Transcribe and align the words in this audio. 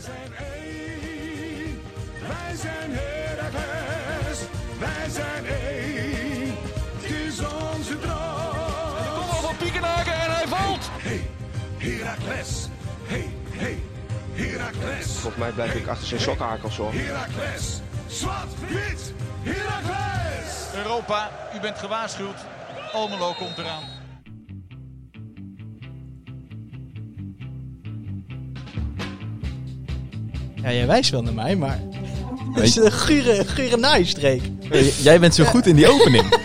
zijn 0.00 0.32
één. 0.38 1.82
Wij 2.28 2.56
zijn 2.56 2.90
Heracles. 2.92 4.38
Wij 4.78 5.08
zijn 5.10 5.46
één. 5.46 6.54
Het 7.00 7.10
is 7.10 7.38
onze 7.40 7.98
droom. 7.98 9.14
Kom 9.14 9.28
al 9.28 9.42
van 9.42 9.56
Piekenhaken 9.56 10.12
en 10.12 10.34
hij 10.34 10.46
valt. 10.46 10.90
Hey, 10.92 11.30
Heracles. 11.78 12.68
Hey, 13.04 13.34
hey, 13.50 13.82
Heracles. 14.32 15.06
Volgens 15.06 15.36
mij 15.36 15.50
blijf 15.50 15.74
ik 15.74 15.86
achter 15.86 16.06
zijn 16.06 16.20
sokkenhakels 16.20 16.76
hoor. 16.76 16.92
Heracles. 16.92 17.80
Zwart, 18.06 18.60
wit, 18.68 19.12
Heracles. 19.42 20.74
Europa, 20.74 21.30
u 21.54 21.60
bent 21.60 21.78
gewaarschuwd. 21.78 22.36
Almelo 22.92 23.32
komt 23.32 23.58
eraan. 23.58 23.99
Ja, 30.62 30.72
jij 30.72 30.86
wijst 30.86 31.10
wel 31.10 31.22
naar 31.22 31.34
mij, 31.34 31.56
maar... 31.56 31.80
Het 32.52 32.64
is 32.64 32.76
een 32.76 32.92
gure, 32.92 33.44
gure 33.44 33.76
naaistreek. 33.76 34.42
Jij 35.02 35.20
bent 35.20 35.34
zo 35.34 35.44
goed 35.44 35.66
in 35.66 35.76
die 35.76 35.88
opening. 35.88 36.24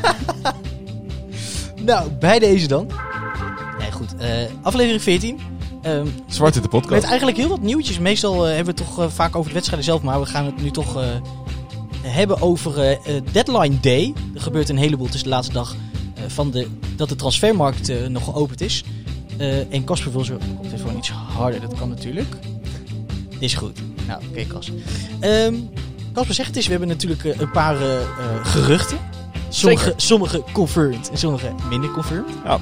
Nou, 1.82 2.12
bij 2.12 2.40
deze 2.40 2.68
dan. 2.68 2.88
Nee, 3.80 3.92
goed. 3.92 4.16
eh, 4.18 4.30
aflevering 4.62 5.02
14. 5.02 5.40
Ehm, 5.82 6.08
Zwarte 6.28 6.62
de 6.62 6.68
podcast. 6.68 6.94
met 6.94 7.04
eigenlijk 7.04 7.38
heel 7.38 7.48
wat 7.48 7.62
nieuwtjes. 7.62 8.00
Meestal 8.00 8.48
eh, 8.48 8.56
hebben 8.56 8.76
we 8.76 8.82
het 8.82 8.90
toch 8.90 9.00
eh, 9.06 9.10
vaak 9.10 9.36
over 9.36 9.48
de 9.48 9.54
wedstrijden 9.54 9.86
zelf. 9.86 10.02
Maar 10.02 10.20
we 10.20 10.26
gaan 10.26 10.46
het 10.46 10.62
nu 10.62 10.72
toch 10.72 11.04
hebben 12.02 12.42
over 12.42 13.00
Deadline 13.32 13.80
Day. 13.80 14.14
Er 14.36 14.42
gebeurt 14.42 14.70
een 14.70 14.78
heleboel. 14.78 15.06
Het 15.06 15.16
is 15.16 15.24
de 15.24 15.30
laatste 15.30 15.54
dag 15.54 15.76
van 16.28 16.52
de, 16.52 16.68
dat 16.96 17.10
de 17.10 17.16
transfermarkt 17.16 18.10
nog 18.10 18.24
geopend 18.24 18.62
is. 18.62 18.84
En 19.70 19.84
Casper 19.84 20.12
wil 20.12 20.24
zo... 20.24 20.38
Komt 20.56 20.66
even 20.66 20.80
gewoon 20.80 20.98
iets 20.98 21.10
harder. 21.10 21.62
Dat 21.62 21.74
kan 21.76 21.90
natuurlijk. 21.90 22.36
Dit 23.30 23.42
is 23.42 23.54
goed. 23.54 23.80
Nou, 24.08 24.22
oké 24.30 24.46
Cas. 24.46 24.72
Ehm 25.20 25.54
Casper 26.14 26.36
zegt 26.36 26.48
het 26.48 26.58
is. 26.58 26.66
We 26.66 26.72
hebben 26.72 26.88
natuurlijk 26.90 27.24
eh, 27.24 27.40
een 27.40 27.52
paar 27.52 27.76
eh, 27.82 27.96
eh, 27.96 28.06
geruchten. 28.44 28.98
Sommige, 29.50 29.94
sommige 29.96 30.44
confirmed 30.52 31.10
en 31.12 31.18
sommige 31.18 31.52
minder 31.70 31.92
confirmed. 31.92 32.30
Ja, 32.46 32.60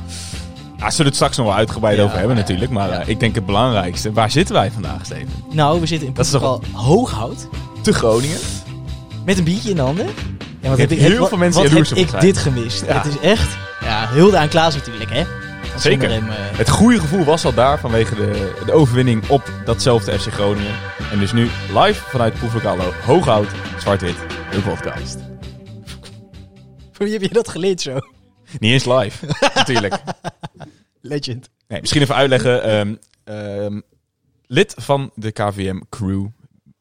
zullen 0.77 0.97
we 0.97 1.03
het 1.03 1.15
straks 1.15 1.37
nog 1.37 1.45
wel 1.45 1.55
uitgebreid 1.55 1.97
Ja, 1.97 2.03
over 2.03 2.17
hebben 2.17 2.35
ja, 2.35 2.41
natuurlijk. 2.41 2.71
Maar 2.71 2.89
ja. 2.89 3.01
ik 3.05 3.19
denk 3.19 3.35
het 3.35 3.45
belangrijkste. 3.45 4.11
Waar 4.11 4.31
zitten 4.31 4.55
wij 4.55 4.71
vandaag, 4.71 5.05
Steven? 5.05 5.27
Nou, 5.51 5.79
we 5.79 5.85
zitten 5.85 6.07
in 6.07 6.13
Dat 6.13 6.25
is 6.25 6.31
toch- 6.31 6.41
Portugal 6.41 6.81
Hooghout. 6.81 7.47
Te 7.81 7.93
Groningen. 7.93 8.37
Met 9.25 9.37
een 9.37 9.43
biertje 9.43 9.69
in 9.69 9.75
de 9.75 9.81
handen. 9.81 10.05
Ja, 10.61 10.69
wat 10.69 10.77
denk 10.77 10.91
heel 10.91 11.17
wat- 11.19 11.29
veel 11.29 11.37
mensen 11.37 11.61
wat 11.61 11.89
heb 11.89 11.97
ik 11.97 12.19
dit 12.21 12.37
gemist. 12.37 12.85
Ja. 12.85 12.93
Het 13.01 13.05
is 13.05 13.19
echt... 13.19 13.57
Ja, 13.81 14.07
hulde 14.09 14.37
aan 14.37 14.47
Klaas 14.47 14.75
natuurlijk, 14.75 15.09
hè. 15.13 15.23
Zeker. 15.83 16.09
hem, 16.09 16.29
eh, 16.29 16.57
Het 16.57 16.69
goede 16.69 16.99
gevoel 16.99 17.23
was 17.23 17.45
al 17.45 17.53
daar 17.53 17.79
vanwege 17.79 18.15
de, 18.15 18.61
de 18.65 18.71
overwinning 18.71 19.29
op 19.29 19.53
datzelfde 19.65 20.19
FC 20.19 20.27
Groningen. 20.31 20.75
En 21.11 21.19
dus 21.19 21.31
nu 21.31 21.41
live 21.73 21.93
vanuit 22.09 22.33
Proeflokaal 22.33 22.93
Hooghout, 22.93 23.47
Zwart-Wit, 23.79 24.15
de 24.51 24.61
podcast. 24.61 25.17
Voor 26.91 27.05
wie 27.05 27.13
heb 27.13 27.21
je 27.21 27.33
dat 27.33 27.47
geleerd 27.47 27.81
zo? 27.81 27.99
Niet 28.59 28.71
eens 28.71 28.85
live, 28.85 29.25
natuurlijk. 29.55 30.01
Legend. 31.01 31.49
Nee, 31.67 31.79
misschien 31.81 32.01
even 32.01 32.15
uitleggen. 32.15 32.63
ehm, 32.63 32.95
ehm, 33.23 33.79
lid 34.47 34.73
van 34.77 35.11
de 35.15 35.31
KVM 35.31 35.79
crew, 35.89 36.25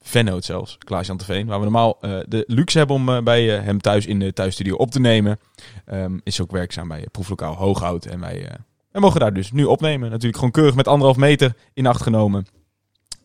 Vennoot 0.00 0.44
zelfs, 0.44 0.78
Klaas-Jan 0.78 1.16
Teveen, 1.16 1.46
waar 1.46 1.58
we 1.58 1.64
normaal 1.64 1.98
eh, 2.00 2.18
de 2.28 2.44
luxe 2.46 2.78
hebben 2.78 2.96
om 2.96 3.08
eh, 3.08 3.22
bij 3.22 3.44
hem 3.44 3.80
thuis 3.80 4.06
in 4.06 4.18
de 4.18 4.32
thuisstudio 4.32 4.74
op 4.74 4.90
te 4.90 5.00
nemen, 5.00 5.38
ehm, 5.84 6.18
is 6.22 6.40
ook 6.40 6.50
werkzaam 6.50 6.88
bij 6.88 7.06
Proeflokaal 7.10 7.54
Hooghout. 7.54 8.06
En 8.06 8.20
wij, 8.20 8.48
wij 8.92 9.00
mogen 9.00 9.20
daar 9.20 9.34
dus 9.34 9.52
nu 9.52 9.64
opnemen. 9.64 10.10
Natuurlijk 10.10 10.36
gewoon 10.36 10.50
keurig 10.50 10.74
met 10.74 10.88
anderhalf 10.88 11.16
meter 11.16 11.56
in 11.72 11.86
acht 11.86 12.02
genomen. 12.02 12.46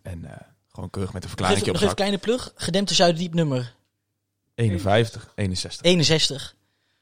En 0.01 0.25
eh, 0.25 0.47
gewoon 0.71 0.89
keurig 0.89 1.13
met 1.13 1.23
een 1.23 1.29
verklaring 1.29 1.59
nog 1.59 1.67
even 1.67 1.87
zak. 1.87 1.95
kleine 1.95 2.17
plug. 2.17 2.51
Gedempte 2.55 2.93
Zuiderdiep 2.93 3.33
nummer 3.33 3.75
51, 4.55 5.31
61. 5.35 5.85
61. 5.85 6.55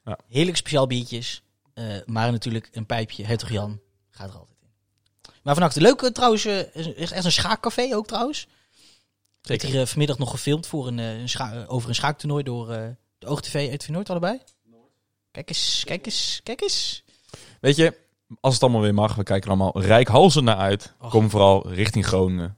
Ja. 0.03 0.17
Heerlijk 0.27 0.57
speciaal 0.57 0.87
biertjes. 0.87 1.43
Eh, 1.73 1.85
maar 2.05 2.31
natuurlijk 2.31 2.69
een 2.71 2.85
pijpje. 2.85 3.25
Hertog 3.25 3.49
Jan 3.49 3.79
gaat 4.09 4.29
er 4.29 4.35
altijd 4.37 4.57
in. 4.61 4.69
Maar 5.43 5.53
vannacht 5.53 5.75
leuk 5.75 6.01
eh, 6.01 6.09
trouwens. 6.09 6.45
echt 6.45 7.25
een 7.25 7.31
schaakcafé 7.31 7.95
ook 7.95 8.07
trouwens. 8.07 8.47
Werd 9.41 9.61
hier 9.61 9.87
vanmiddag 9.87 10.17
nog 10.17 10.29
gefilmd 10.29 10.67
voor 10.67 10.87
een, 10.87 10.97
een 10.97 11.29
scha- 11.29 11.65
over 11.67 11.89
een 11.89 11.95
schaaktoernooi 11.95 12.43
door 12.43 12.71
eh, 12.71 12.87
de 13.17 13.27
OogTV 13.27 13.67
uit 13.71 13.87
Noord 13.89 14.09
allebei. 14.09 14.39
Kijk 15.31 15.49
eens, 15.49 15.83
kijk 15.85 16.05
eens, 16.05 16.39
kijk 16.43 16.61
eens. 16.61 17.03
Weet 17.59 17.75
je, 17.75 17.97
als 18.39 18.53
het 18.53 18.63
allemaal 18.63 18.81
weer 18.81 18.93
mag, 18.93 19.15
we 19.15 19.23
kijken 19.23 19.51
er 19.51 19.57
allemaal 19.57 19.81
rijkhalsend 19.81 20.45
naar 20.45 20.57
uit. 20.57 20.93
Och. 20.99 21.09
Kom 21.09 21.29
vooral 21.29 21.69
richting 21.71 22.05
Groningen. 22.05 22.57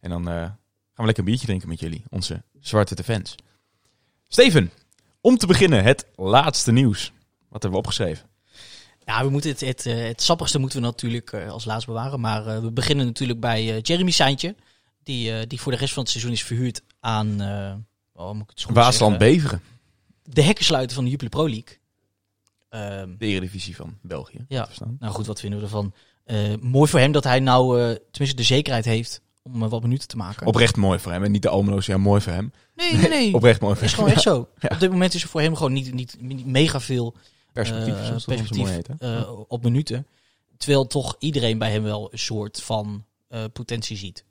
En 0.00 0.10
dan 0.10 0.28
eh, 0.28 0.34
gaan 0.34 0.56
we 0.94 1.04
lekker 1.04 1.18
een 1.18 1.28
biertje 1.28 1.46
drinken 1.46 1.68
met 1.68 1.80
jullie, 1.80 2.04
onze 2.10 2.42
zwarte 2.60 3.04
fans. 3.04 3.34
Steven, 4.28 4.70
om 5.20 5.36
te 5.36 5.46
beginnen 5.46 5.84
het 5.84 6.06
laatste 6.16 6.72
nieuws. 6.72 7.12
Wat 7.48 7.62
hebben 7.62 7.70
we 7.70 7.86
opgeschreven? 7.86 8.28
Ja, 9.04 9.24
we 9.24 9.30
moeten 9.30 9.50
het, 9.50 9.60
het, 9.60 9.86
eh, 9.86 10.06
het 10.06 10.22
sappigste 10.22 10.58
moeten 10.58 10.80
we 10.80 10.86
natuurlijk 10.86 11.32
eh, 11.32 11.50
als 11.50 11.64
laatst 11.64 11.86
bewaren. 11.86 12.20
Maar 12.20 12.62
we 12.62 12.70
beginnen 12.72 13.06
natuurlijk 13.06 13.40
bij 13.40 13.80
Jeremy 13.80 14.10
Seintje. 14.10 14.54
Die, 15.02 15.46
die 15.46 15.60
voor 15.60 15.72
de 15.72 15.78
rest 15.78 15.92
van 15.92 16.02
het 16.02 16.12
seizoen 16.12 16.32
is 16.32 16.42
verhuurd 16.42 16.82
aan... 17.00 17.40
oh, 18.12 18.32
moet 18.32 18.50
ik 18.50 18.58
het 18.58 18.74
Waasland? 18.74 19.18
Beveren, 19.18 19.62
De 20.22 20.42
hekkensluiter 20.42 20.94
van 20.94 21.04
de 21.04 21.10
Jupiler 21.10 21.30
Pro 21.30 21.48
League. 21.48 21.78
Ehm, 22.68 23.16
de 23.18 23.26
eredivisie 23.26 23.76
van 23.76 23.98
België. 24.02 24.44
Ja. 24.48 24.68
Nou 24.98 25.12
goed, 25.12 25.26
wat 25.26 25.40
vinden 25.40 25.58
we 25.58 25.64
ervan? 25.64 25.92
Eh, 26.24 26.54
mooi 26.60 26.90
voor 26.90 27.00
hem 27.00 27.12
dat 27.12 27.24
hij 27.24 27.40
nou 27.40 27.80
eh, 27.80 27.96
tenminste 28.10 28.36
de 28.36 28.42
zekerheid 28.42 28.84
heeft 28.84 29.20
om 29.42 29.62
eh, 29.62 29.70
wat 29.70 29.82
minuten 29.82 30.08
te 30.08 30.16
maken. 30.16 30.46
Oprecht 30.46 30.76
mooi 30.76 30.98
voor 30.98 31.12
hem. 31.12 31.24
En 31.24 31.30
niet 31.30 31.42
de 31.42 31.48
Almeloze, 31.48 31.90
ja, 31.90 31.98
mooi 31.98 32.20
voor 32.20 32.32
hem. 32.32 32.52
nee, 32.74 32.94
nee, 32.94 33.08
nee. 33.08 33.34
Oprecht 33.34 33.60
mooi 33.60 33.74
voor 33.74 33.84
is 33.84 33.90
hem. 33.90 33.98
gewoon 33.98 34.14
echt 34.14 34.22
zo. 34.22 34.48
Ja. 34.60 34.68
Op 34.74 34.80
dit 34.80 34.90
moment 34.90 35.14
is 35.14 35.22
er 35.22 35.28
voor 35.28 35.40
hem 35.40 35.56
gewoon 35.56 35.72
niet, 35.72 35.92
niet, 35.92 36.16
niet 36.20 36.46
mega 36.46 36.80
veel 36.80 37.14
Perspectief, 37.52 37.94
zoals 38.06 38.24
dat 38.24 38.38
zo 38.38 38.54
mooi 38.56 38.72
heet. 38.72 38.88
hè? 38.98 39.20
op 39.26 39.62
minuten. 39.62 40.06
Terwijl 40.56 40.86
toch 40.86 41.16
iedereen 41.18 41.58
bij 41.58 41.70
hem 41.70 41.82
wel 41.82 42.08
een 42.12 42.18
soort 42.18 42.62
van 42.62 43.04
potentie 43.52 43.96
ziet. 43.96 44.24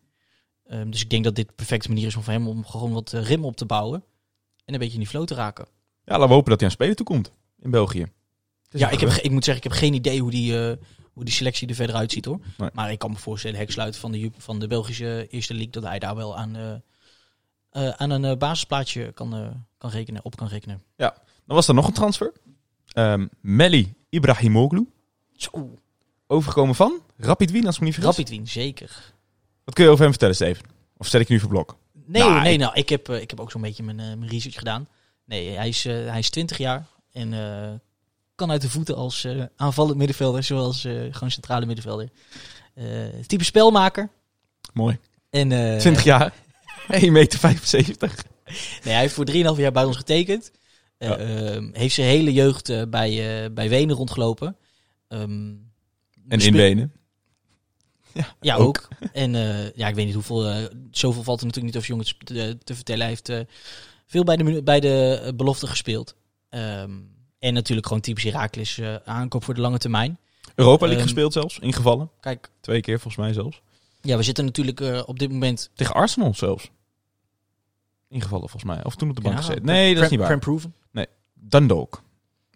Ehm, 0.67 0.89
dus 0.89 1.01
ik 1.01 1.09
denk 1.09 1.23
dat 1.23 1.35
dit 1.35 1.47
de 1.47 1.53
perfecte 1.53 1.87
manier 1.87 2.07
is 2.07 2.15
om 2.15 2.23
voor 2.23 2.33
hem 2.33 2.47
om 2.47 2.65
gewoon 2.65 2.93
wat 2.93 3.11
rim 3.11 3.45
op 3.45 3.55
te 3.55 3.65
bouwen. 3.65 4.03
En 4.65 4.73
een 4.73 4.79
beetje 4.79 4.93
in 4.93 4.99
die 4.99 5.09
flow 5.09 5.25
te 5.25 5.33
raken. 5.35 5.65
Ja, 6.03 6.13
laten 6.13 6.27
we 6.27 6.33
hopen 6.33 6.49
dat 6.49 6.59
hij 6.59 6.69
aan 6.69 6.75
spelen 6.75 6.95
toekomt 6.95 7.31
in 7.61 7.71
België. 7.71 8.11
Ja, 8.69 8.89
ik, 8.89 8.99
heb, 8.99 9.09
ik 9.09 9.31
moet 9.31 9.43
zeggen, 9.45 9.63
ik 9.65 9.69
heb 9.71 9.79
geen 9.81 9.93
idee 9.93 10.21
hoe 10.21 10.31
die, 10.31 10.69
eh, 10.69 10.75
hoe 11.13 11.23
die 11.25 11.33
selectie 11.33 11.67
er 11.67 11.75
verder 11.75 11.95
uitziet 11.95 12.25
hoor. 12.25 12.39
Nee. 12.57 12.69
Maar 12.73 12.91
ik 12.91 12.99
kan 12.99 13.11
me 13.11 13.17
voorstellen, 13.17 13.57
heksluiter 13.57 13.99
van 13.99 14.11
de, 14.11 14.31
van 14.37 14.59
de 14.59 14.67
Belgische 14.67 15.27
Eerste 15.29 15.53
League, 15.53 15.71
dat 15.71 15.83
hij 15.83 15.99
daar 15.99 16.15
wel 16.15 16.37
aan, 16.37 16.55
eh, 16.55 16.73
eh, 17.69 17.89
aan 17.97 18.09
een 18.11 18.37
basisplaatje 18.37 19.11
kan, 19.11 19.35
eh, 19.35 19.47
kan 19.77 19.89
rekenen, 19.89 20.25
op 20.25 20.35
kan 20.35 20.47
rekenen. 20.47 20.83
Dan 21.45 21.55
was 21.55 21.67
er 21.67 21.73
nog 21.73 21.87
een 21.87 21.93
transfer. 21.93 22.33
Ehm 22.93 23.27
Melly 23.41 23.93
Ibrahimoglu. 24.09 24.87
Zo, 25.33 25.73
Overgekomen 26.27 26.75
van 26.75 27.01
Rapid 27.17 27.51
Wien, 27.51 27.65
als 27.65 27.73
ik 27.75 27.79
me 27.81 27.85
niet 27.87 27.95
vergis. 27.95 28.15
Rapid 28.15 28.29
Wien, 28.29 28.47
zeker. 28.47 29.13
Wat 29.63 29.73
kun 29.73 29.83
je 29.83 29.89
over 29.89 30.01
hem 30.01 30.09
vertellen, 30.11 30.35
Steven? 30.35 30.63
Of 30.97 31.07
stel 31.07 31.19
ik 31.19 31.27
nu 31.27 31.39
voor 31.39 31.49
blok? 31.49 31.77
Nee, 32.05 32.21
Nou, 32.21 32.41
nee 32.41 32.53
ik- 32.53 32.59
nou, 32.59 32.73
ik 32.73 32.89
heb, 32.89 33.09
ik 33.09 33.29
heb 33.29 33.39
ook 33.39 33.51
zo'n 33.51 33.61
beetje 33.61 33.83
mijn, 33.83 33.95
mijn 33.95 34.27
research 34.27 34.57
gedaan. 34.57 34.87
Nee, 35.25 35.49
hij 35.55 35.67
is, 35.67 35.83
hij 35.83 36.19
is 36.19 36.29
20 36.29 36.57
jaar 36.57 36.85
en 37.11 37.33
eh, 37.33 37.73
kan 38.37 38.51
uit 38.51 38.61
de 38.61 38.69
voeten 38.69 38.95
als 38.95 39.23
eh, 39.23 39.43
aanvallend 39.55 39.97
middenvelder, 39.97 40.43
zoals 40.43 40.85
eh, 40.85 40.93
gewoon 41.11 41.31
centrale 41.31 41.65
middenvelder. 41.65 42.09
Eh, 42.73 42.85
type 43.27 43.43
spelmaker. 43.43 44.09
Mooi. 44.73 44.97
En, 45.29 45.51
eh, 45.51 45.77
20 45.77 46.03
jaar. 46.03 46.33
1 46.87 47.11
meter 47.11 47.39
75. 47.39 48.15
Nee, 48.83 48.93
hij 48.93 49.01
heeft 49.01 49.13
voor 49.13 49.25
3,5 49.25 49.33
jaar 49.57 49.71
bij 49.71 49.83
ons 49.83 49.97
getekend. 49.97 50.51
Eh, 50.97 51.09
Ja. 51.09 51.17
ehm, 51.17 51.69
heeft 51.73 51.95
zijn 51.95 52.07
hele 52.07 52.33
jeugd 52.33 52.89
bij, 52.89 53.53
bij 53.53 53.69
Wenen 53.69 53.95
rondgelopen. 53.95 54.57
Ehm, 55.07 55.53
En 56.27 56.39
in 56.39 56.51
benen. 56.53 56.91
Ja, 58.41 58.55
ook. 58.55 58.65
ook. 58.67 58.87
En 59.13 59.31
ja, 59.75 59.87
ik 59.87 59.95
weet 59.95 60.05
niet 60.05 60.13
hoeveel. 60.13 60.45
eh, 60.49 60.65
zoveel 60.91 61.23
valt 61.23 61.39
er 61.39 61.45
natuurlijk 61.45 61.73
niet 61.75 61.83
over 61.83 61.89
jongens 61.95 62.17
te, 62.23 62.57
te 62.63 62.75
vertellen. 62.75 63.01
Hij 63.01 63.09
heeft 63.09 63.45
veel 64.07 64.23
bij 64.23 64.35
de, 64.37 64.63
bij 64.63 64.79
de 64.79 65.33
belofte 65.35 65.67
gespeeld. 65.67 66.15
Ehm, 66.49 66.91
en 67.47 67.53
natuurlijk 67.53 67.87
gewoon 67.87 68.01
typisch 68.01 68.23
Herakles 68.23 68.77
eh 68.77 68.95
aankoop 69.05 69.43
voor 69.43 69.53
de 69.53 69.61
lange 69.61 69.77
termijn. 69.77 70.17
Europa 70.55 70.79
League 70.85 70.95
Ehm, 71.03 71.07
gespeeld 71.07 71.33
zelfs, 71.33 71.59
ingevallen. 71.59 72.09
Kijk, 72.19 72.49
Twee 72.61 72.81
keer 72.81 72.99
volgens 72.99 73.23
mij 73.25 73.33
zelfs. 73.33 73.61
ja, 74.01 74.17
we 74.17 74.23
zitten 74.23 74.45
natuurlijk 74.45 74.81
eh, 74.81 75.01
op 75.05 75.19
dit 75.19 75.31
moment. 75.31 75.69
Tegen 75.73 75.95
Arsenal 75.95 76.33
zelfs. 76.33 76.69
Ingevallen 78.09 78.49
volgens 78.49 78.71
mij. 78.73 78.83
Of 78.83 78.95
toen 78.95 79.09
op 79.09 79.15
de 79.15 79.21
bank 79.21 79.35
Ja, 79.35 79.41
gezeten. 79.41 79.63
prem- 79.63 79.75
Nee, 79.75 79.93
dat 79.93 80.03
is 80.03 80.07
prem- 80.07 80.09
niet 80.09 80.19
waar. 80.19 80.27
prem-proven. 80.39 80.75
Dundalk 81.39 82.01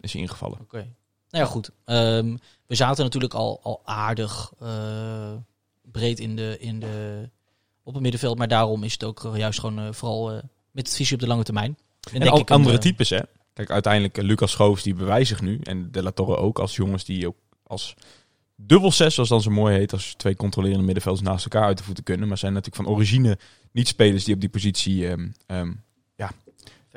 is 0.00 0.12
hij 0.12 0.22
ingevallen. 0.22 0.58
Oké. 0.60 0.76
Nou 1.30 1.44
ja, 1.44 1.50
goed. 1.50 1.70
Ehm, 1.84 2.36
we 2.66 2.74
zaten 2.74 3.04
natuurlijk 3.04 3.34
al, 3.34 3.60
al 3.62 3.80
aardig 3.84 4.52
eh, 4.60 5.32
breed 5.82 6.20
in 6.20 6.36
de, 6.36 6.56
in 6.60 6.80
de, 6.80 7.28
op 7.82 7.92
het 7.94 8.02
middenveld. 8.02 8.38
Maar 8.38 8.48
daarom 8.48 8.82
is 8.84 8.92
het 8.92 9.04
ook 9.04 9.30
juist 9.34 9.60
gewoon 9.60 9.94
vooral 9.94 10.26
met 10.70 10.86
het 10.86 10.96
visie 10.96 11.14
op 11.14 11.20
de 11.20 11.26
lange 11.26 11.42
termijn. 11.42 11.78
En, 12.12 12.28
al 12.28 12.38
een, 12.38 12.46
andere 12.46 12.78
types, 12.78 13.10
hè. 13.10 13.20
Kijk, 13.52 13.70
uiteindelijk 13.70 14.18
eh, 14.18 14.24
Lucas 14.24 14.50
Schoofs, 14.50 14.82
die 14.82 14.94
bewijst 14.94 15.28
zich 15.28 15.40
nu. 15.40 15.58
En 15.62 15.92
De 15.92 16.02
La 16.02 16.10
Torre 16.10 16.36
ook 16.36 16.58
als 16.58 16.76
jongens 16.76 17.04
die 17.04 17.26
ook 17.26 17.36
als 17.66 17.94
dubbel 18.56 18.92
6, 18.92 19.14
zoals 19.14 19.28
dan 19.28 19.42
zo 19.42 19.50
mooi 19.50 19.76
heet, 19.76 19.92
als 19.92 20.14
twee 20.16 20.36
controlerende 20.36 20.84
middenvelders 20.84 21.26
naast 21.26 21.44
elkaar 21.44 21.66
uit 21.66 21.78
de 21.78 21.84
voeten 21.84 22.04
kunnen. 22.04 22.28
Maar 22.28 22.38
zijn 22.38 22.52
natuurlijk 22.52 22.84
van 22.84 22.94
origine 22.94 23.38
niet 23.72 23.88
spelers 23.88 24.24
die 24.24 24.34
op 24.34 24.40
die 24.40 24.48
positie 24.48 25.08
ehm, 25.08 25.28
ehm, 25.46 25.72
ja, 26.16 26.30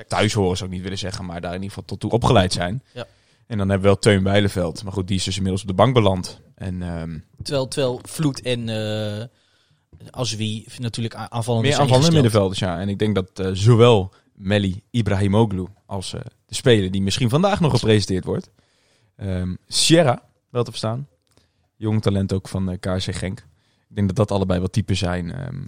thuis 0.07 0.33
horen, 0.33 0.57
zou 0.57 0.69
ik 0.69 0.75
niet 0.75 0.83
willen 0.83 0.99
zeggen, 0.99 1.25
maar 1.25 1.41
daar 1.41 1.53
in 1.53 1.61
ieder 1.61 1.69
geval 1.69 1.85
tot 1.85 1.99
toe 1.99 2.11
opgeleid 2.11 2.53
zijn. 2.53 2.83
Ja. 2.93 3.07
En 3.47 3.57
dan 3.57 3.69
hebben 3.69 3.87
we 3.87 3.93
wel 3.93 3.99
Teun 3.99 4.23
Bijleveld. 4.23 4.83
Maar 4.83 4.93
goed, 4.93 5.07
die 5.07 5.17
is 5.17 5.23
dus 5.23 5.35
inmiddels 5.35 5.61
op 5.61 5.67
de 5.67 5.73
bank 5.73 5.93
beland. 5.93 6.41
En 6.55 6.81
ehm, 6.81 7.17
Terwijl, 7.41 7.67
terwijl 7.67 7.99
Vloed 8.03 8.41
en 8.41 8.69
eh 8.69 9.25
als 10.09 10.35
wie 10.35 10.67
natuurlijk 10.77 11.15
aanvallende 11.15 11.67
meer 11.67 11.77
aanvallende 11.77 12.11
middenvelders, 12.11 12.59
ja. 12.59 12.79
En 12.79 12.89
ik 12.89 12.99
denk 12.99 13.15
dat 13.15 13.39
eh, 13.39 13.49
zowel 13.53 14.13
Melly 14.35 14.81
Ibrahimoglu 14.91 15.65
als 15.85 16.13
eh, 16.13 16.21
de 16.45 16.55
speler 16.55 16.91
die 16.91 17.01
misschien 17.01 17.29
vandaag 17.29 17.59
nog 17.59 17.71
gepresenteerd 17.73 18.25
wordt, 18.25 18.49
ehm 19.15 19.55
Sierra, 19.67 20.21
wel 20.49 20.63
te 20.63 20.69
verstaan. 20.71 21.07
Jong 21.75 22.01
talent 22.01 22.33
ook 22.33 22.47
van 22.47 22.69
eh 22.69 22.77
KRC 22.79 23.15
Genk. 23.15 23.39
Ik 23.89 23.95
denk 23.95 24.07
dat 24.07 24.15
dat 24.15 24.31
allebei 24.31 24.59
wel 24.59 24.69
typen 24.69 24.95
zijn 24.95 25.31
ehm, 25.31 25.61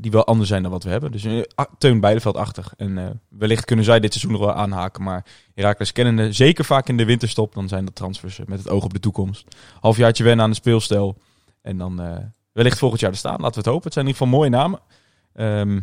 die 0.00 0.10
wel 0.10 0.26
anders 0.26 0.48
zijn 0.48 0.62
dan 0.62 0.70
wat 0.70 0.84
we 0.84 0.90
hebben. 0.90 1.12
Dus 1.12 1.26
a- 1.60 1.68
Teun 1.78 2.00
Bijleveld-achtig. 2.00 2.74
En 2.76 2.98
eh, 2.98 3.10
wellicht 3.28 3.64
kunnen 3.64 3.84
zij 3.84 4.00
dit 4.00 4.12
seizoen 4.12 4.32
nog 4.32 4.40
wel 4.40 4.54
aanhaken. 4.54 5.02
Maar 5.02 5.24
Herakles 5.54 5.92
kennende, 5.92 6.32
zeker 6.32 6.64
vaak 6.64 6.88
in 6.88 6.96
de 6.96 7.04
winterstop, 7.04 7.54
dan 7.54 7.68
zijn 7.68 7.84
dat 7.84 7.94
transfers 7.94 8.38
met 8.46 8.58
het 8.58 8.68
oog 8.68 8.84
op 8.84 8.92
de 8.92 9.00
toekomst. 9.00 9.56
Halfjaartje 9.80 10.24
wennen 10.24 10.44
aan 10.44 10.50
de 10.50 10.56
speelstijl. 10.56 11.16
En 11.62 11.78
dan 11.78 12.00
wellicht 12.52 12.78
volgend 12.78 13.00
jaar 13.00 13.10
er 13.10 13.16
staan. 13.16 13.40
Laten 13.40 13.50
we 13.52 13.56
het 13.58 13.66
hopen. 13.66 13.84
Het 13.84 13.92
zijn 13.92 14.06
in 14.06 14.12
ieder 14.12 14.26
geval 14.26 14.38
mooie 14.38 14.50
namen. 14.50 14.80
Ehm, 15.32 15.80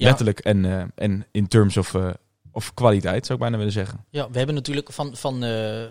Ja. 0.00 0.06
Letterlijk 0.06 0.38
en, 0.38 0.64
eh, 0.64 0.82
en 0.94 1.26
in 1.30 1.48
terms 1.48 1.76
of, 1.76 1.94
eh, 1.94 2.10
of 2.52 2.74
kwaliteit, 2.74 3.26
zou 3.26 3.38
ik 3.38 3.44
bijna 3.44 3.56
willen 3.56 3.72
zeggen. 3.72 4.04
Ja, 4.10 4.30
we 4.30 4.36
hebben 4.36 4.54
natuurlijk 4.54 4.92
van, 4.92 5.16
van, 5.16 5.44
eh, 5.44 5.86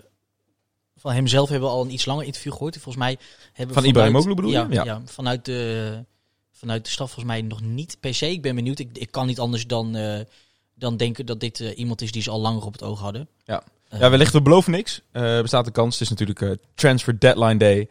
van 0.96 1.12
hemzelf 1.12 1.48
hebben 1.48 1.68
we 1.68 1.74
al 1.74 1.84
een 1.84 1.92
iets 1.92 2.04
langer 2.04 2.24
interview 2.24 2.52
gehoord. 2.52 2.74
Volgens 2.74 2.96
mij 2.96 3.18
hebben 3.52 3.74
we 3.74 3.80
Van 3.80 3.90
Ibrahimoglu 3.90 4.34
bedoel 4.34 4.50
je? 4.50 4.56
ja, 4.56 4.66
ja. 4.70 4.84
Ja. 4.84 5.02
vanuit, 5.04 5.44
de, 5.44 6.04
vanuit 6.52 6.84
de 6.84 6.90
staf 6.90 7.10
volgens 7.10 7.32
mij 7.32 7.42
nog 7.42 7.60
niet 7.60 7.96
per 8.00 8.14
se. 8.14 8.30
Ik 8.30 8.42
ben 8.42 8.54
benieuwd. 8.54 8.78
Ik, 8.78 8.88
ik 8.92 9.10
kan 9.10 9.26
niet 9.26 9.40
anders 9.40 9.66
dan, 9.66 9.96
dan 10.74 10.96
denken 10.96 11.26
dat 11.26 11.40
dit 11.40 11.58
iemand 11.58 12.00
is 12.00 12.12
die 12.12 12.22
ze 12.22 12.30
al 12.30 12.40
langer 12.40 12.64
op 12.64 12.72
het 12.72 12.82
oog 12.82 13.00
hadden. 13.00 13.28
Ja. 13.44 13.62
Ja, 13.98 14.10
wellicht, 14.10 14.32
we 14.32 14.42
beloven 14.42 14.72
niks. 14.72 15.02
Er 15.12 15.42
bestaat 15.42 15.66
een 15.66 15.72
kans. 15.72 15.98
Het 15.98 16.10
is 16.10 16.18
natuurlijk 16.18 16.58
transfer 16.74 17.18
deadline 17.18 17.56
day. 17.56 17.88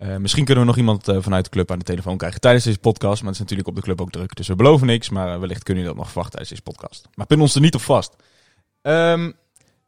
Eh, 0.00 0.16
misschien 0.16 0.44
kunnen 0.44 0.62
we 0.64 0.68
nog 0.70 0.78
iemand 0.78 1.08
eh, 1.08 1.16
vanuit 1.20 1.44
de 1.44 1.50
club 1.50 1.70
aan 1.70 1.78
de 1.78 1.84
telefoon 1.84 2.16
krijgen 2.16 2.40
tijdens 2.40 2.64
deze 2.64 2.78
podcast. 2.78 3.16
Maar 3.22 3.24
het 3.32 3.34
is 3.34 3.40
natuurlijk 3.40 3.68
op 3.68 3.74
de 3.74 3.80
club 3.82 4.00
ook 4.00 4.10
druk. 4.10 4.36
Dus 4.36 4.48
we 4.48 4.54
beloven 4.56 4.86
niks. 4.86 5.08
Maar 5.08 5.32
eh, 5.32 5.38
wellicht 5.38 5.62
kunnen 5.62 5.82
jullie 5.82 5.96
dat 5.98 6.04
nog 6.04 6.12
verwachten 6.12 6.30
tijdens 6.38 6.50
deze 6.50 6.76
podcast. 6.76 7.08
Maar 7.14 7.26
pin 7.26 7.40
ons 7.40 7.54
er 7.54 7.60
niet 7.60 7.74
op 7.74 7.80
vast. 7.80 8.16
Terwijl 8.82 9.34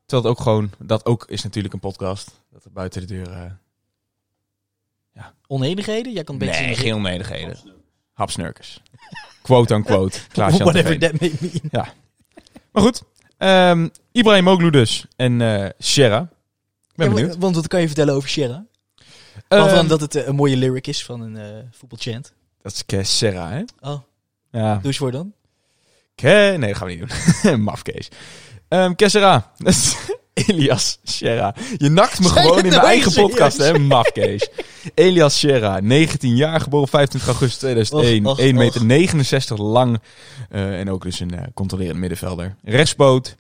het 0.06 0.24
ook 0.26 0.40
gewoon, 0.40 0.70
dat 0.78 1.06
ook 1.06 1.24
is 1.28 1.42
natuurlijk 1.42 1.74
een 1.74 1.80
podcast. 1.80 2.40
Dat 2.50 2.64
er 2.64 2.72
buiten 2.72 3.00
de 3.00 3.06
deur... 3.06 3.30
eh, 5.12 5.24
Onenigheden? 5.46 6.12
Jij 6.12 6.24
kan 6.24 6.34
een 6.34 6.40
beetje 6.40 6.64
nee, 6.64 6.74
geen 6.74 6.94
onenigheden. 6.94 7.58
Hapsnurkers. 8.12 8.82
quote 9.42 9.74
unquote. 9.74 10.18
Klaas-Jan 10.32 10.72
Whatever 10.72 10.98
that 10.98 11.20
may 11.20 11.32
mean. 11.40 11.86
Maar 12.72 12.82
goed. 12.82 13.02
Ehm 13.38 13.88
Ibrahim 14.12 14.44
Moglu 14.44 14.70
dus. 14.70 15.06
En. 15.16 15.40
Ik 15.40 16.98
ben 16.98 17.08
Ja, 17.08 17.14
benieuwd. 17.14 17.36
want 17.38 17.54
wat 17.54 17.66
kan 17.68 17.80
je 17.80 17.86
vertellen 17.86 18.14
over 18.14 18.28
Sierra? 18.28 18.66
Ehm, 19.34 19.62
Behalve 19.62 19.86
dat 19.86 20.00
het 20.00 20.14
eh, 20.14 20.26
een 20.26 20.34
mooie 20.34 20.56
lyric 20.56 20.86
is 20.86 21.04
van 21.04 21.20
een 21.20 21.36
eh 21.36 21.64
voetbalchant. 21.70 22.32
Dat 22.62 22.84
is 22.86 23.18
Serra, 23.18 23.50
hè? 23.50 23.62
Oh, 23.80 23.98
Ja. 24.50 24.74
doe 24.74 24.82
eens 24.84 24.96
voor 24.96 25.10
dan. 25.12 25.32
Ke 26.14 26.54
nee, 26.58 26.68
dat 26.68 26.76
gaan 26.76 26.86
we 26.86 26.94
niet 26.94 27.08
doen. 27.42 27.60
Mafkees. 27.70 28.08
Ehm 28.68 28.94
Kessera. 28.94 29.52
Elias 30.34 30.98
Sierra. 31.02 31.54
Je 31.76 31.88
nakt 31.88 32.20
me 32.20 32.28
gewoon 32.28 32.58
in 32.64 32.68
mijn 32.68 32.80
eigen 32.80 33.12
podcast, 33.12 33.56
hè? 33.56 33.78
Mafkees. 33.78 34.48
Elias 34.94 35.38
Sierra, 35.38 35.80
19 35.80 36.36
jaar, 36.36 36.60
geboren 36.60 36.88
25 36.88 37.30
augustus 37.30 37.58
2001. 37.58 38.26
Och, 38.26 38.32
och, 38.32 38.38
1 38.38 38.54
meter 38.54 38.84
69 38.84 39.58
lang. 39.58 40.00
Eh, 40.50 40.80
en 40.80 40.90
ook 40.90 41.02
dus 41.02 41.20
een 41.20 41.50
controlerend 41.54 41.98
middenvelder. 41.98 42.56
Rechtspoot. 42.62 43.36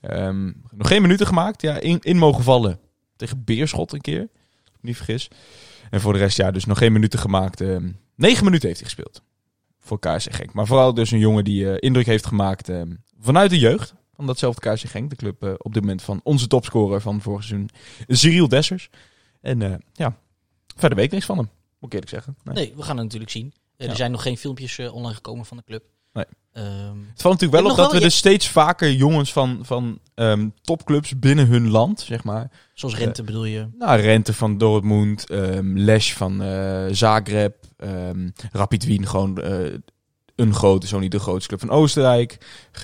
Ehm, 0.00 0.44
nog 0.70 0.88
geen 0.88 1.02
minuten 1.02 1.26
gemaakt. 1.26 1.62
Ja, 1.62 1.78
in, 1.78 1.98
in 2.02 2.16
mogen 2.16 2.44
vallen. 2.44 2.78
Tegen 3.16 3.44
Beerschot 3.44 3.92
een 3.92 4.00
keer. 4.00 4.28
Niet 4.84 4.96
vergis. 4.96 5.28
En 5.90 6.00
voor 6.00 6.12
de 6.12 6.18
rest, 6.18 6.36
ja, 6.36 6.50
dus 6.50 6.64
nog 6.64 6.78
geen 6.78 6.92
minuten 6.92 7.18
gemaakt. 7.18 7.60
Ehm 7.60 7.90
9 8.16 8.44
minuten 8.44 8.68
heeft 8.68 8.80
hij 8.80 8.88
gespeeld 8.88 9.22
voor 9.78 9.98
KSC 9.98 10.34
Genk. 10.34 10.52
Maar 10.52 10.66
vooral 10.66 10.94
dus 10.94 11.10
een 11.10 11.18
jongen 11.18 11.44
die 11.44 11.70
eh, 11.70 11.76
indruk 11.78 12.06
heeft 12.06 12.26
gemaakt 12.26 12.68
eh, 12.68 12.82
vanuit 13.20 13.50
de 13.50 13.58
jeugd. 13.58 13.94
Van 14.14 14.26
datzelfde 14.26 14.72
KSC 14.72 14.88
Genk. 14.88 15.10
De 15.10 15.16
club 15.16 15.42
eh, 15.42 15.52
op 15.58 15.74
dit 15.74 15.82
moment 15.82 16.02
van 16.02 16.20
onze 16.22 16.46
topscorer 16.46 17.00
van 17.00 17.20
vorig 17.20 17.44
seizoen. 17.44 17.70
Cyril 18.06 18.48
Dessers. 18.48 18.90
En 19.40 19.62
eh, 19.62 19.74
ja, 19.92 20.18
verder 20.76 20.96
weet 20.96 21.06
ik 21.06 21.12
niks 21.12 21.26
van 21.26 21.36
hem. 21.36 21.48
Moet 21.78 21.92
ik 21.92 21.92
eerlijk 21.92 22.10
zeggen. 22.10 22.36
Nee. 22.42 22.54
Nee, 22.54 22.72
we 22.76 22.82
gaan 22.82 22.96
het 22.96 23.04
natuurlijk 23.04 23.30
zien. 23.30 23.52
Ja. 23.76 23.88
Er 23.88 23.96
zijn 23.96 24.10
nog 24.10 24.22
geen 24.22 24.36
filmpjes 24.36 24.78
online 24.78 25.14
gekomen 25.14 25.44
van 25.44 25.56
de 25.56 25.62
club. 25.64 25.84
Nee. 26.14 26.24
Ehm, 26.52 26.98
Het 27.10 27.22
valt 27.22 27.40
natuurlijk 27.40 27.52
wel 27.52 27.60
op 27.62 27.66
nog 27.68 27.76
dat 27.76 27.90
wel, 27.90 28.00
we 28.00 28.06
dus 28.06 28.16
steeds 28.16 28.48
vaker 28.48 28.92
jongens 28.92 29.32
van, 29.32 29.58
van 29.62 29.98
ehm, 30.14 30.48
topclubs 30.62 31.18
binnen 31.18 31.46
hun 31.46 31.70
land, 31.70 32.00
zeg 32.00 32.24
maar. 32.24 32.50
zoals 32.74 32.96
Rente 32.96 33.22
bedoel 33.22 33.44
je. 33.44 33.68
Nou, 33.78 34.00
Rente 34.00 34.34
van 34.34 34.58
Dortmund, 34.58 35.30
ehm 35.30 35.76
Lesch 35.76 36.16
van 36.16 36.42
eh, 36.42 36.86
Zagreb, 36.90 37.56
ehm 37.76 38.30
Rapid 38.52 38.84
Wien 38.84 39.06
gewoon 39.06 39.42
eh, 39.42 39.74
een 40.34 40.54
grote, 40.54 40.86
zo 40.86 40.98
niet 40.98 41.12
de 41.12 41.18
grootste 41.18 41.48
club 41.48 41.60
van 41.60 41.70
Oostenrijk. 41.70 42.38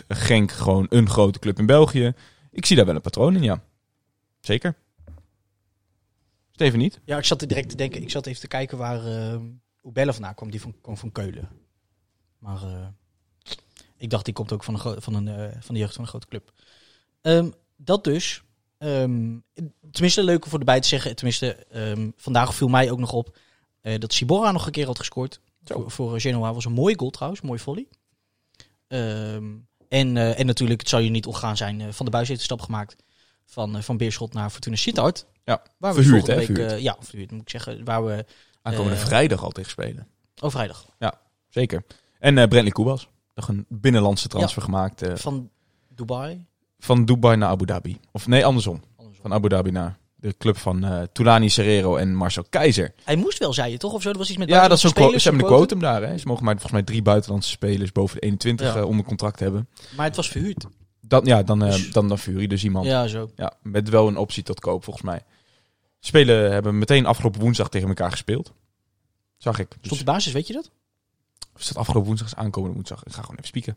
Genk 0.08 0.52
gewoon 0.52 0.86
een 0.88 1.08
grote 1.08 1.38
club 1.38 1.58
in 1.58 1.66
België. 1.66 2.12
Ik 2.50 2.66
zie 2.66 2.76
daar 2.76 2.86
wel 2.86 2.94
een 2.94 3.00
patroon 3.00 3.36
in, 3.36 3.42
ja. 3.42 3.62
Zeker. 4.40 4.74
Steven 6.50 6.78
niet? 6.78 7.00
Ja, 7.04 7.18
ik 7.18 7.24
zat 7.24 7.40
er 7.40 7.48
direct 7.48 7.68
te 7.68 7.76
denken. 7.76 8.02
Ik 8.02 8.10
zat 8.10 8.26
even 8.26 8.40
te 8.40 8.48
kijken 8.48 8.78
waar 8.78 9.06
uh, 9.06 9.36
Bellen 9.82 10.14
vandaan 10.14 10.34
kwam. 10.34 10.50
Die 10.50 10.60
van, 10.60 10.74
kwam 10.80 10.96
van 10.96 11.12
Keulen. 11.12 11.48
Maar 12.38 12.62
eh, 12.62 12.86
ik 14.00 14.10
dacht, 14.10 14.24
die 14.24 14.34
komt 14.34 14.52
ook 14.52 14.64
van, 14.64 14.74
een 14.74 15.02
van, 15.02 15.14
een, 15.14 15.28
eh, 15.28 15.56
van 15.60 15.74
de 15.74 15.80
jeugd 15.80 15.94
van 15.94 16.02
een 16.02 16.08
grote 16.10 16.26
club. 16.26 16.52
Ehm, 17.20 17.50
dat 17.76 18.04
dus. 18.04 18.42
ehm, 18.78 19.38
tenminste, 19.90 20.22
leuk 20.22 20.44
om 20.44 20.50
voor 20.50 20.58
erbij 20.58 20.80
te 20.80 20.88
zeggen. 20.88 21.16
Tenminste, 21.16 21.54
ehm, 21.54 22.10
vandaag 22.16 22.54
viel 22.54 22.68
mij 22.68 22.90
ook 22.90 22.98
nog 22.98 23.12
op 23.12 23.36
eh, 23.80 23.98
dat 23.98 24.12
Sibora 24.12 24.50
nog 24.52 24.66
een 24.66 24.72
keer 24.72 24.86
had 24.86 24.98
gescoord. 24.98 25.40
Voor, 25.64 25.90
voor 25.90 26.20
Genoa 26.20 26.52
was 26.54 26.64
een 26.64 26.72
mooie 26.72 26.98
goal 26.98 27.10
trouwens. 27.10 27.40
Mooie 27.42 27.58
volley. 27.58 27.86
En, 29.88 30.16
eh, 30.16 30.38
en 30.38 30.46
natuurlijk, 30.46 30.80
het 30.80 30.88
zou 30.88 31.02
je 31.02 31.10
niet 31.10 31.26
ontgaan 31.26 31.56
zijn. 31.56 31.80
eh, 31.80 31.88
van 31.90 32.04
de 32.04 32.10
Buis 32.10 32.28
heeft 32.28 32.40
de 32.40 32.44
stap 32.46 32.60
gemaakt 32.60 32.96
van, 33.44 33.76
eh, 33.76 33.82
van 33.82 33.96
Beerschot 33.96 34.32
naar 34.32 34.50
Fortuna 34.50 34.76
Sittard. 34.76 35.26
Ja, 35.44 35.62
Waar 35.78 35.94
we 35.94 36.02
verhuurd, 36.02 36.26
hè, 36.26 36.34
week, 36.34 36.46
verhuurd. 36.46 36.72
eh, 36.72 36.78
ja, 36.80 36.96
verhuurd 37.00 37.30
moet 37.30 37.40
ik 37.40 37.50
zeggen. 37.50 37.84
Waar 37.84 38.04
we 38.04 38.24
Aankomende 38.62 38.96
Eh, 38.96 39.04
vrijdag 39.04 39.42
al 39.42 39.50
tegen 39.50 39.70
spelen. 39.70 40.08
Oh, 40.42 40.50
vrijdag. 40.50 40.86
Zeker. 41.48 41.84
En 42.18 42.38
eh 42.38 42.48
Brentley 42.48 42.72
Koebas. 42.72 43.08
Nog 43.34 43.48
een 43.48 43.66
binnenlandse 43.68 44.28
transfer 44.28 44.62
gemaakt. 44.62 45.02
eh, 45.02 45.16
Van 45.16 45.50
Dubai. 45.88 46.44
van 46.78 47.04
Dubai 47.04 47.36
naar 47.36 47.48
Abu 47.48 47.64
Dhabi. 47.66 47.98
Of 48.12 48.26
nee, 48.26 48.44
andersom. 48.46 48.82
Andersom. 48.96 49.22
Van 49.22 49.32
Abu 49.32 49.48
Dhabi 49.48 49.70
naar 49.70 49.98
de 50.14 50.34
club 50.38 50.56
van 50.56 50.84
eh 50.84 51.02
Tulani 51.12 51.48
Serrero 51.48 51.96
en 51.96 52.14
Marcel 52.14 52.44
Keizer. 52.50 52.92
Hij 53.04 53.16
moest 53.16 53.38
wel, 53.38 53.52
zei 53.52 53.70
je 53.72 53.78
toch? 53.78 53.92
Of 53.92 54.02
zo? 54.02 54.10
Er 54.10 54.18
was 54.18 54.28
iets 54.28 54.38
met 54.38 54.48
Ja, 54.48 54.68
dat 54.68 54.76
is 54.76 54.82
buitenlandse 54.82 55.00
quote. 55.00 55.20
Ze 55.20 55.28
hebben 55.28 55.42
een 55.42 55.48
spelers, 55.50 55.80
quotum 55.82 56.00
daar. 56.00 56.10
Hè. 56.10 56.18
Ze 56.18 56.26
mogen 56.26 56.44
maar 56.44 56.52
volgens 56.52 56.72
mij 56.72 56.82
drie 56.82 57.02
buitenlandse 57.02 57.50
spelers 57.50 57.92
boven 57.92 58.14
de 58.20 58.22
21 58.26 58.74
Ja. 58.74 58.80
eh, 58.80 58.86
onder 58.86 59.04
contract 59.04 59.40
hebben. 59.40 59.68
Maar 59.96 60.06
het 60.06 60.16
was 60.16 60.28
verhuurd. 60.28 60.66
Dan, 61.00 61.24
ja, 61.24 61.42
dan, 61.42 61.58
Dus- 61.58 61.92
dan, 61.92 62.08
dan 62.08 62.18
je 62.24 62.48
dus 62.48 62.64
iemand. 62.64 62.86
Ja. 62.86 63.02
Ja, 63.02 63.08
zo. 63.08 63.30
met 63.62 63.88
wel 63.88 64.08
een 64.08 64.16
optie 64.16 64.42
tot 64.42 64.60
koop 64.60 64.84
volgens 64.84 65.04
mij. 65.04 65.22
Spelen 66.00 66.52
hebben 66.52 66.78
meteen 66.78 67.06
afgelopen 67.06 67.40
woensdag 67.40 67.68
tegen 67.68 67.88
elkaar 67.88 68.10
gespeeld. 68.10 68.52
Zag 69.36 69.58
ik. 69.58 69.68
Dus, 69.70 69.78
Stond 69.82 69.98
de 69.98 70.06
basis, 70.06 70.32
weet 70.32 70.46
je 70.46 70.52
dat? 70.52 70.70
Is 71.60 71.66
dat 71.66 71.76
afgelopen 71.76 72.06
woensdag 72.06 72.28
is 72.28 72.34
aankomende 72.34 72.74
woensdag. 72.74 73.04
Ik 73.04 73.12
ga 73.12 73.20
gewoon 73.20 73.36
even 73.36 73.46
spieken. 73.46 73.76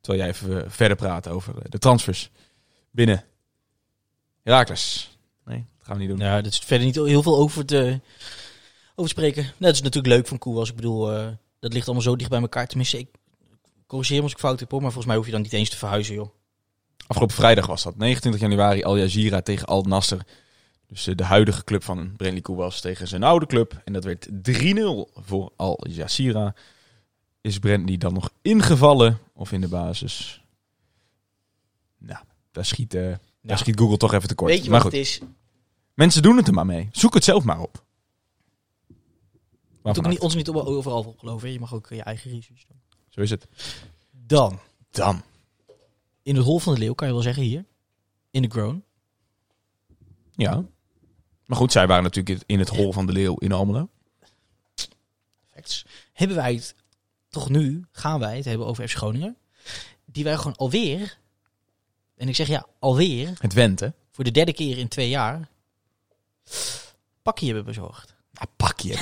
Terwijl 0.00 0.22
jij 0.22 0.32
even 0.32 0.64
eh, 0.64 0.70
verder 0.70 0.96
praat 0.96 1.28
over 1.28 1.58
eh, 1.58 1.64
de 1.68 1.78
transfers 1.78 2.30
binnen 2.90 3.24
Herakles. 4.42 5.16
Nee, 5.44 5.64
dat 5.78 5.86
gaan 5.86 5.96
we 5.96 6.02
niet 6.02 6.10
doen. 6.10 6.18
Ja, 6.18 6.40
dat 6.40 6.52
is 6.52 6.58
verder 6.58 6.86
niet 6.86 6.94
heel 6.94 7.22
veel 7.22 7.36
over 7.36 7.66
te 7.66 8.00
over 8.94 9.10
spreken. 9.10 9.52
Dat 9.58 9.74
is 9.74 9.82
natuurlijk 9.82 10.14
leuk 10.14 10.26
van 10.26 10.38
Koewas. 10.38 10.70
Ik 10.70 10.76
bedoel, 10.76 11.12
eh, 11.12 11.26
dat 11.60 11.72
ligt 11.72 11.84
allemaal 11.84 12.04
zo 12.04 12.16
dicht 12.16 12.30
bij 12.30 12.40
elkaar. 12.40 12.66
Tenminste, 12.66 12.98
ik 12.98 13.08
corrigeer 13.86 14.16
me 14.16 14.22
als 14.22 14.32
ik 14.32 14.38
fout 14.38 14.60
heb, 14.60 14.70
hoor. 14.70 14.82
Maar 14.82 14.92
volgens 14.92 15.06
mij 15.06 15.16
hoef 15.16 15.26
je 15.26 15.32
dan 15.32 15.42
niet 15.42 15.52
eens 15.52 15.70
te 15.70 15.76
verhuizen, 15.76 16.14
joh. 16.14 16.28
Afgelopen 17.06 17.36
vrijdag 17.36 17.66
was 17.66 17.82
dat. 17.82 17.96
29 17.96 18.40
januari 18.40 18.82
Al 18.82 18.98
Jazeera 18.98 19.40
tegen 19.40 19.66
Al 19.66 19.82
Nasser. 19.82 20.26
Dus 20.86 21.04
de 21.04 21.24
huidige 21.24 21.64
club 21.64 21.84
van 21.84 22.12
Brenly 22.16 22.40
Koewas 22.40 22.80
tegen 22.80 23.08
zijn 23.08 23.22
oude 23.22 23.46
club. 23.46 23.80
En 23.84 23.92
dat 23.92 24.04
werd 24.04 24.28
3-0 24.42 25.10
voor 25.14 25.52
Al 25.56 25.86
Jazeera. 25.88 26.54
Is 27.42 27.58
Brentley 27.58 27.96
dan 27.96 28.12
nog 28.12 28.30
ingevallen 28.42 29.18
of 29.32 29.52
in 29.52 29.60
de 29.60 29.68
basis? 29.68 30.44
Nou, 31.98 32.24
daar 32.50 32.64
schiet, 32.64 32.94
eh, 32.94 33.14
daar 33.40 33.58
schiet 33.58 33.78
Google 33.78 33.96
toch 33.96 34.12
even 34.12 34.28
tekort. 34.28 34.50
Weet 34.50 34.64
je 34.64 34.70
maar 34.70 34.82
wat 34.82 34.92
goed, 34.92 34.98
het 34.98 35.08
is? 35.08 35.20
mensen 35.94 36.22
doen 36.22 36.36
het 36.36 36.46
er 36.46 36.54
maar 36.54 36.66
mee. 36.66 36.88
Zoek 36.92 37.14
het 37.14 37.24
zelf 37.24 37.44
maar 37.44 37.60
op. 37.60 37.84
Ook 39.82 40.06
niet, 40.06 40.20
ons 40.20 40.34
niet 40.34 40.48
overal 40.48 41.04
op 41.04 41.18
geloven. 41.18 41.52
Je 41.52 41.60
mag 41.60 41.74
ook 41.74 41.90
eh, 41.90 41.96
je 41.96 42.02
eigen 42.02 42.30
research 42.30 42.64
doen. 42.68 42.80
Zo 43.08 43.20
is 43.20 43.30
het. 43.30 43.48
Dan, 44.10 44.60
Dan. 44.90 45.22
in 46.22 46.36
het 46.36 46.44
hol 46.44 46.58
van 46.58 46.74
de 46.74 46.80
leeuw, 46.80 46.94
kan 46.94 47.06
je 47.06 47.12
wel 47.12 47.22
zeggen 47.22 47.42
hier. 47.42 47.64
In 48.30 48.42
de 48.42 48.50
grown. 48.50 48.84
Ja. 50.32 50.64
Maar 51.46 51.56
goed, 51.56 51.72
zij 51.72 51.86
waren 51.86 52.02
natuurlijk 52.02 52.42
in 52.46 52.58
het 52.58 52.68
hol 52.68 52.92
van 52.92 53.06
de 53.06 53.12
leeuw 53.12 53.36
in 53.36 53.52
Almelo. 53.52 53.88
Facts. 55.50 55.86
Hebben 56.12 56.36
wij 56.36 56.54
het, 56.54 56.74
toch 57.32 57.48
nu, 57.48 57.84
gaan 57.92 58.20
wij 58.20 58.36
het 58.36 58.44
hebben 58.44 58.66
over 58.66 58.88
FC 58.88 58.96
Groningen. 58.96 59.36
Die 60.04 60.24
wij 60.24 60.36
gewoon 60.36 60.56
alweer, 60.56 61.18
en 62.16 62.28
ik 62.28 62.34
zeg 62.36 62.46
ja, 62.46 62.66
alweer, 62.78 63.32
Het 63.38 63.52
Wente. 63.52 63.92
voor 64.10 64.24
de 64.24 64.30
derde 64.30 64.52
keer 64.52 64.78
in 64.78 64.88
twee 64.88 65.08
jaar, 65.08 65.48
pakje 67.22 67.46
hebben 67.46 67.64
bezorgd. 67.64 68.14
Ah, 68.34 68.46
pakje. 68.56 68.94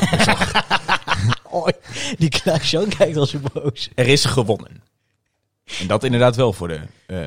Oh, 1.51 1.69
die 2.19 2.29
Klaas 2.29 2.71
Jan 2.71 2.89
kijkt 2.89 3.17
al 3.17 3.27
zo 3.27 3.39
boos. 3.53 3.89
er 3.95 4.07
is 4.09 4.25
gewonnen. 4.25 4.83
En 5.81 5.87
dat 5.87 6.05
inderdaad 6.05 6.37
wel 6.37 6.53
voor 6.53 6.69
de... 6.69 6.81
ehm, 7.07 7.23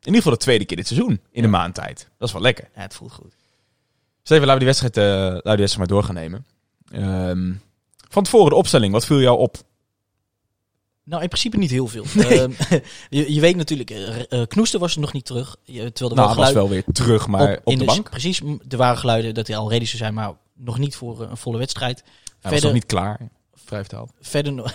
in 0.00 0.14
ieder 0.14 0.14
geval 0.14 0.32
de 0.32 0.38
tweede 0.38 0.64
keer 0.64 0.76
dit 0.76 0.86
seizoen. 0.86 1.20
In 1.30 1.44
een 1.44 1.50
maand 1.50 1.74
tijd. 1.74 2.08
Dat 2.18 2.28
is 2.28 2.34
wel 2.34 2.42
lekker. 2.42 2.68
Ja, 2.74 2.80
het 2.80 2.94
voelt 2.94 3.12
goed. 3.12 3.34
Steven, 4.22 4.46
laten 4.46 4.66
we 4.66 4.72
die 4.72 4.74
wedstrijd, 4.74 4.96
eh, 4.96 5.04
laten 5.04 5.34
we 5.34 5.50
die 5.50 5.56
wedstrijd 5.56 5.76
maar 5.90 5.98
door 5.98 6.04
gaan 6.04 6.14
nemen. 6.14 6.46
Ehm, 6.90 7.54
van 8.08 8.22
tevoren 8.24 8.48
de 8.50 8.54
opstelling. 8.54 8.92
Wat 8.92 9.06
viel 9.06 9.20
jou 9.20 9.38
op? 9.38 9.56
Nou, 11.08 11.22
in 11.22 11.28
principe 11.28 11.56
niet 11.56 11.70
heel 11.70 11.86
veel. 11.86 12.04
Ehm, 12.24 12.50
je, 13.10 13.32
je 13.34 13.40
weet 13.40 13.56
natuurlijk, 13.56 13.90
eh, 13.90 14.32
eh, 14.32 14.46
Knoester 14.48 14.80
was 14.80 14.94
er 14.94 15.00
nog 15.00 15.12
niet 15.12 15.24
terug. 15.24 15.56
Je- 15.64 15.92
Terwijl 15.92 16.10
er 16.10 16.16
Nou, 16.16 16.34
wel 16.36 16.44
was 16.44 16.52
wel 16.52 16.68
weer 16.68 16.84
terug, 16.92 17.26
maar 17.26 17.52
op, 17.52 17.58
op, 17.64 17.72
in 17.72 17.78
de 17.78 17.84
bank. 17.84 18.10
Precies, 18.10 18.40
er 18.68 18.76
waren 18.76 18.98
geluiden 18.98 19.34
dat 19.34 19.46
hij 19.46 19.56
al 19.56 19.70
ready 19.70 19.84
zou 19.84 19.96
zijn, 19.98 20.14
maar 20.14 20.32
nog 20.54 20.78
niet 20.78 20.96
voor 20.96 21.22
eh, 21.22 21.30
een 21.30 21.36
volle 21.36 21.58
wedstrijd. 21.58 22.02
Hij 22.02 22.12
was 22.40 22.50
verder- 22.52 22.62
nog 22.64 22.72
niet 22.72 22.86
klaar. 22.86 23.28
Vrij 23.54 23.80
vertaald. 23.80 24.12
Verder, 24.20 24.52
no- 24.52 24.66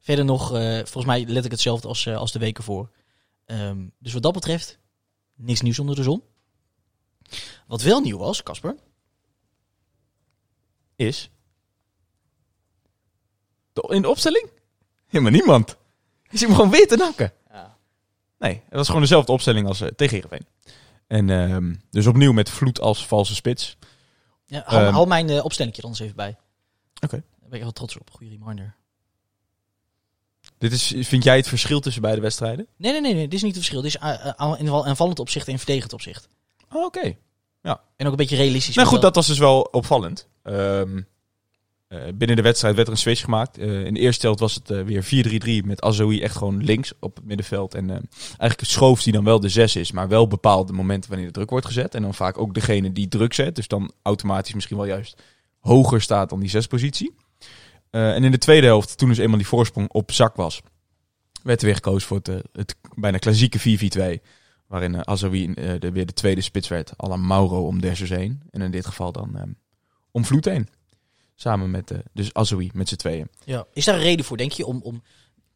verder 0.00 0.24
nog, 0.24 0.48
volgens 0.76 1.04
mij 1.04 1.24
let 1.26 1.44
ik 1.44 1.50
hetzelfde 1.50 1.88
als, 1.88 2.08
als 2.08 2.32
de 2.32 2.38
weken 2.38 2.64
voor. 2.64 2.90
Ehm, 3.44 3.86
dus 3.98 4.12
wat 4.12 4.22
dat 4.22 4.32
betreft, 4.32 4.78
niks 5.34 5.60
nieuws 5.60 5.78
onder 5.78 5.96
de 5.96 6.02
zon. 6.02 6.22
Wat 7.66 7.82
wel 7.82 8.00
nieuw 8.00 8.18
was, 8.18 8.42
Casper, 8.42 8.76
Is... 10.96 11.30
De- 13.72 13.86
in 13.88 14.02
de 14.02 14.08
opstelling? 14.08 14.50
Helemaal 15.12 15.32
niemand. 15.32 15.76
Je 16.22 16.38
ziet 16.38 16.46
hem 16.46 16.56
gewoon 16.56 16.70
weer 16.70 16.86
te 16.88 16.96
nakken. 16.96 17.32
Ja. 17.50 17.76
Nee, 18.38 18.54
het 18.64 18.74
was 18.74 18.86
gewoon 18.86 19.00
dezelfde 19.02 19.32
opstelling 19.32 19.66
als 19.66 19.80
eh, 19.80 19.88
tegen 19.88 20.14
Heerenveen. 20.20 20.46
En 21.06 21.30
ehm, 21.30 21.74
dus 21.90 22.06
opnieuw 22.06 22.32
met 22.32 22.50
Vloed 22.50 22.80
als 22.80 23.06
valse 23.06 23.34
spits. 23.34 23.76
ja, 24.46 24.62
hou, 24.66 24.84
Ehm. 24.84 24.92
hou 24.92 25.06
mijn 25.06 25.28
eh, 25.30 25.44
opstelling 25.44 25.76
er 25.76 25.82
anders 25.82 26.00
even 26.00 26.16
bij. 26.16 26.36
Oké. 27.00 27.16
Daar 27.40 27.48
ben 27.48 27.58
ik 27.58 27.62
wel 27.62 27.72
trots 27.72 27.98
op. 27.98 28.10
Goede 28.10 28.36
reminder. 28.38 28.74
Dit 30.58 30.72
is, 30.72 30.94
vind 30.98 31.24
jij 31.24 31.36
het 31.36 31.48
verschil 31.48 31.80
tussen 31.80 32.02
beide 32.02 32.20
wedstrijden? 32.20 32.66
Nee, 32.76 32.92
nee, 32.92 33.00
nee, 33.00 33.14
nee, 33.14 33.24
dit 33.24 33.34
is 33.34 33.42
niet 33.42 33.54
het 33.54 33.64
verschil. 33.64 33.82
Dit 33.82 33.94
is 33.94 34.00
eh, 34.36 34.54
in 34.58 34.64
wel 34.64 34.86
aanvallend 34.86 35.18
opzicht 35.18 35.48
en 35.48 35.56
verdedigend 35.58 35.92
opzicht. 35.92 36.28
Oh, 36.72 36.84
oké. 36.84 37.16
En 37.96 38.08
ook 38.08 38.14
een 38.14 38.16
beetje 38.26 38.36
realistisch. 38.36 38.74
Nou 38.74 38.88
goed, 38.88 39.00
want 39.00 39.14
dat 39.14 39.24
was 39.24 39.26
dus 39.26 39.38
wel 39.38 39.60
opvallend. 39.60 40.28
Ehm, 40.42 40.96
eh, 40.96 41.02
binnen 42.14 42.36
de 42.36 42.42
wedstrijd 42.42 42.74
werd 42.74 42.86
er 42.86 42.92
een 42.92 42.98
switch 42.98 43.20
gemaakt. 43.20 43.58
Eh, 43.58 43.84
in 43.84 43.94
de 43.94 44.00
eerste 44.00 44.26
helft 44.26 44.40
was 44.40 44.54
het 44.54 44.70
eh, 44.70 44.82
weer 44.82 45.04
4-3-3 45.62 45.66
met 45.66 45.82
Azoui 45.82 46.20
echt 46.20 46.36
gewoon 46.36 46.64
links 46.64 46.92
op 47.00 47.16
het 47.16 47.24
middenveld. 47.24 47.74
En 47.74 47.90
eh, 47.90 47.96
eigenlijk 48.38 48.70
schoof 48.70 49.02
die 49.02 49.12
dan 49.12 49.24
wel 49.24 49.40
de 49.40 49.48
6 49.48 49.76
is, 49.76 49.92
maar 49.92 50.08
wel 50.08 50.28
bepaalde 50.28 50.72
momenten 50.72 51.10
wanneer 51.10 51.28
de 51.28 51.32
druk 51.32 51.50
wordt 51.50 51.66
gezet. 51.66 51.94
En 51.94 52.02
dan 52.02 52.14
vaak 52.14 52.38
ook 52.38 52.54
degene 52.54 52.92
die 52.92 53.08
druk 53.08 53.34
zet, 53.34 53.56
dus 53.56 53.68
dan 53.68 53.92
automatisch 54.02 54.54
misschien 54.54 54.76
wel 54.76 54.86
juist 54.86 55.22
hoger 55.58 56.00
staat 56.00 56.30
dan 56.30 56.40
die 56.40 56.48
zespositie. 56.48 57.14
Eh 57.90 58.14
en 58.14 58.24
in 58.24 58.30
de 58.30 58.38
tweede 58.38 58.66
helft, 58.66 58.98
toen 58.98 59.08
dus 59.08 59.18
eenmaal 59.18 59.38
die 59.38 59.46
voorsprong 59.46 59.88
op 59.88 60.12
zak 60.12 60.36
was, 60.36 60.62
werd 61.42 61.60
er 61.60 61.66
weer 61.66 61.74
gekozen 61.74 62.08
voor 62.08 62.16
het, 62.16 62.28
eh, 62.28 62.64
bijna 62.94 63.18
klassieke 63.18 63.58
4-4-2. 63.58 64.22
Waarin 64.66 64.94
uh, 64.94 65.00
Azoui 65.00 65.52
eh, 65.52 65.80
de, 65.80 65.92
weer 65.92 66.06
de 66.06 66.12
tweede 66.12 66.40
spits 66.40 66.68
werd, 66.68 67.02
à 67.02 67.16
Mauro 67.16 67.66
om 67.66 67.80
Dessers 67.80 68.10
heen. 68.10 68.42
En 68.50 68.62
in 68.62 68.70
dit 68.70 68.86
geval 68.86 69.12
dan 69.12 69.56
om 70.10 70.24
Vloed 70.24 70.44
heen. 70.44 70.68
Samen 71.42 71.70
met 71.70 71.90
eh, 71.90 71.98
dus 72.12 72.34
Azoui 72.34 72.70
met 72.74 72.88
z'n 72.88 72.96
tweeën. 72.96 73.28
ja. 73.44 73.66
Is 73.72 73.84
daar 73.84 73.94
een 73.94 74.00
reden 74.00 74.24
voor, 74.24 74.36
denk 74.36 74.52
je? 74.52 74.66
Om, 74.66 74.80
om 74.82 75.02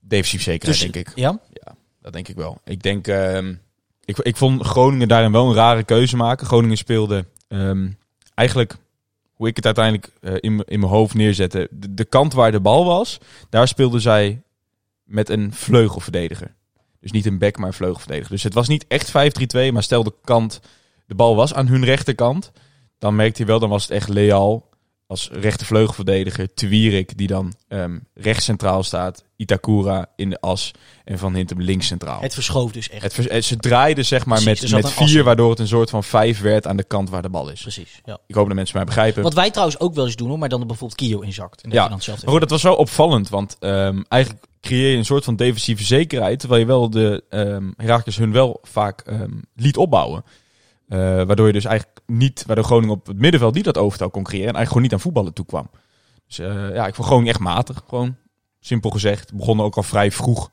Defensief 0.00 0.42
zekerheid, 0.42 0.78
tussen- 0.78 0.92
denk 0.92 1.08
ik. 1.08 1.16
Ja? 1.16 1.40
Dat 2.00 2.12
denk 2.12 2.28
ik 2.28 2.36
wel. 2.36 2.60
Ik 2.64 2.82
denk, 2.82 3.06
ehm, 3.08 3.54
ik, 4.04 4.18
ik 4.18 4.36
vond 4.36 4.62
Groningen 4.62 5.08
daarin 5.08 5.32
wel 5.32 5.48
een 5.48 5.54
rare 5.54 5.82
keuze 5.82 6.16
maken. 6.16 6.46
Groningen 6.46 6.76
speelde 6.76 7.24
ehm, 7.48 7.90
eigenlijk, 8.34 8.76
hoe 9.32 9.48
ik 9.48 9.56
het 9.56 9.64
uiteindelijk 9.64 10.12
eh, 10.20 10.32
in, 10.34 10.64
in 10.66 10.80
mijn 10.80 10.92
hoofd 10.92 11.14
neerzette, 11.14 11.68
de, 11.70 11.94
de 11.94 12.04
kant 12.04 12.32
waar 12.32 12.52
de 12.52 12.60
bal 12.60 12.84
was, 12.84 13.18
daar 13.50 13.68
speelden 13.68 14.00
zij 14.00 14.42
met 15.04 15.28
een 15.28 15.52
vleugelverdediger. 15.52 16.54
Dus 17.00 17.10
niet 17.10 17.26
een 17.26 17.38
back, 17.38 17.56
maar 17.56 17.68
een 17.68 17.72
vleugelverdediger. 17.74 18.30
Dus 18.30 18.42
het 18.42 18.54
was 18.54 18.68
niet 18.68 18.84
echt 18.88 19.08
5-3-2, 19.08 19.72
maar 19.72 19.82
stel 19.82 20.02
de 20.04 20.14
kant, 20.24 20.60
de 21.06 21.14
bal 21.14 21.36
was 21.36 21.54
aan 21.54 21.66
hun 21.66 21.84
rechterkant, 21.84 22.52
dan 22.98 23.16
merkte 23.16 23.40
je 23.42 23.48
wel, 23.48 23.58
dan 23.58 23.68
was 23.70 23.82
het 23.82 23.92
echt 23.92 24.08
Leal 24.08 24.68
als 25.06 25.28
rechtervleugelverdediger, 25.32 26.54
Twierik 26.54 27.16
die 27.18 27.26
dan 27.26 27.54
ehm 27.68 27.98
rechts 28.14 28.44
centraal 28.44 28.82
staat, 28.82 29.24
Itakura 29.36 30.06
in 30.16 30.30
de 30.30 30.40
as 30.40 30.70
en 31.04 31.18
Van 31.18 31.34
Hintem 31.34 31.60
links 31.60 31.86
centraal. 31.86 32.20
Het 32.20 32.34
verschoof 32.34 32.72
dus 32.72 32.88
echt. 32.88 33.02
Het 33.02 33.14
vers- 33.14 33.28
het- 33.28 33.44
ze 33.44 33.56
draaiden 33.56 34.04
zeg 34.04 34.24
maar 34.26 34.42
Precies, 34.42 34.70
met, 34.72 34.82
met 34.82 34.92
vier, 34.92 35.24
waardoor 35.24 35.50
het 35.50 35.58
een 35.58 35.68
soort 35.68 35.90
van 35.90 36.04
vijf 36.04 36.40
werd 36.40 36.66
aan 36.66 36.76
de 36.76 36.84
kant 36.84 37.10
waar 37.10 37.22
de 37.22 37.28
bal 37.28 37.50
is. 37.50 37.60
Precies, 37.62 38.00
ja. 38.04 38.18
Ik 38.26 38.34
hoop 38.34 38.46
dat 38.46 38.54
mensen 38.54 38.76
mij 38.76 38.86
begrijpen. 38.86 39.22
Wat 39.22 39.34
wij 39.34 39.50
trouwens 39.50 39.80
ook 39.80 39.94
wel 39.94 40.04
eens 40.06 40.16
doen, 40.16 40.28
hoor, 40.28 40.38
maar 40.38 40.48
dan 40.48 40.60
er 40.60 40.66
bijvoorbeeld 40.66 41.00
Kio 41.00 41.20
inzakt. 41.20 41.62
En 41.62 41.68
dat 41.68 41.72
Ja. 41.78 41.82
je 41.82 41.88
dan 41.88 41.96
hetzelfde 41.96 42.24
Maar 42.24 42.32
goed, 42.32 42.42
dat 42.42 42.50
was 42.50 42.62
wel 42.62 42.76
opvallend, 42.76 43.28
want 43.28 43.56
ehm, 43.60 44.02
eigenlijk 44.08 44.44
creëer 44.60 44.90
je 44.90 44.96
een 44.96 45.04
soort 45.04 45.24
van 45.24 45.36
defensieve 45.36 45.84
zekerheid, 45.84 46.38
terwijl 46.38 46.60
je 46.60 46.66
wel 46.66 46.90
de 46.90 47.24
ehm 47.28 47.70
Herakles 47.76 48.16
hun 48.16 48.32
wel 48.32 48.58
vaak 48.62 49.04
liet 49.54 49.76
opbouwen. 49.76 50.24
Eh, 50.88 50.98
waardoor 50.98 51.46
je 51.46 51.52
dus 51.52 51.64
eigenlijk 51.64 52.00
niet, 52.06 52.44
waardoor 52.46 52.64
Groningen 52.64 52.94
op 52.94 53.06
het 53.06 53.18
middenveld 53.18 53.54
niet 53.54 53.64
dat 53.64 53.78
overtal 53.78 54.10
kon 54.10 54.22
creëren 54.22 54.48
en 54.48 54.54
eigenlijk 54.54 54.68
gewoon 54.68 54.82
niet 54.82 54.92
aan 54.92 55.00
voetballen 55.00 55.32
toe 55.32 55.46
kwam. 55.46 55.70
Dus 56.26 56.38
eh, 56.38 56.74
ja, 56.74 56.86
ik 56.86 56.94
vond 56.94 57.06
Groningen 57.06 57.32
echt 57.32 57.42
matig, 57.42 57.82
gewoon 57.88 58.16
simpel 58.60 58.90
gezegd. 58.90 59.34
Begonnen 59.34 59.64
ook 59.64 59.76
al 59.76 59.82
vrij 59.82 60.10
vroeg 60.10 60.50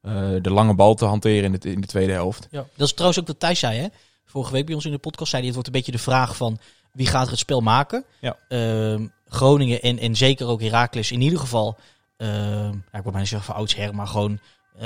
eh, 0.00 0.30
de 0.40 0.50
lange 0.50 0.74
bal 0.74 0.94
te 0.94 1.04
hanteren 1.04 1.44
in 1.44 1.60
de, 1.60 1.70
in 1.70 1.80
de 1.80 1.86
tweede 1.86 2.12
helft. 2.12 2.46
Ja, 2.50 2.66
dat 2.76 2.86
is 2.86 2.92
trouwens 2.92 3.20
ook 3.20 3.26
wat 3.26 3.40
Thijs 3.40 3.58
zei, 3.58 3.78
hè? 3.78 3.86
Vorige 4.24 4.52
week 4.52 4.66
bij 4.66 4.74
ons 4.74 4.84
in 4.84 4.90
de 4.90 4.98
podcast 4.98 5.30
zei 5.30 5.42
hij, 5.42 5.50
het 5.50 5.54
wordt 5.54 5.66
een 5.66 5.80
beetje 5.80 5.98
de 5.98 6.10
vraag 6.10 6.36
van 6.36 6.58
wie 6.92 7.06
gaat 7.06 7.24
er 7.24 7.30
het 7.30 7.38
spel 7.38 7.60
maken. 7.60 8.04
Ja. 8.20 8.36
Ehm, 8.48 9.06
Groningen 9.28 9.82
en, 9.82 9.98
en 9.98 10.16
zeker 10.16 10.46
ook 10.46 10.60
Heracles 10.60 11.12
in 11.12 11.20
ieder 11.20 11.38
geval, 11.38 11.76
ehm, 12.16 12.72
ja, 12.72 12.98
ik 12.98 13.02
wil 13.02 13.12
bijna 13.12 13.26
zeggen 13.26 13.46
van 13.46 13.54
oudsher, 13.54 13.94
maar 13.94 14.06
gewoon 14.06 14.40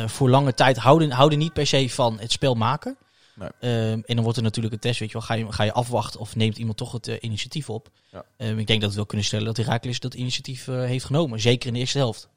voor 0.06 0.30
lange 0.30 0.54
tijd 0.54 0.76
houden, 0.76 1.10
houden 1.10 1.38
niet 1.38 1.52
per 1.52 1.66
se 1.66 1.90
van 1.90 2.18
het 2.20 2.32
spel 2.32 2.54
maken. 2.54 2.96
Nee. 3.38 3.48
Ehm, 3.60 4.00
en 4.04 4.14
dan 4.14 4.22
wordt 4.22 4.36
er 4.36 4.42
natuurlijk 4.42 4.74
een 4.74 4.80
test, 4.80 4.98
weet 5.00 5.08
je 5.10 5.18
wel, 5.18 5.26
ga 5.26 5.34
je, 5.34 5.52
ga 5.52 5.62
je 5.62 5.72
afwachten 5.72 6.20
of 6.20 6.36
neemt 6.36 6.58
iemand 6.58 6.76
toch 6.76 6.92
het 6.92 7.08
eh, 7.08 7.16
initiatief 7.20 7.70
op. 7.70 7.88
Ja. 8.12 8.24
Ehm, 8.36 8.58
ik 8.58 8.66
denk 8.66 8.80
dat 8.80 8.90
we 8.90 8.96
wel 8.96 9.06
kunnen 9.06 9.26
stellen 9.26 9.46
dat 9.46 9.56
Heracles 9.56 10.00
dat 10.00 10.14
initiatief 10.14 10.68
eh, 10.68 10.84
heeft 10.84 11.04
genomen, 11.04 11.40
zeker 11.40 11.66
in 11.68 11.74
de 11.74 11.78
eerste 11.80 11.98
helft. 11.98 12.28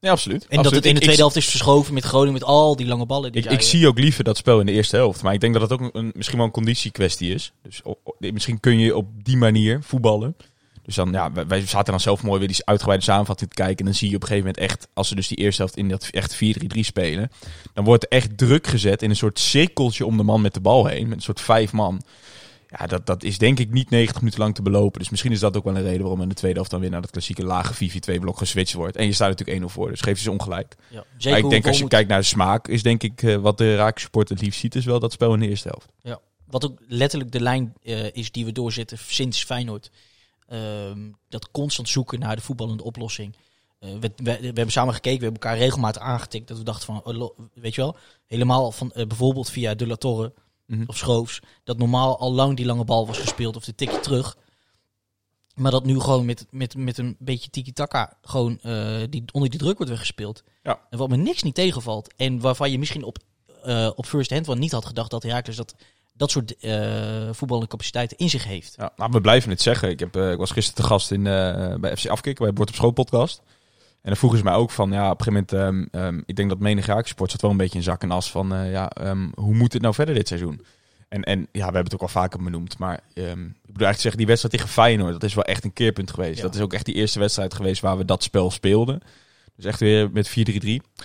Ja, 0.00 0.10
absoluut. 0.10 0.46
En 0.46 0.62
dat 0.62 0.72
het 0.72 0.86
in 0.86 0.94
de 0.94 1.00
tweede 1.00 1.20
helft 1.20 1.36
is 1.36 1.48
verschoven 1.48 1.94
met 1.94 2.04
Groningen 2.04 2.32
met 2.32 2.44
al 2.44 2.76
die 2.76 2.86
lange 2.86 3.06
ballen. 3.06 3.32
Die 3.32 3.42
Ik, 3.42 3.50
ik 3.50 3.60
zie 3.62 3.86
ook 3.86 3.98
liever 3.98 4.24
dat 4.24 4.36
spel 4.36 4.60
in 4.60 4.66
de 4.66 4.72
eerste 4.72 4.96
helft. 4.96 5.22
Maar 5.22 5.34
ik 5.34 5.40
denk 5.40 5.52
dat 5.54 5.62
het 5.70 5.72
ook 5.72 5.90
een- 5.94 6.12
misschien 6.14 6.36
wel 6.36 6.46
een 6.46 6.52
conditiekwestie 6.52 7.34
is. 7.34 7.52
Dus 7.62 7.82
misschien 8.18 8.60
kun 8.60 8.78
je 8.78 8.96
op 8.96 9.06
die 9.24 9.36
manier 9.36 9.82
voetballen. 9.82 10.36
Dus 10.88 10.96
dan, 10.96 11.12
ja, 11.12 11.32
wij, 11.32 11.66
zaten 11.66 11.90
dan 11.90 12.00
zelf 12.00 12.22
mooi 12.22 12.38
weer 12.38 12.48
die 12.48 12.64
uitgebreide 12.64 13.04
samenvatting 13.04 13.50
te 13.50 13.56
kijken. 13.56 13.78
En 13.78 13.84
dan 13.84 13.94
zie 13.94 14.08
je 14.10 14.14
op 14.14 14.22
een 14.22 14.28
gegeven 14.28 14.50
moment 14.50 14.70
echt, 14.70 14.88
als 14.94 15.08
ze 15.08 15.14
dus 15.14 15.28
die 15.28 15.36
eerste 15.36 15.62
helft 15.62 15.76
in 15.76 15.88
dat 15.88 16.08
echt 16.10 16.34
4-3-3 16.34 16.38
spelen. 16.80 17.30
Dan 17.74 17.84
wordt 17.84 18.04
er 18.04 18.10
echt 18.10 18.38
druk 18.38 18.66
gezet 18.66 19.02
in 19.02 19.10
een 19.10 19.16
soort 19.16 19.38
cirkeltje 19.38 20.06
om 20.06 20.16
de 20.16 20.22
man 20.22 20.40
met 20.40 20.54
de 20.54 20.60
bal 20.60 20.86
heen. 20.86 21.08
Met 21.08 21.16
een 21.16 21.22
soort 21.22 21.40
vijf 21.40 21.72
man. 21.72 22.02
Ja, 22.68 22.86
dat, 22.86 23.06
dat 23.06 23.22
is 23.22 23.38
denk 23.38 23.58
ik 23.58 23.70
niet 23.70 23.90
90 23.90 24.16
minuten 24.18 24.40
lang 24.40 24.54
te 24.54 24.62
belopen. 24.62 24.98
Dus 24.98 25.10
misschien 25.10 25.32
is 25.32 25.40
dat 25.40 25.56
ook 25.56 25.64
wel 25.64 25.76
een 25.76 25.82
reden 25.82 26.00
waarom 26.00 26.22
in 26.22 26.28
de 26.28 26.34
tweede 26.34 26.56
helft 26.56 26.70
dan 26.70 26.80
weer 26.80 26.90
naar 26.90 27.00
dat 27.00 27.10
klassieke 27.10 27.44
lage 27.44 27.90
4-4-2 27.90 28.20
blok 28.20 28.38
geswitcht 28.38 28.74
wordt. 28.74 28.96
En 28.96 29.06
je 29.06 29.12
staat 29.12 29.28
natuurlijk 29.28 29.70
1-0 29.70 29.72
voor, 29.72 29.88
dus 29.88 30.00
geef 30.00 30.16
je 30.16 30.22
ze 30.22 30.30
ongelijk. 30.30 30.76
ja, 30.88 31.04
Maar 31.30 31.38
ik 31.38 31.50
denk 31.50 31.66
als 31.66 31.78
je 31.78 31.88
kijkt 31.88 32.08
naar 32.08 32.20
de 32.20 32.26
smaak, 32.26 32.68
is 32.68 32.82
denk 32.82 33.02
ik 33.02 33.22
eh, 33.22 33.36
wat 33.36 33.58
de 33.58 33.76
Raak 33.76 33.98
support 33.98 34.28
het 34.28 34.40
liefst 34.40 34.60
ziet, 34.60 34.74
is 34.74 34.84
wel 34.84 35.00
dat 35.00 35.12
spel 35.12 35.34
in 35.34 35.40
de 35.40 35.48
eerste 35.48 35.68
helft. 35.68 35.88
Wat 36.46 36.64
ook 36.64 36.78
letterlijk 36.86 37.32
de 37.32 37.40
lijn 37.40 37.72
eh, 37.82 38.12
is 38.12 38.32
die 38.32 38.44
we 38.44 38.52
doorzetten 38.52 38.98
sinds 38.98 39.44
Feyenoord. 39.44 39.90
Ehm, 40.48 41.10
dat 41.28 41.50
constant 41.50 41.88
zoeken 41.88 42.18
naar 42.18 42.36
de 42.36 42.42
voetballende 42.42 42.82
oplossing. 42.82 43.36
Eh, 43.78 43.90
we, 43.90 44.12
we, 44.16 44.38
we 44.38 44.44
hebben 44.44 44.70
samen 44.70 44.94
gekeken, 44.94 45.18
we 45.18 45.24
hebben 45.24 45.42
elkaar 45.42 45.58
regelmatig 45.58 46.02
aangetikt. 46.02 46.48
Dat 46.48 46.58
we 46.58 46.64
dachten 46.64 46.86
van, 46.86 47.04
oh, 47.04 47.38
weet 47.54 47.74
je 47.74 47.80
wel, 47.80 47.96
helemaal 48.26 48.72
van 48.72 48.92
eh, 48.92 49.06
bijvoorbeeld 49.06 49.50
via 49.50 49.74
De 49.74 49.86
La 49.86 49.96
Torre 49.96 50.32
Mhm. 50.66 50.84
of 50.86 50.96
Schoofs. 50.96 51.40
Dat 51.64 51.78
normaal 51.78 52.18
al 52.18 52.32
lang 52.32 52.56
die 52.56 52.66
lange 52.66 52.84
bal 52.84 53.06
was 53.06 53.18
gespeeld 53.18 53.56
of 53.56 53.64
de 53.64 53.74
tikje 53.74 54.00
terug. 54.00 54.36
Maar 55.54 55.70
dat 55.70 55.84
nu 55.84 56.00
gewoon 56.00 56.24
met, 56.24 56.46
met, 56.50 56.76
met 56.76 56.98
een 56.98 57.16
beetje 57.18 57.50
tiki-taka 57.50 58.16
gewoon 58.22 58.58
eh, 58.60 59.02
die, 59.10 59.24
onder 59.32 59.50
die 59.50 59.58
druk 59.58 59.76
wordt 59.76 59.90
weggespeeld. 59.90 60.42
Ja. 60.62 60.80
En 60.90 60.98
wat 60.98 61.08
me 61.08 61.16
niks 61.16 61.42
niet 61.42 61.54
tegenvalt. 61.54 62.14
En 62.16 62.40
waarvan 62.40 62.70
je 62.70 62.78
misschien 62.78 63.04
op, 63.04 63.18
op 63.94 64.06
first 64.06 64.30
hand 64.30 64.46
wel 64.46 64.56
niet 64.56 64.72
had 64.72 64.86
gedacht 64.86 65.10
dat 65.10 65.22
Herakles 65.22 65.56
dat, 65.56 65.74
dat 66.18 66.30
soort 66.30 66.56
eh 66.56 67.28
voetballende 67.32 67.70
capaciteiten 67.70 68.16
in 68.16 68.30
zich 68.30 68.44
heeft. 68.44 68.74
Ja, 68.76 68.92
nou, 68.96 69.10
we 69.12 69.20
blijven 69.20 69.50
het 69.50 69.62
zeggen. 69.62 69.90
Ik, 69.90 69.98
heb, 69.98 70.16
eh, 70.16 70.30
ik 70.30 70.38
was 70.38 70.50
gisteren 70.50 70.82
te 70.82 70.88
gast 70.88 71.10
in, 71.10 71.26
eh, 71.26 71.74
bij 71.74 71.96
FC 71.96 72.06
Afkikken, 72.06 72.44
bij 72.44 72.54
Bord 72.54 72.68
op 72.68 72.74
School 72.74 72.90
podcast. 72.90 73.42
En 74.02 74.14
dan 74.14 74.16
vroegen 74.16 74.38
ze 74.38 74.44
mij 74.44 74.54
ook 74.54 74.70
van, 74.70 74.92
ja, 74.92 75.10
op 75.10 75.18
een 75.18 75.24
gegeven 75.24 75.46
moment, 75.50 75.90
ehm, 75.92 76.04
ehm, 76.04 76.22
ik 76.26 76.36
denk 76.36 76.48
dat 76.48 76.58
menig 76.58 77.06
support 77.06 77.30
zat 77.30 77.40
wel 77.40 77.50
een 77.50 77.56
beetje 77.56 77.78
in 77.78 77.84
zak 77.84 78.02
en 78.02 78.10
as 78.10 78.30
van, 78.30 78.70
ja, 78.70 78.90
ehm, 78.90 79.28
hoe 79.34 79.54
moet 79.54 79.72
het 79.72 79.82
nou 79.82 79.94
verder 79.94 80.14
dit 80.14 80.28
seizoen? 80.28 80.64
En, 81.08 81.22
en 81.22 81.38
ja, 81.38 81.46
we 81.52 81.62
hebben 81.62 81.84
het 81.84 81.94
ook 81.94 82.00
al 82.00 82.08
vaker 82.08 82.42
benoemd. 82.42 82.78
Maar 82.78 82.94
ik 82.94 83.24
bedoel 83.24 83.86
eigenlijk 83.86 83.98
zeggen, 83.98 84.16
die 84.16 84.26
wedstrijd 84.26 84.54
tegen 84.54 84.68
Feyenoord, 84.68 85.12
dat 85.12 85.22
is 85.22 85.34
wel 85.34 85.44
echt 85.44 85.64
een 85.64 85.72
keerpunt 85.72 86.10
geweest. 86.10 86.36
Ja. 86.36 86.42
Dat 86.42 86.54
is 86.54 86.60
ook 86.60 86.72
echt 86.72 86.84
die 86.84 86.94
eerste 86.94 87.18
wedstrijd 87.18 87.54
geweest 87.54 87.80
waar 87.80 87.96
we 87.96 88.04
dat 88.04 88.22
spel 88.22 88.50
speelden. 88.50 89.02
Dus 89.58 89.66
echt 89.66 89.80
weer 89.80 90.10
met 90.10 90.28
4-3-3. 90.28 90.32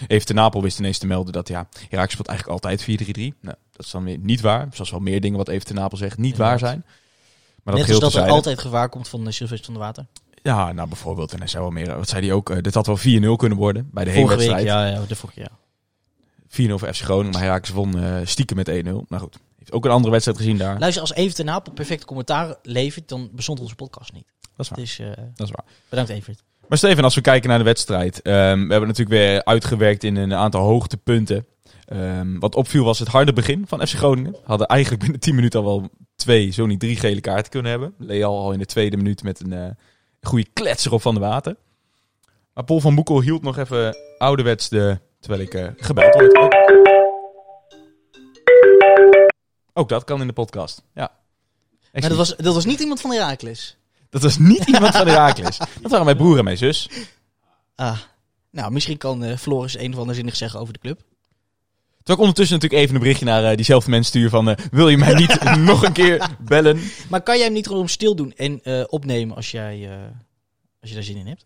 Even 0.08 0.25
ten 0.25 0.36
Napel 0.36 0.62
wist 0.62 0.79
ineens 0.79 0.98
te 0.98 1.08
melden 1.08 1.34
dat 1.34 1.48
ja, 1.48 1.67
Irak 1.89 2.12
speelt 2.12 2.27
eigenlijk 2.27 2.63
altijd 2.63 2.82
4-3-3. 2.82 3.39
Nou, 3.41 3.58
dat 3.74 3.86
is 3.86 3.92
dan 3.92 4.03
weer 4.03 4.18
niet 4.18 4.42
waar. 4.42 4.68
Zoals 4.74 4.92
wel 4.92 5.00
meer 5.00 5.22
dingen 5.22 5.38
wat 5.38 5.48
even 5.48 5.65
ten 5.65 5.75
Napel 5.75 5.98
zegt, 5.98 6.18
niet 6.18 6.38
waar 6.38 6.60
zijn. 6.60 6.84
Maar 6.86 7.75
dat 7.75 7.75
als 7.75 7.84
geheel 7.84 8.00
dat 8.00 8.13
er 8.13 8.30
altijd 8.30 8.60
gevaar 8.60 8.89
komt 8.89 9.08
van 9.08 9.20
uh, 9.22 9.32
Sylvester 9.32 9.65
van 9.65 9.74
der 9.74 9.84
Water. 9.84 10.06
Ja, 10.42 10.72
nou 10.72 10.88
bijvoorbeeld. 10.88 11.32
En 11.34 11.38
hij 11.39 11.48
zei 11.48 11.62
wel 11.63 11.72
meer. 11.72 11.96
Wat 11.98 12.10
zei 12.10 12.25
hij 12.25 12.36
ook? 12.36 12.50
eh, 12.50 12.58
dit 12.62 12.74
had 12.74 12.86
wel 12.88 12.98
4-0 12.98 13.01
kunnen 13.38 13.58
worden 13.58 13.89
bij 13.92 14.03
de 14.03 14.10
hele 14.10 14.22
Vorige 14.27 14.39
week, 14.39 14.50
wedstrijd. 14.51 14.88
ja, 14.94 15.00
ja, 15.01 15.06
de 15.08 15.15
vorige 15.15 15.39
jaar. 15.39 15.51
4-0 16.48 16.80
voor 16.80 16.94
FC 16.94 17.01
Groningen. 17.03 17.32
Maar 17.32 17.42
Herakles 17.42 17.70
won 17.75 17.98
eh, 18.03 18.15
stiekem 18.24 18.56
met 18.58 18.70
1-0. 18.70 18.74
Nou 18.84 19.06
goed. 19.08 19.38
Heeft 19.58 19.72
ook 19.72 19.86
een 19.86 19.92
andere 19.92 20.12
wedstrijd 20.12 20.38
gezien 20.38 20.58
daar. 20.58 20.80
Luister, 20.80 21.01
als 21.01 21.13
Evert 21.13 21.36
ten 21.36 21.46
Napel 21.46 21.74
perfect 21.74 22.06
commentaar 22.06 22.56
levert, 22.63 23.10
dan 23.10 23.30
bestond 23.34 23.60
onze 23.60 23.75
podcast 23.75 24.13
niet. 24.13 24.25
Dat 24.56 24.65
is 24.65 24.70
waar. 24.70 24.80
Dus 24.80 25.00
eh, 25.00 25.08
Dat 25.36 25.48
is 25.48 25.53
waar. 25.53 25.65
bedankt 25.89 26.10
Evert. 26.12 26.44
Maar 26.68 26.77
Steven, 26.77 27.03
als 27.03 27.15
we 27.15 27.22
kijken 27.22 27.50
naar 27.50 27.58
de 27.58 27.63
wedstrijd. 27.63 28.22
ehm, 28.22 28.36
we 28.36 28.72
hebben 28.72 28.88
natuurlijk 28.88 29.10
weer 29.10 29.44
uitgewerkt 29.44 30.03
in 30.03 30.15
een 30.15 30.34
aantal 30.34 30.62
hoogtepunten. 30.65 31.46
Ehm, 31.85 32.39
wat 32.39 32.55
opviel 32.55 32.83
was 32.83 32.99
het 32.99 33.07
harde 33.07 33.33
begin 33.33 33.67
van 33.67 33.87
FC 33.87 33.93
Groningen. 33.93 34.35
Hadden 34.43 34.67
eigenlijk 34.67 35.01
binnen 35.01 35.19
10 35.19 35.35
minuten 35.35 35.59
al 35.59 35.65
wel 35.65 35.89
twee, 36.15 36.51
zo 36.51 36.65
niet 36.65 36.79
drie 36.79 36.95
gele 36.95 37.21
kaarten 37.21 37.51
kunnen 37.51 37.71
hebben. 37.71 37.93
Leal 37.97 38.37
al 38.37 38.51
in 38.51 38.59
de 38.59 38.65
tweede 38.65 38.97
minuut 38.97 39.23
met 39.23 39.39
een 39.39 39.53
eh, 39.53 39.69
goede 40.21 40.47
kletser 40.53 40.93
op 40.93 41.01
van 41.01 41.13
de 41.13 41.19
water. 41.19 41.55
Maar 42.53 42.63
Paul 42.63 42.79
van 42.79 42.95
Boekel 42.95 43.21
hield 43.21 43.41
nog 43.41 43.57
even 43.57 43.97
ouderwets 44.17 44.69
de... 44.69 44.99
Terwijl 45.19 45.41
ik 45.41 45.53
eh, 45.53 45.67
gebeld 45.77 46.13
word. 46.13 46.37
Ook. 46.37 46.53
Ook 49.73 49.89
dat 49.89 50.03
kan 50.03 50.21
in 50.21 50.27
de 50.27 50.33
podcast. 50.33 50.83
Ja. 50.93 51.11
Maar 51.91 52.01
dat 52.01 52.17
was, 52.17 52.35
dat 52.35 52.53
was 52.53 52.65
niet 52.65 52.79
iemand 52.79 53.01
van 53.01 53.11
Herakles. 53.11 53.77
Dat 54.09 54.21
was 54.21 54.37
niet 54.37 54.65
iemand 54.67 54.95
van 54.95 55.07
Herakles. 55.07 55.57
Dat 55.81 55.91
waren 55.91 56.05
mijn 56.05 56.17
broer 56.17 56.37
en 56.37 56.43
mijn 56.43 56.57
zus. 56.57 56.89
Ah, 57.75 57.99
nou, 58.51 58.71
misschien 58.71 58.97
kan 58.97 59.23
eh, 59.23 59.37
Floris 59.37 59.77
een 59.77 59.93
of 59.93 59.99
ander 59.99 60.15
zinnig 60.15 60.35
zeggen 60.35 60.59
over 60.59 60.73
de 60.73 60.79
club. 60.79 61.01
Terwijl 62.03 62.17
ik 62.17 62.29
ondertussen 62.29 62.55
natuurlijk 62.55 62.81
even 62.81 62.95
een 62.95 63.01
berichtje 63.01 63.25
naar 63.25 63.43
eh, 63.43 63.55
diezelfde 63.55 63.89
mensen 63.89 64.10
stuur 64.10 64.29
van... 64.29 64.50
eh, 64.50 64.65
wil 64.72 64.89
je 64.89 64.98
mij 64.98 65.13
niet 65.13 65.43
nog 65.72 65.83
een 65.86 65.93
keer 65.93 66.29
bellen? 66.39 66.79
Maar 67.10 67.22
kan 67.22 67.36
jij 67.36 67.45
hem 67.45 67.53
niet 67.53 67.67
gewoon 67.67 67.89
stil 67.89 68.15
doen 68.15 68.33
en 68.33 68.63
eh, 68.63 68.83
opnemen 68.88 69.36
als, 69.36 69.51
jij, 69.51 69.89
als 70.81 70.89
je 70.89 70.95
daar 70.95 71.03
zin 71.03 71.17
in 71.17 71.27
hebt? 71.27 71.45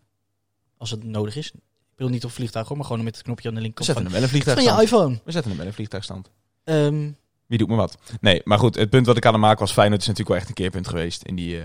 Als 0.76 0.90
het 0.90 1.04
nodig 1.04 1.36
is. 1.36 1.46
Ik 1.50 1.60
bedoel 1.96 2.12
niet 2.12 2.24
op 2.24 2.30
vliegtuig 2.30 2.68
hoor, 2.68 2.76
maar 2.76 2.86
gewoon 2.86 3.04
met 3.04 3.14
het 3.16 3.24
knopje 3.24 3.48
aan 3.48 3.54
de 3.54 3.60
We 3.60 3.66
linkerkant 3.66 3.96
zetten 3.96 4.12
van, 4.12 4.22
hem 4.22 4.30
wel 4.30 4.38
een 4.38 4.44
van 4.44 4.54
je 4.54 4.62
vliegtuigstand. 4.64 5.08
iPhone. 5.08 5.20
We 5.24 5.32
zetten 5.32 5.50
hem 5.50 5.58
wel 5.58 5.68
een 5.68 5.74
vliegtuigstand. 5.74 6.30
Ehm, 6.64 7.10
Wie 7.46 7.58
doet 7.58 7.68
me 7.68 7.76
wat? 7.76 7.98
Nee, 8.20 8.40
maar 8.44 8.58
goed, 8.58 8.74
het 8.74 8.90
punt 8.90 9.06
wat 9.06 9.16
ik 9.16 9.26
aan 9.26 9.32
het 9.32 9.42
maken 9.42 9.60
was... 9.60 9.72
Feyenoord 9.72 10.00
is 10.00 10.06
natuurlijk 10.06 10.34
wel 10.34 10.38
echt 10.38 10.48
een 10.48 10.62
keerpunt 10.62 10.88
geweest 10.88 11.22
in, 11.22 11.36
die, 11.36 11.60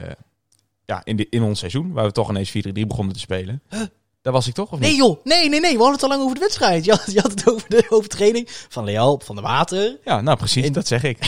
ja, 0.85 1.01
in, 1.03 1.15
die, 1.15 1.27
in 1.29 1.41
ons 1.43 1.59
seizoen. 1.59 1.91
Waar 1.91 2.05
we 2.05 2.11
toch 2.11 2.29
ineens 2.29 2.53
4-3 2.67 2.71
begonnen 2.71 3.13
te 3.13 3.19
spelen. 3.19 3.61
Daar 4.23 4.33
was 4.33 4.47
ik 4.47 4.53
toch, 4.53 4.71
of 4.71 4.79
niet? 4.79 4.87
nee 4.89 4.95
joh, 4.97 5.23
nee, 5.23 5.49
nee, 5.49 5.59
nee. 5.59 5.71
We 5.71 5.77
hadden 5.77 5.93
het 5.93 6.03
al 6.03 6.09
lang 6.09 6.21
over 6.21 6.33
de 6.35 6.39
wedstrijd. 6.41 6.85
Je 6.85 6.91
had, 6.91 7.11
je 7.11 7.19
had 7.19 7.31
het 7.31 7.49
over 7.51 7.69
de 7.69 7.85
overtreding 7.89 8.47
van 8.69 8.83
Leal 8.83 9.21
Van 9.23 9.35
de 9.35 9.41
Water. 9.41 9.97
Ja, 10.05 10.21
nou 10.21 10.37
precies, 10.37 10.65
In- 10.65 10.73
dat 10.73 10.87
zeg 10.87 11.03
ik. 11.03 11.17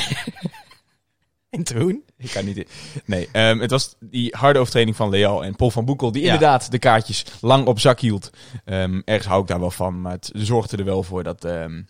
En 1.49 1.63
toen? 1.63 2.03
Ik 2.17 2.29
kan 2.29 2.45
niet. 2.45 2.69
Nee, 3.05 3.29
ehm, 3.31 3.59
het 3.59 3.71
was 3.71 3.95
die 3.99 4.35
harde 4.37 4.59
overtreding 4.59 4.95
van 4.95 5.09
Leal 5.09 5.43
en 5.43 5.55
Paul 5.55 5.71
van 5.71 5.85
Boekel, 5.85 6.11
die 6.11 6.21
Ja. 6.23 6.33
inderdaad 6.33 6.71
de 6.71 6.79
kaartjes 6.79 7.25
lang 7.41 7.67
op 7.67 7.79
zak 7.79 7.99
hield. 7.99 8.29
Ehm, 8.65 9.01
ergens 9.05 9.27
hou 9.27 9.41
ik 9.41 9.47
daar 9.47 9.59
wel 9.59 9.71
van, 9.71 10.01
maar 10.01 10.11
het 10.11 10.29
zorgde 10.33 10.77
er 10.77 10.85
wel 10.85 11.03
voor 11.03 11.23
dat. 11.23 11.45
ehm, 11.45 11.81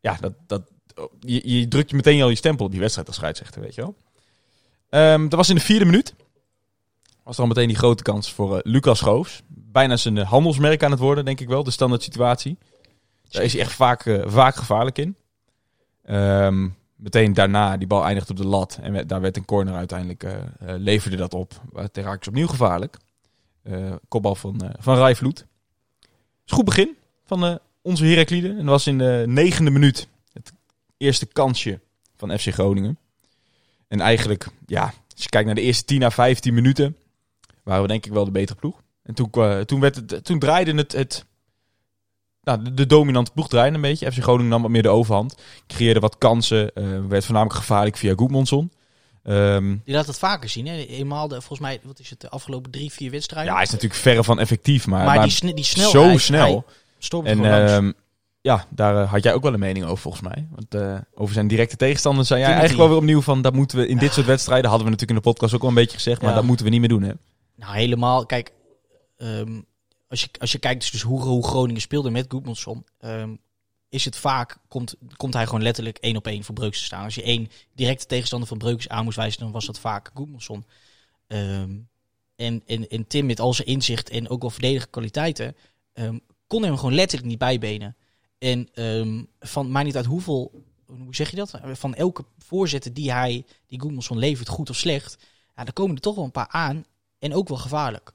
ja, 0.00 0.16
dat. 0.20 0.32
dat 0.46 0.62
je, 1.20 1.58
je 1.58 1.68
drukt 1.68 1.90
je 1.90 1.96
meteen 1.96 2.22
al 2.22 2.28
je 2.28 2.34
stempel 2.36 2.64
op 2.64 2.70
die 2.70 2.80
wedstrijd 2.80 3.08
als 3.08 3.16
scheidsrechter, 3.16 3.60
weet 3.60 3.74
je 3.74 3.80
wel. 3.80 3.94
Ehm, 4.90 5.22
dat 5.22 5.38
was 5.38 5.48
in 5.48 5.54
de 5.54 5.60
vierde 5.60 5.84
minuut. 5.84 6.14
Was 7.28 7.38
er 7.38 7.46
meteen 7.46 7.68
die 7.68 7.76
grote 7.76 8.02
kans 8.02 8.32
voor 8.32 8.56
eh, 8.56 8.60
Lucas 8.62 8.98
Schoofs. 8.98 9.42
Bijna 9.48 9.96
zijn 9.96 10.18
eh, 10.18 10.30
handelsmerk 10.30 10.82
aan 10.82 10.90
het 10.90 11.00
worden, 11.00 11.24
denk 11.24 11.40
ik 11.40 11.48
wel, 11.48 11.64
de 11.64 11.70
standaard 11.70 12.02
situatie. 12.02 12.58
Daar 13.28 13.42
is 13.42 13.52
hij 13.52 13.60
echt 13.60 13.72
vaak, 13.72 14.06
eh, 14.06 14.22
vaak 14.26 14.54
gevaarlijk 14.54 14.98
in. 14.98 15.16
Ehm, 16.04 16.68
meteen 16.96 17.32
daarna, 17.32 17.76
die 17.76 17.86
bal 17.86 18.04
eindigt 18.04 18.30
op 18.30 18.36
de 18.36 18.46
lat. 18.46 18.78
En 18.82 19.06
daar 19.06 19.20
werd 19.20 19.36
een 19.36 19.44
corner 19.44 19.74
uiteindelijk, 19.74 20.26
leverde 20.60 21.16
dat 21.16 21.34
op. 21.34 21.60
Tegen 21.92 22.18
opnieuw 22.28 22.46
gevaarlijk. 22.46 22.96
Kopbal 24.08 24.34
van, 24.34 24.74
van 24.78 24.96
Rai 24.96 25.14
Vloed. 25.14 25.46
Is 26.46 26.52
goed 26.52 26.64
begin 26.64 26.96
van 27.24 27.58
onze 27.82 28.04
Heraklide. 28.04 28.48
En 28.48 28.56
dat 28.56 28.64
was 28.64 28.86
in 28.86 28.98
de 28.98 29.24
negende 29.26 29.70
minuut 29.70 30.08
het 30.32 30.52
eerste 30.96 31.26
kansje 31.26 31.80
van 32.16 32.38
FC 32.38 32.52
Groningen. 32.52 32.98
En 33.88 34.00
eigenlijk, 34.00 34.48
ja, 34.66 34.84
als 35.14 35.22
je 35.22 35.28
kijkt 35.28 35.46
naar 35.46 35.54
de 35.54 35.60
eerste 35.60 35.84
10 35.84 36.02
à 36.02 36.10
15 36.10 36.54
minuten, 36.54 36.96
waren 37.68 37.82
we 37.82 37.88
denk 37.88 38.06
ik 38.06 38.12
wel 38.12 38.24
de 38.24 38.30
betere 38.30 38.58
ploeg. 38.58 38.80
En 39.02 39.14
toen, 39.14 39.30
kwa- 39.30 39.64
toen, 39.64 39.80
werd 39.80 39.94
het, 39.96 40.24
toen 40.24 40.38
draaide 40.38 40.74
het, 40.74 40.92
het 40.92 41.24
nou, 42.42 42.62
de, 42.62 42.74
de 42.74 42.86
dominante 42.86 43.30
ploeg 43.30 43.48
draaide 43.48 43.74
een 43.76 43.80
beetje. 43.82 44.12
FC 44.12 44.22
Groningen 44.22 44.50
nam 44.50 44.62
wat 44.62 44.70
meer 44.70 44.82
de 44.82 44.88
overhand. 44.88 45.34
Creëerde 45.66 46.00
wat 46.00 46.18
kansen. 46.18 46.74
eh, 46.74 46.84
werd 47.08 47.24
voornamelijk 47.24 47.58
gevaarlijk 47.58 47.96
via 47.96 48.14
Goedmondson. 48.16 48.72
Ehm 49.22 49.70
Je 49.84 49.92
laat 49.92 50.06
het 50.06 50.18
vaker 50.18 50.48
zien. 50.48 50.66
Hè? 50.66 50.74
Eenmaal, 50.74 51.28
de, 51.28 51.34
volgens 51.34 51.60
mij, 51.60 51.80
wat 51.82 51.98
is 51.98 52.10
het, 52.10 52.20
de 52.20 52.28
afgelopen 52.28 52.70
drie, 52.70 52.92
vier 52.92 53.10
wedstrijden. 53.10 53.48
ja, 53.50 53.54
hij 53.54 53.64
is 53.66 53.70
natuurlijk 53.72 54.00
verre 54.00 54.24
van 54.24 54.38
effectief, 54.40 54.86
maar, 54.86 55.04
maar, 55.04 55.14
maar 55.14 55.24
die, 55.24 55.32
sne- 55.32 55.54
die 55.54 55.64
snelheid. 55.64 56.12
zo 56.12 56.18
snel. 56.18 56.64
hij 57.22 57.22
En 57.32 57.44
ehm, 57.44 57.92
ja, 58.40 58.64
daar 58.70 59.02
eh, 59.02 59.10
had 59.10 59.22
jij 59.22 59.34
ook 59.34 59.42
wel 59.42 59.52
een 59.52 59.58
mening 59.58 59.84
over 59.84 59.98
volgens 59.98 60.22
mij. 60.22 60.48
Want 60.50 60.74
eh, 60.74 60.98
over 61.14 61.34
zijn 61.34 61.48
directe 61.48 61.76
tegenstander 61.76 62.24
zei 62.24 62.40
jij 62.40 62.48
eigenlijk 62.48 62.78
wel 62.78 62.88
weer 62.88 62.96
opnieuw 62.98 63.20
van... 63.20 63.42
dat 63.42 63.54
moeten 63.54 63.78
we 63.78 63.86
in 63.86 63.98
dit 63.98 64.12
soort 64.12 64.26
wedstrijden, 64.34 64.68
hadden 64.70 64.86
we 64.86 64.92
natuurlijk 64.92 65.18
in 65.18 65.24
de 65.24 65.30
podcast 65.32 65.54
ook 65.54 65.62
al 65.62 65.68
een 65.68 65.74
beetje 65.74 65.96
gezegd... 65.96 66.20
maar 66.20 66.30
Ja. 66.30 66.36
dat 66.36 66.44
moeten 66.44 66.64
we 66.64 66.70
niet 66.70 66.80
meer 66.80 66.88
doen, 66.88 67.02
hè? 67.02 67.12
Nou, 67.58 67.76
helemaal. 67.76 68.26
Kijk, 68.26 68.52
ehm, 69.16 69.60
als, 70.08 70.20
je, 70.20 70.28
als 70.38 70.52
je 70.52 70.58
kijkt 70.58 70.92
dus, 70.92 71.02
hoe, 71.02 71.22
hoe 71.22 71.46
Groningen 71.46 71.80
speelde 71.80 72.10
met 72.10 72.26
Goedmanson, 72.28 72.84
ehm, 72.98 73.34
is 73.88 74.04
het 74.04 74.16
vaak, 74.16 74.58
komt, 74.68 74.94
komt 75.16 75.34
hij 75.34 75.46
gewoon 75.46 75.62
letterlijk 75.62 75.98
één 75.98 76.16
op 76.16 76.26
één 76.26 76.44
voor 76.44 76.54
Breukers 76.54 76.78
te 76.78 76.84
staan. 76.84 77.04
Als 77.04 77.14
je 77.14 77.22
één 77.22 77.50
directe 77.74 78.06
tegenstander 78.06 78.48
van 78.48 78.58
Breukers 78.58 78.88
aan 78.88 79.04
moest 79.04 79.16
wijzen, 79.16 79.40
dan 79.40 79.50
was 79.50 79.66
dat 79.66 79.78
vaak 79.78 80.10
Goedmanson. 80.14 80.64
Ehm, 81.26 81.76
en, 82.36 82.62
en, 82.66 82.88
en 82.88 83.06
Tim 83.06 83.26
met 83.26 83.40
al 83.40 83.54
zijn 83.54 83.68
inzicht 83.68 84.10
en 84.10 84.28
ook 84.28 84.40
wel 84.40 84.50
verdedigende 84.50 84.90
kwaliteiten, 84.90 85.56
ehm, 85.92 86.18
kon 86.46 86.62
hem 86.62 86.76
gewoon 86.76 86.94
letterlijk 86.94 87.28
niet 87.28 87.38
bijbenen. 87.38 87.96
En 88.38 88.68
van, 89.40 89.70
maar 89.70 89.84
niet 89.84 89.96
uit 89.96 90.06
hoeveel, 90.06 90.64
hoe 90.86 91.14
zeg 91.14 91.30
je 91.30 91.36
dat? 91.36 91.60
Van 91.62 91.94
elke 91.94 92.24
voorzetten 92.38 92.92
die 92.92 93.12
hij, 93.12 93.44
die 93.66 93.80
Goedmanson 93.80 94.18
levert, 94.18 94.48
goed 94.48 94.70
of 94.70 94.76
slecht, 94.76 95.18
ja, 95.56 95.64
daar 95.64 95.72
komen 95.72 95.94
er 95.94 96.02
toch 96.02 96.14
wel 96.14 96.24
een 96.24 96.30
paar 96.30 96.48
aan. 96.48 96.84
En 97.18 97.34
ook 97.34 97.48
wel 97.48 97.58
gevaarlijk. 97.58 98.12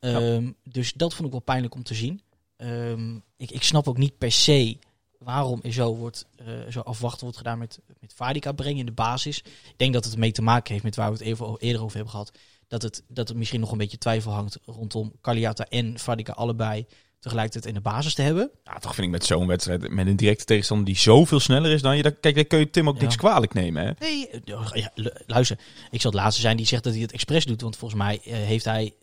Ehm, 0.00 0.50
Dus 0.62 0.92
dat 0.92 1.14
vond 1.14 1.26
ik 1.26 1.32
wel 1.32 1.40
pijnlijk 1.40 1.74
om 1.74 1.82
te 1.82 1.94
zien. 1.94 2.20
Ehm, 2.56 3.16
ik, 3.36 3.50
ik 3.50 3.62
snap 3.62 3.88
ook 3.88 3.98
niet 3.98 4.18
per 4.18 4.32
se 4.32 4.78
waarom 5.18 5.60
er 5.62 5.72
zo, 5.72 5.96
wordt, 5.96 6.26
eh, 6.36 6.46
zo 6.68 6.80
afwachten 6.80 7.22
wordt 7.22 7.36
gedaan 7.36 7.58
met, 7.58 7.80
met 8.00 8.12
Vadika 8.14 8.52
brengen 8.52 8.78
in 8.78 8.86
de 8.86 8.92
basis. 8.92 9.38
Ik 9.38 9.74
denk 9.76 9.92
dat 9.92 10.04
het 10.04 10.12
ermee 10.12 10.32
te 10.32 10.42
maken 10.42 10.72
heeft 10.72 10.84
met 10.84 10.96
waar 10.96 11.12
we 11.12 11.18
het 11.18 11.26
even, 11.26 11.56
eerder 11.58 11.82
over 11.82 11.94
hebben 11.94 12.12
gehad. 12.12 12.32
Dat 12.68 12.82
het, 12.82 13.02
dat 13.08 13.28
het 13.28 13.36
misschien 13.36 13.60
nog 13.60 13.72
een 13.72 13.78
beetje 13.78 13.98
twijfel 13.98 14.32
hangt 14.32 14.58
rondom 14.64 15.12
Kaliata 15.20 15.64
en 15.64 15.98
Vadika 15.98 16.32
allebei 16.32 16.86
tegelijkertijd 17.22 17.66
in 17.66 17.74
de 17.74 17.80
basis 17.80 18.14
te 18.14 18.22
hebben. 18.22 18.50
Ja, 18.64 18.78
toch 18.78 18.94
vind 18.94 19.06
ik 19.06 19.12
met 19.12 19.24
zo'n 19.24 19.46
wedstrijd, 19.46 19.90
met 19.90 20.06
een 20.06 20.16
directe 20.16 20.44
tegenstander 20.44 20.86
die 20.86 20.96
zoveel 20.96 21.40
sneller 21.40 21.70
is 21.72 21.82
dan 21.82 21.96
je... 21.96 22.02
dan- 22.02 22.20
Kijk, 22.20 22.34
daar 22.34 22.44
kun 22.44 22.58
je 22.58 22.70
Tim 22.70 22.88
ook 22.88 22.96
Ja. 22.96 23.02
niks 23.02 23.16
kwalijk 23.16 23.54
nemen, 23.54 23.84
hè? 23.86 23.92
Nee, 23.98 24.28
ja, 24.44 24.90
lu- 24.94 25.10
luister. 25.26 25.58
Ik 25.90 26.00
zal 26.00 26.10
het 26.10 26.20
laatste 26.20 26.40
zijn 26.40 26.56
die 26.56 26.66
zegt 26.66 26.84
dat 26.84 26.92
hij 26.92 27.02
het 27.02 27.12
expres 27.12 27.44
doet. 27.44 27.60
Want 27.60 27.76
volgens 27.76 28.00
mij 28.00 28.20
eh, 28.24 28.32
heeft 28.32 28.64
hij, 28.64 28.94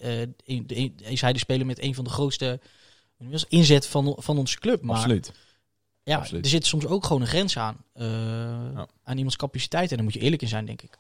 in- 0.44 0.64
in- 0.68 0.96
is 1.04 1.22
hij 1.22 1.34
de 1.34 1.40
speler 1.40 1.66
met 1.66 1.82
een 1.82 1.96
van 1.96 2.04
de 2.04 2.10
grootste 2.10 2.60
dat, 3.18 3.46
inzet 3.50 3.88
van, 3.88 4.16
van 4.20 4.38
onze 4.38 4.60
club. 4.60 4.82
Maar 4.82 4.96
Absoluut. 4.96 5.32
ja, 6.04 6.18
absoluut. 6.18 6.44
er 6.46 6.50
zit 6.52 6.66
soms 6.66 6.86
ook 6.86 7.06
gewoon 7.06 7.22
een 7.22 7.28
grens 7.28 7.58
aan. 7.58 7.78
eh, 7.94 8.08
Aan 9.04 9.16
iemands 9.18 9.36
capaciteit. 9.36 9.90
En 9.90 9.96
daar 9.96 10.06
moet 10.06 10.14
je 10.14 10.20
eerlijk 10.20 10.42
in 10.42 10.48
zijn, 10.48 10.66
denk 10.66 10.82
ik. 10.82 10.98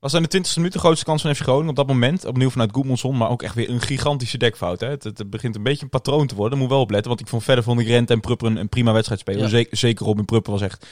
Was 0.00 0.14
in 0.14 0.22
de 0.22 0.38
20e 0.38 0.54
minuut 0.56 0.72
de 0.72 0.78
grootste 0.78 1.04
kans 1.04 1.22
van 1.22 1.34
FC 1.34 1.42
Groningen 1.42 1.68
op 1.68 1.76
dat 1.76 1.86
moment. 1.86 2.24
Opnieuw 2.24 2.50
vanuit 2.50 2.72
Goedmanson, 2.72 3.16
maar 3.16 3.30
ook 3.30 3.42
echt 3.42 3.54
weer 3.54 3.70
een 3.70 3.80
gigantische 3.80 4.38
dekfout. 4.38 4.80
Hè? 4.80 4.88
Het, 4.88 5.04
het 5.04 5.30
begint 5.30 5.56
een 5.56 5.62
beetje 5.62 5.82
een 5.82 5.88
patroon 5.88 6.26
te 6.26 6.34
worden. 6.34 6.58
Moet 6.58 6.68
wel 6.68 6.80
opletten, 6.80 7.08
want 7.08 7.20
ik 7.20 7.28
vond 7.28 7.42
verder 7.42 7.64
vond 7.64 7.80
ik 7.80 7.86
Rent 7.86 8.10
en 8.10 8.20
Prupper 8.20 8.46
een, 8.46 8.56
een 8.56 8.68
prima 8.68 8.92
wedstrijd 8.92 9.20
spelen. 9.20 9.40
Ja. 9.40 9.48
Zeker, 9.48 9.76
zeker 9.76 10.06
Robin 10.06 10.24
Prupper 10.24 10.52
was 10.52 10.62
echt 10.62 10.86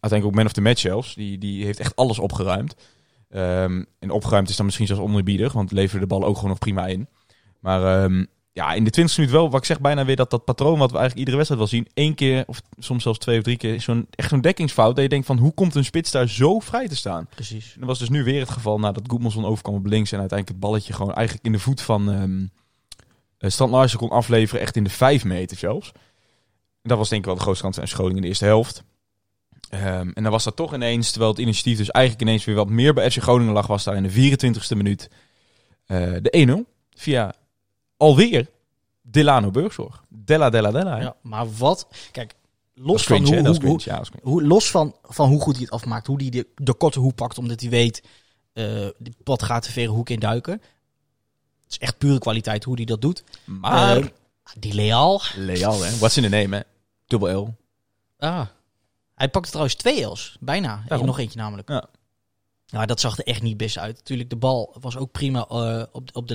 uiteindelijk 0.00 0.24
ook 0.24 0.34
man 0.34 0.44
of 0.44 0.52
the 0.52 0.60
match 0.60 0.80
zelfs. 0.80 1.14
Die, 1.14 1.38
die 1.38 1.64
heeft 1.64 1.80
echt 1.80 1.96
alles 1.96 2.18
opgeruimd. 2.18 2.76
Ehm, 3.30 3.84
en 3.98 4.10
opgeruimd 4.10 4.48
is 4.48 4.56
dan 4.56 4.64
misschien 4.64 4.86
zelfs 4.86 5.02
onerbiedig, 5.02 5.52
want 5.52 5.72
leverde 5.72 6.06
de 6.06 6.14
bal 6.14 6.24
ook 6.24 6.34
gewoon 6.34 6.50
nog 6.50 6.58
prima 6.58 6.86
in. 6.86 7.08
Maar 7.60 8.02
ehm, 8.02 8.24
ja, 8.56 8.72
in 8.72 8.84
de 8.84 8.90
20 8.90 9.16
minuut 9.16 9.32
wel, 9.32 9.50
wat 9.50 9.60
ik 9.60 9.66
zeg 9.66 9.80
bijna 9.80 10.04
weer 10.04 10.16
dat 10.16 10.30
dat 10.30 10.44
patroon 10.44 10.78
wat 10.78 10.90
we 10.90 10.98
eigenlijk 10.98 11.18
iedere 11.18 11.36
wedstrijd 11.36 11.60
wel 11.60 11.70
zien. 11.70 11.88
één 11.94 12.14
keer 12.14 12.44
of 12.46 12.62
soms 12.78 13.02
zelfs 13.02 13.18
twee 13.18 13.38
of 13.38 13.42
drie 13.42 13.56
keer, 13.56 13.80
zo'n, 13.80 14.06
echt 14.10 14.28
zo'n 14.28 14.40
dekkingsfout. 14.40 14.94
Dat 14.94 15.04
je 15.04 15.10
denkt 15.10 15.26
van, 15.26 15.38
hoe 15.38 15.54
komt 15.54 15.74
een 15.74 15.84
spits 15.84 16.10
daar 16.10 16.28
zo 16.28 16.58
vrij 16.58 16.88
te 16.88 16.96
staan? 16.96 17.26
Precies. 17.34 17.72
En 17.72 17.80
dat 17.80 17.88
was 17.88 17.98
dus 17.98 18.08
nu 18.08 18.24
weer 18.24 18.40
het 18.40 18.50
geval 18.50 18.78
nadat 18.78 19.02
Goedmanson 19.06 19.44
overkwam 19.44 19.74
op 19.74 19.86
links 19.86 20.12
en 20.12 20.18
uiteindelijk 20.18 20.58
het 20.58 20.68
balletje 20.70 20.92
gewoon 20.92 21.14
eigenlijk 21.14 21.46
in 21.46 21.52
de 21.52 21.58
voet 21.58 21.80
van 21.80 22.50
Larsen 23.70 23.98
kon 23.98 24.10
afleveren, 24.10 24.60
echt 24.60 24.76
in 24.76 24.84
de 24.84 24.90
vijf 24.90 25.24
meter 25.24 25.56
zelfs. 25.56 25.92
En 26.82 26.88
dat 26.88 26.98
was 26.98 27.08
denk 27.08 27.20
ik 27.20 27.26
wel 27.26 27.36
de 27.36 27.42
grootste 27.42 27.64
kans 27.64 27.76
van 27.76 27.88
Groningen 27.88 28.16
in 28.16 28.22
de 28.22 28.28
eerste 28.28 28.44
helft. 28.44 28.82
Ehm, 29.68 30.10
en 30.14 30.22
dan 30.22 30.32
was 30.32 30.44
dat 30.44 30.56
toch 30.56 30.74
ineens, 30.74 31.10
terwijl 31.10 31.30
het 31.30 31.40
initiatief 31.40 31.76
dus 31.76 31.90
eigenlijk 31.90 32.28
ineens 32.28 32.44
weer 32.44 32.54
wat 32.54 32.68
meer 32.68 32.94
bij 32.94 33.10
FC 33.10 33.22
Groningen 33.22 33.52
lag, 33.52 33.66
was 33.66 33.84
daar 33.84 33.96
in 33.96 34.02
de 34.02 34.10
24ste 34.10 34.76
minuut 34.76 35.10
eh, 35.86 36.12
de 36.22 36.30
1-0 36.30 36.74
via 36.94 37.34
alweer 37.96 38.48
Delano 39.02 39.50
Burgzorg. 39.50 40.04
Della, 40.08 40.50
Della, 40.50 40.70
Della. 40.70 40.96
hè? 40.96 41.02
Ja, 41.02 41.16
maar 41.22 41.52
wat... 41.56 41.88
Kijk, 42.12 42.34
los 42.74 43.04
van 43.04 43.24
hoe, 43.26 43.46
hoe, 43.48 43.58
cringe, 43.58 43.80
ja, 43.84 44.02
los 44.22 44.70
van, 44.70 44.94
van 45.02 45.28
hoe 45.28 45.40
goed 45.40 45.54
hij 45.54 45.62
het 45.62 45.72
afmaakt, 45.72 46.06
hoe 46.06 46.20
hij 46.20 46.30
de, 46.30 46.46
de 46.54 46.74
korte 46.74 46.98
hoek 47.00 47.14
pakt, 47.14 47.38
omdat 47.38 47.60
hij 47.60 47.70
weet, 47.70 48.02
eh 48.52 48.64
de 48.98 49.12
pad 49.24 49.42
gaat 49.42 49.62
te 49.62 49.72
verre 49.72 49.88
hoek 49.90 50.08
in 50.10 50.18
duiken. 50.20 50.52
Het 50.52 51.70
is 51.74 51.78
echt 51.78 51.98
pure 51.98 52.18
kwaliteit 52.18 52.64
hoe 52.64 52.74
hij 52.76 52.84
dat 52.84 53.00
doet. 53.00 53.24
Maar, 53.44 53.96
Eh, 53.96 54.04
die 54.58 54.74
Leal, 54.74 55.20
Leal, 55.36 55.82
hè? 55.82 55.96
What's 55.96 56.16
in 56.16 56.22
the 56.22 56.28
name, 56.28 56.56
hè? 56.56 56.62
Dubbel 57.06 57.40
L. 57.42 57.54
ah, 58.18 58.46
hij 59.14 59.28
pakte 59.28 59.48
trouwens 59.48 59.76
twee 59.76 60.04
L's, 60.06 60.36
bijna. 60.40 60.82
Daarom. 60.86 61.06
nog 61.06 61.18
eentje 61.18 61.38
namelijk. 61.38 61.68
Ja. 61.68 61.86
Nou, 62.70 62.86
dat 62.86 63.00
zag 63.00 63.18
er 63.18 63.24
echt 63.26 63.42
niet 63.42 63.56
best 63.56 63.78
uit. 63.78 63.96
Natuurlijk, 63.96 64.30
de 64.30 64.36
bal 64.36 64.76
was 64.80 64.96
ook 64.96 65.12
prima 65.12 65.46
eh, 65.48 65.82
op, 65.92 66.08
op 66.12 66.28
de 66.28 66.34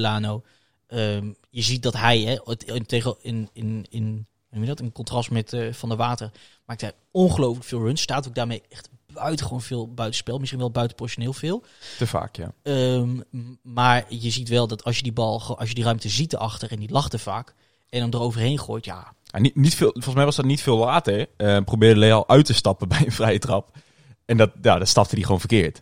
Ehm, 0.91 1.31
je 1.49 1.61
ziet 1.61 1.83
dat 1.83 1.93
hij, 1.97 2.19
hè, 2.21 2.37
het- 2.43 2.63
in, 2.63 2.85
tegen, 2.85 3.15
in, 3.21 3.49
in, 3.53 3.85
in, 3.89 4.27
je 4.49 4.65
dat, 4.65 4.79
in 4.81 4.91
contrast 4.91 5.31
met 5.31 5.53
eh, 5.53 5.73
Van 5.73 5.89
der 5.89 5.97
Water, 5.97 6.31
maakt 6.65 6.81
hij 6.81 6.91
ongelooflijk 7.11 7.65
veel 7.67 7.79
runs. 7.83 8.01
Staat 8.01 8.27
ook 8.27 8.35
daarmee 8.35 8.61
echt 8.69 8.89
buitengewoon 9.13 9.61
veel 9.61 9.93
buitenspel. 9.93 10.37
Misschien 10.37 10.59
wel 10.59 10.71
buitenproportioneel 10.71 11.33
veel. 11.33 11.63
Te 11.97 12.07
vaak, 12.07 12.35
ja. 12.35 12.53
Ehm, 12.63 13.19
maar 13.61 14.05
je 14.09 14.29
ziet 14.29 14.49
wel 14.49 14.67
dat 14.67 14.83
als 14.83 14.97
je 14.97 15.03
die 15.03 15.13
bal, 15.13 15.57
als 15.57 15.69
je 15.69 15.75
die 15.75 15.83
ruimte 15.83 16.09
ziet 16.09 16.33
erachter 16.33 16.71
en 16.71 16.79
die 16.79 16.91
lacht 16.91 17.21
vaak, 17.21 17.53
en 17.89 17.99
dan 17.99 18.13
eroverheen 18.21 18.59
gooit, 18.59 18.85
ja, 18.85 19.13
Ja, 19.23 19.39
niet, 19.39 19.55
niet 19.55 19.75
veel, 19.75 19.91
volgens 19.91 20.15
mij 20.15 20.25
was 20.25 20.35
dat 20.35 20.45
niet 20.45 20.61
veel 20.61 20.77
later. 20.77 21.27
eh, 21.37 21.57
probeerde 21.65 21.99
Leal 21.99 22.29
uit 22.29 22.45
te 22.45 22.53
stappen 22.53 22.87
bij 22.93 23.05
een 23.05 23.11
vrije 23.11 23.39
trap. 23.39 23.77
En 24.25 24.37
dat, 24.37 24.51
ja, 24.61 24.77
dat 24.79 24.87
stapte 24.87 25.15
hij 25.15 25.23
gewoon 25.23 25.39
verkeerd. 25.39 25.81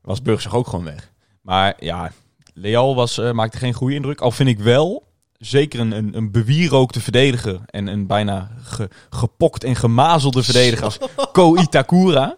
Was 0.00 0.22
Burgzorg 0.22 0.54
ook 0.54 0.66
gewoon 0.68 0.84
weg. 0.84 1.12
Maar 1.40 1.74
ja, 1.84 2.12
Leal 2.54 2.94
was, 2.94 3.18
eh, 3.18 3.32
maakte 3.32 3.58
geen 3.58 3.72
goede 3.72 3.94
indruk. 3.94 4.20
Al 4.20 4.30
vind 4.30 4.48
ik 4.48 4.58
wel, 4.58 5.06
zeker 5.38 5.80
een, 5.80 5.92
een, 5.92 6.16
een 6.16 6.30
bewierookte 6.30 7.00
verdediger. 7.00 7.60
En 7.66 7.86
een 7.86 8.06
bijna 8.06 8.50
ge- 8.62 8.88
gepokt 9.10 9.64
en 9.64 9.76
gemazelde 9.76 10.42
verdediger 10.42 10.84
als 10.84 10.98
Ko 11.32 11.56
Itakura. 11.56 12.36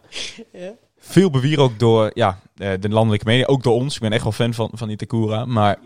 Veel 0.99 1.31
bewierookt 1.31 1.79
door 1.79 2.11
ja, 2.15 2.39
eh, 2.57 2.71
de 2.81 2.89
landelijke 2.89 3.27
media. 3.27 3.47
Ook 3.47 3.63
door 3.63 3.75
ons. 3.75 3.95
Ik 3.95 4.01
ben 4.01 4.13
echt 4.13 4.23
wel 4.23 4.33
fan 4.33 4.55
van, 4.55 4.71
van 4.73 4.89
Itakura. 4.89 5.45
Maar 5.45 5.79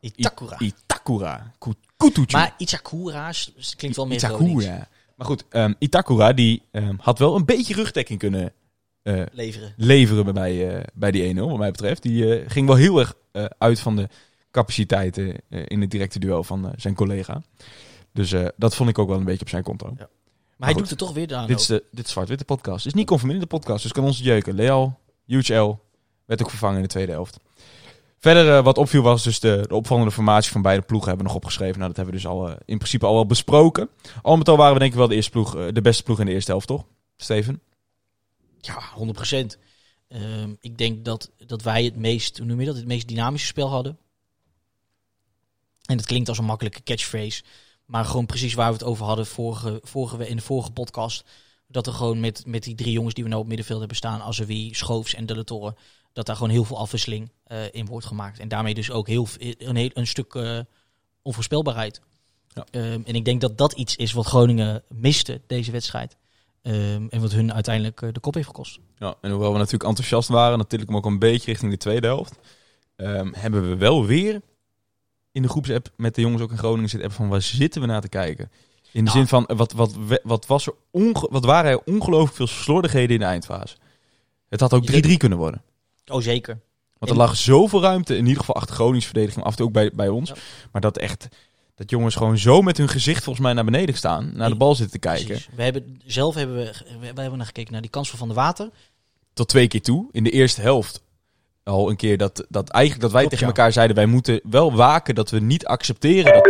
Itakura. 0.00 0.58
Itakura. 0.58 1.52
Kutucu. 1.96 2.36
maar 2.36 2.54
Itakura 2.58 3.32
klinkt 3.76 3.96
wel 3.96 4.06
meer. 4.06 4.16
Itakura. 4.16 4.88
Maar 5.16 5.26
goed, 5.26 5.44
ehm, 5.50 5.72
Itakura 5.78 6.32
die 6.32 6.62
ehm, 6.70 6.94
had 7.00 7.18
wel 7.18 7.36
een 7.36 7.44
beetje 7.44 7.74
rugdekking 7.74 8.18
kunnen 8.18 8.52
eh, 9.02 9.22
leveren. 9.32 9.74
leveren 9.76 10.34
bij, 10.34 10.76
eh, 10.76 10.82
bij 10.94 11.10
die 11.10 11.22
1-0, 11.34 11.48
wat 11.48 11.58
mij 11.58 11.70
betreft. 11.70 12.02
Die 12.02 12.38
eh, 12.38 12.50
ging 12.50 12.66
wel 12.66 12.76
heel 12.76 12.98
erg 12.98 13.14
uit 13.58 13.80
van 13.80 13.96
de 13.96 14.08
capaciteiten 14.50 15.36
in 15.48 15.80
het 15.80 15.90
directe 15.90 16.18
duel 16.18 16.44
van 16.44 16.72
zijn 16.76 16.94
collega. 16.94 17.42
Dus 18.12 18.34
dat 18.56 18.74
vond 18.74 18.88
ik 18.88 18.98
ook 18.98 19.08
wel 19.08 19.18
een 19.18 19.24
beetje 19.24 19.40
op 19.40 19.48
zijn 19.48 19.62
konto. 19.62 19.86
Maar 19.86 20.06
hij 20.58 20.68
goed. 20.68 20.78
doet 20.78 20.90
het 20.90 20.98
toch 20.98 21.12
weer 21.12 21.34
aan. 21.34 21.46
Dit 21.46 21.60
is 21.60 21.66
de 21.66 21.84
dit 21.90 22.08
Zwart-Witte 22.08 22.44
podcast. 22.44 22.76
Het 22.76 22.86
is 22.86 22.98
niet 22.98 23.06
conforminder 23.06 23.48
de 23.48 23.56
podcast, 23.56 23.82
dus 23.82 23.92
kan 23.92 24.04
ons 24.04 24.18
jeuken. 24.18 24.54
Leal, 24.54 24.98
Huge 25.26 25.54
L, 25.54 25.80
werd 26.24 26.42
ook 26.42 26.50
vervangen 26.50 26.76
in 26.76 26.82
de 26.82 26.88
tweede 26.88 27.12
helft. 27.12 27.38
Verder 28.18 28.62
wat 28.62 28.78
opviel 28.78 29.02
was 29.02 29.22
dus 29.22 29.40
de, 29.40 29.64
de 29.68 29.74
opvallende 29.74 30.10
formatie 30.10 30.52
van 30.52 30.62
beide 30.62 30.82
ploegen 30.82 31.08
hebben 31.08 31.26
we 31.26 31.32
nog 31.32 31.42
opgeschreven. 31.42 31.78
Nou, 31.78 31.86
dat 31.86 31.96
hebben 31.96 32.14
we 32.14 32.20
dus 32.20 32.30
al 32.30 32.48
in 32.48 32.76
principe 32.78 33.06
al 33.06 33.14
wel 33.14 33.26
besproken. 33.26 33.88
Al 34.22 34.36
met 34.36 34.48
al 34.48 34.56
waren 34.56 34.72
we 34.72 34.78
denk 34.78 34.92
ik 34.92 34.98
wel 34.98 35.08
de, 35.08 35.14
eerste 35.14 35.30
ploeg, 35.30 35.72
de 35.72 35.82
beste 35.82 36.02
ploeg 36.02 36.20
in 36.20 36.26
de 36.26 36.32
eerste 36.32 36.50
helft, 36.50 36.66
toch? 36.66 36.84
Steven? 37.16 37.60
Ja, 38.60 38.82
100%. 38.94 39.58
Ehm, 40.08 40.54
ik 40.60 40.78
denk 40.78 41.04
dat, 41.04 41.30
dat 41.46 41.62
wij 41.62 41.84
het 41.84 41.96
meest, 41.96 42.38
hoe 42.38 42.46
noem 42.46 42.60
je 42.60 42.66
dat, 42.66 42.76
het 42.76 42.86
meest 42.86 43.08
dynamische 43.08 43.46
spel 43.46 43.68
hadden. 43.68 43.98
En 45.84 45.96
dat 45.96 46.06
klinkt 46.06 46.28
als 46.28 46.38
een 46.38 46.44
makkelijke 46.44 46.82
catchphrase. 46.82 47.42
Maar 47.84 48.04
gewoon 48.04 48.26
precies 48.26 48.54
waar 48.54 48.66
we 48.66 48.72
het 48.72 48.84
over 48.84 49.06
hadden 49.06 49.26
vorige, 49.26 49.80
vorige, 49.82 50.16
we- 50.16 50.28
in 50.28 50.36
de 50.36 50.42
vorige 50.42 50.70
podcast. 50.70 51.24
Dat 51.66 51.86
er 51.86 51.92
gewoon 51.92 52.20
met, 52.20 52.46
met 52.46 52.62
die 52.62 52.74
drie 52.74 52.92
jongens 52.92 53.14
die 53.14 53.24
we 53.24 53.30
nou 53.30 53.42
op 53.42 53.48
middenveld 53.48 53.78
hebben 53.78 53.96
staan, 53.96 54.20
Azewi, 54.22 54.74
Schoofs 54.74 55.14
en 55.14 55.26
De 55.26 55.36
La 55.36 55.42
Torre, 55.42 55.76
dat 56.12 56.26
daar 56.26 56.36
gewoon 56.36 56.50
heel 56.50 56.64
veel 56.64 56.78
afwisseling 56.78 57.30
eh, 57.44 57.58
in 57.72 57.86
wordt 57.86 58.06
gemaakt. 58.06 58.38
En 58.38 58.48
daarmee 58.48 58.74
dus 58.74 58.90
ook 58.90 59.06
heel, 59.06 59.28
een, 59.38 59.76
heel, 59.76 59.90
een 59.92 60.06
stuk 60.06 60.34
eh, 60.34 60.60
onvoorspelbaarheid. 61.22 62.00
Ja. 62.48 62.66
Ehm, 62.70 63.00
en 63.04 63.14
ik 63.14 63.24
denk 63.24 63.40
dat 63.40 63.58
dat 63.58 63.72
iets 63.72 63.96
is 63.96 64.12
wat 64.12 64.26
Groningen 64.26 64.82
miste, 64.88 65.40
deze 65.46 65.70
wedstrijd. 65.70 66.16
Ehm, 66.62 67.06
en 67.10 67.20
wat 67.20 67.32
hun 67.32 67.52
uiteindelijk 67.52 68.02
eh, 68.02 68.08
de 68.12 68.20
kop 68.20 68.34
heeft 68.34 68.46
gekost. 68.46 68.78
Ja, 68.98 69.14
en 69.20 69.30
hoewel 69.30 69.52
we 69.52 69.58
natuurlijk 69.58 69.84
enthousiast 69.84 70.28
waren, 70.28 70.58
natuurlijk 70.58 70.92
ook 70.94 71.06
een 71.06 71.18
beetje 71.18 71.50
richting 71.50 71.70
de 71.70 71.78
tweede 71.78 72.06
helft, 72.06 72.38
ehm, 72.96 73.32
hebben 73.32 73.68
we 73.68 73.76
wel 73.76 74.06
weer 74.06 74.40
in 75.32 75.42
de 75.42 75.48
groepsapp 75.48 75.90
met 75.96 76.14
de 76.14 76.20
jongens 76.20 76.42
ook 76.42 76.50
in 76.50 76.58
Groningen 76.58 76.88
zitten 76.88 77.08
app 77.08 77.18
van 77.18 77.28
waar 77.28 77.42
zitten 77.42 77.80
we 77.80 77.86
naar 77.86 78.00
te 78.00 78.08
kijken. 78.08 78.50
In 78.92 79.04
de 79.04 79.10
zin 79.10 79.26
van, 79.26 79.48
wat, 79.56 79.72
wat, 79.72 79.96
wat, 80.22 80.46
was 80.46 80.66
er 80.66 80.74
onge- 80.90 81.28
wat 81.30 81.44
waren 81.44 81.70
er 81.70 81.82
ongelooflijk 81.84 82.36
veel 82.36 82.46
slordigheden 82.46 83.10
in 83.14 83.18
de 83.18 83.24
eindfase. 83.26 83.76
Het 84.48 84.60
had 84.60 84.72
ook 84.74 84.86
3-3 84.86 85.16
kunnen 85.16 85.38
worden. 85.38 85.62
Oh, 86.06 86.20
zeker. 86.20 86.60
Want 86.98 87.12
er 87.12 87.18
lag 87.18 87.36
zoveel 87.36 87.82
ruimte, 87.82 88.16
in 88.16 88.22
ieder 88.26 88.38
geval 88.38 88.54
achter 88.54 88.74
Gronings 88.74 89.04
verdediging, 89.04 89.44
af 89.44 89.50
en 89.50 89.56
toe 89.56 89.66
ook 89.66 89.72
bij, 89.72 89.90
bij 89.94 90.08
ons. 90.08 90.28
Ja. 90.28 90.34
Maar 90.72 90.80
dat 90.80 90.98
echt, 90.98 91.28
dat 91.80 91.90
jongens 91.90 92.14
gewoon 92.14 92.38
zo 92.38 92.62
met 92.62 92.76
hun 92.76 92.88
gezicht 92.88 93.24
volgens 93.24 93.44
mij 93.44 93.54
naar 93.54 93.64
beneden 93.64 93.94
staan, 93.94 94.30
naar 94.34 94.48
de 94.48 94.56
bal 94.56 94.74
zitten 94.74 95.00
te 95.00 95.08
kijken. 95.08 95.26
Precies. 95.26 95.48
We 95.54 95.62
hebben, 95.62 96.00
zelf 96.04 96.34
hebben 96.34 96.56
we, 96.56 96.72
we 97.00 97.06
hebben 97.20 97.36
naar 97.36 97.46
gekeken 97.46 97.72
naar 97.72 97.80
die 97.80 97.90
kans 97.90 98.10
van 98.10 98.18
Van 98.18 98.28
der 98.28 98.36
Water. 98.36 98.70
tot 99.32 99.48
twee 99.48 99.68
keer 99.68 99.82
toe. 99.82 100.08
In 100.12 100.24
de 100.24 100.30
eerste 100.30 100.60
helft 100.60 101.02
al 101.62 101.90
een 101.90 101.96
keer 101.96 102.16
dat, 102.16 102.46
dat 102.48 102.68
eigenlijk 102.68 103.02
dat 103.02 103.12
wij 103.12 103.20
Klopt, 103.20 103.36
tegen 103.38 103.52
ja. 103.52 103.56
elkaar 103.56 103.72
zeiden... 103.72 103.96
wij 103.96 104.06
moeten 104.06 104.40
wel 104.42 104.74
waken 104.74 105.14
dat 105.14 105.30
we 105.30 105.40
niet 105.40 105.66
accepteren 105.66 106.32
dat... 106.32 106.48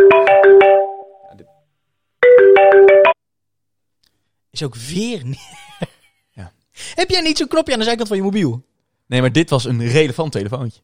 Is 4.50 4.62
ook 4.62 4.74
weer 4.74 5.24
niet... 5.24 5.48
Ja. 6.30 6.52
Heb 6.94 7.10
jij 7.10 7.20
niet 7.20 7.38
zo'n 7.38 7.48
knopje 7.48 7.72
aan 7.72 7.78
de 7.78 7.84
zijkant 7.84 8.08
van 8.08 8.16
je 8.16 8.22
mobiel? 8.22 8.64
Nee, 9.06 9.20
maar 9.20 9.32
dit 9.32 9.50
was 9.50 9.64
een 9.64 9.88
relevant 9.88 10.32
telefoontje. 10.32 10.80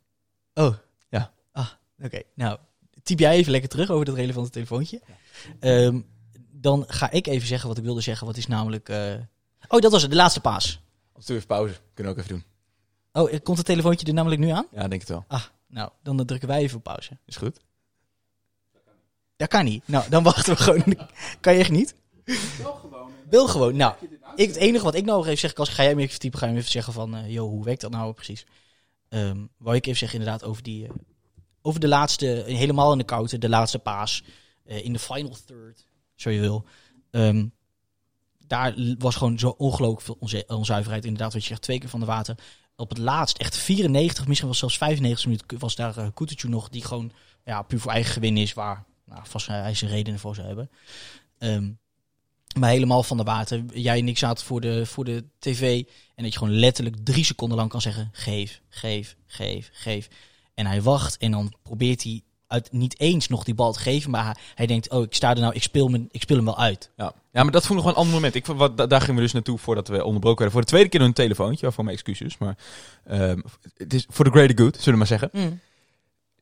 Oh. 0.55 0.75
Ja. 1.09 1.33
Ah, 1.53 1.69
oké. 2.03 2.23
Nou, 2.35 2.59
typ 3.07 3.19
jij 3.19 3.37
even 3.37 3.51
lekker 3.53 3.69
terug 3.71 3.91
over 3.91 4.05
dat 4.05 4.15
relevante 4.15 4.51
telefoontje. 4.51 5.01
Ehm, 5.61 6.01
dan 6.51 6.85
ga 6.87 7.11
ik 7.11 7.27
even 7.27 7.49
zeggen 7.49 7.69
wat 7.69 7.79
ik 7.79 7.85
wilde 7.85 8.01
zeggen. 8.01 8.27
Wat 8.27 8.37
is 8.37 8.47
namelijk... 8.47 8.89
eh, 8.89 9.15
Oh, 9.69 9.81
dat 9.81 9.93
was 9.93 10.03
het. 10.03 10.11
De 10.11 10.17
laatste 10.17 10.41
paas. 10.41 10.81
Of 11.13 11.25
doe 11.25 11.37
even 11.37 11.49
pauze. 11.49 11.75
Kunnen 11.95 12.15
we 12.15 12.19
ook 12.21 12.27
even 12.27 12.39
doen. 12.39 12.45
Oh, 13.23 13.33
eh, 13.33 13.41
komt 13.43 13.57
het 13.57 13.67
telefoontje 13.67 14.07
er 14.07 14.13
namelijk 14.15 14.41
nu 14.41 14.49
aan? 14.49 14.67
Ja, 14.73 14.89
denk 14.89 15.01
het 15.01 15.11
wel. 15.11 15.25
Ah, 15.29 15.43
nou, 15.67 15.91
dan 16.03 16.25
drukken 16.27 16.49
wij 16.49 16.61
even 16.61 16.77
op 16.77 16.83
pauze. 16.83 17.19
Is 17.27 17.37
goed. 17.37 17.61
Dat 19.37 19.49
kan 19.49 19.65
niet. 19.65 19.89
Nou, 19.89 20.09
dan 20.11 20.23
wachten 20.23 20.55
we 20.57 20.63
gewoon. 20.63 20.97
kan 21.41 21.53
je 21.53 21.59
echt 21.59 21.71
niet? 21.71 21.95
Wil 23.29 23.49
gewoon. 23.49 23.77
Nou, 23.77 23.95
ik, 24.37 24.49
het 24.49 24.57
enige 24.57 24.85
wat 24.85 24.95
ik 24.95 25.05
nou 25.05 25.17
nog 25.17 25.27
even 25.27 25.39
zeg, 25.39 25.53
Kas, 25.53 25.69
ga 25.69 25.83
jij 25.83 25.95
me 25.95 26.03
even 26.03 26.19
typen, 26.19 26.39
ga 26.39 26.47
je 26.47 26.53
me 26.53 26.59
even 26.59 26.71
zeggen 26.71 26.93
van, 26.93 27.17
eh 27.17 27.31
joh, 27.33 27.49
hoe 27.49 27.65
werkt 27.65 27.81
dat 27.81 27.91
nou 27.91 28.13
precies? 28.13 28.47
Ehm 29.09 29.45
wou 29.59 29.77
ik 29.77 29.87
even 29.87 29.99
zeggen 29.99 30.19
inderdaad 30.19 30.45
over 30.45 30.63
die, 30.63 30.87
over 31.67 31.81
de 31.81 31.89
laatste, 31.89 32.43
eh, 32.43 32.57
helemaal 32.57 32.93
in 32.93 32.99
de 32.99 33.05
koude, 33.05 33.39
de 33.39 33.49
laatste 33.49 33.79
paas, 33.79 34.23
eh, 34.65 34.85
in 34.85 34.93
de 34.93 34.99
final 34.99 35.37
third, 35.47 35.87
zo 36.15 36.31
je 36.31 36.41
wil. 36.41 36.65
Ehm, 37.11 37.47
daar 38.47 38.75
was 38.99 39.15
gewoon 39.17 39.39
zo 39.39 39.49
ongelooflijk 39.49 40.01
veel 40.03 40.17
onze- 40.21 40.45
onzuiverheid. 40.47 41.05
Inderdaad, 41.05 41.33
wat 41.33 41.43
je 41.43 41.49
zegt, 41.49 41.63
twee 41.63 41.79
keer 41.79 41.89
van 41.89 42.01
de 42.01 42.07
water. 42.07 42.39
Op 42.77 42.89
het 42.89 42.99
laatst, 42.99 43.39
echt 43.39 43.57
94, 43.57 44.27
misschien 44.27 44.49
wel 44.49 44.59
zelfs 44.59 44.79
95 44.79 45.27
minuten, 45.27 45.59
was 45.59 45.75
daar 45.75 45.99
uh, 45.99 46.09
nog, 46.43 46.69
die 46.69 46.85
gewoon 46.85 47.13
ja, 47.45 47.63
puur 47.63 47.81
voor 47.81 47.93
eigen 47.93 48.13
gewin 48.13 48.37
is, 48.37 48.53
waar 48.53 48.85
nou, 49.05 49.21
vast 49.25 49.47
hij 49.47 49.75
zijn 49.75 49.91
redenen 49.91 50.21
voor 50.21 50.35
zou 50.35 50.47
hebben. 50.47 50.71
Ehm, 51.39 51.71
maar 52.59 52.71
helemaal 52.71 53.03
van 53.03 53.17
de 53.17 53.23
water. 53.23 53.65
Jij 53.75 53.99
en 53.99 54.09
ik 54.09 54.19
zaten 54.19 54.47
voor 54.47 54.61
de, 54.61 54.87
voor 54.87 55.05
de 55.05 55.25
tv. 55.39 55.85
En 56.15 56.23
dat 56.23 56.33
je 56.33 56.39
gewoon 56.39 56.59
letterlijk 56.59 56.97
drie 57.05 57.25
seconden 57.25 57.59
lang 57.59 57.71
kan 57.71 57.81
zeggen: 57.81 58.09
geef, 58.13 58.61
geef, 58.69 59.17
geef, 59.27 59.71
geef. 59.73 60.09
En 60.57 60.67
hij 60.67 60.83
wacht 60.83 61.17
en 61.17 61.31
dan 61.31 61.53
probeert 61.63 62.03
hij 62.03 62.23
uit, 62.47 62.73
niet 62.73 63.01
eens 63.01 63.29
nog 63.29 63.45
die 63.45 63.55
bal 63.55 63.73
te 63.73 63.79
geven. 63.79 64.11
Maar 64.11 64.25
hij, 64.25 64.35
hij 64.55 64.67
denkt: 64.67 64.91
oh, 64.91 65.03
ik 65.03 65.15
sta 65.15 65.31
er 65.35 65.41
nou, 65.41 65.55
ik 65.55 65.63
speel, 65.63 65.89
me, 65.89 66.07
ik 66.11 66.21
speel 66.23 66.37
hem 66.37 66.45
wel 66.45 66.59
uit. 66.59 66.91
Ja. 66.97 67.13
ja, 67.33 67.43
maar 67.43 67.53
dat 67.53 67.67
vond 67.67 67.79
ik 67.79 67.85
nog 67.85 67.85
wel 67.85 67.93
een 67.93 67.99
ander 67.99 68.15
moment. 68.15 68.35
Ik, 68.35 68.47
wat, 68.47 68.77
da- 68.77 68.87
daar 68.87 69.01
gingen 69.01 69.17
we 69.17 69.23
dus 69.23 69.33
naartoe 69.33 69.59
voordat 69.59 69.89
we 69.89 70.05
onderbroken 70.05 70.39
werden. 70.39 70.51
Voor 70.53 70.61
de 70.61 70.67
tweede 70.67 70.89
keer 70.89 71.01
een 71.01 71.13
telefoontje. 71.13 71.65
Waarvoor 71.67 71.85
mijn 71.85 71.97
excuses. 71.97 72.39
Maar 72.39 72.57
ehm, 73.05 73.41
het 73.77 73.95
is 73.95 74.07
voor 74.09 74.25
the 74.25 74.31
greater 74.31 74.59
good, 74.59 74.75
zullen 74.77 74.93
we 74.93 74.97
maar 74.99 75.07
zeggen. 75.19 75.61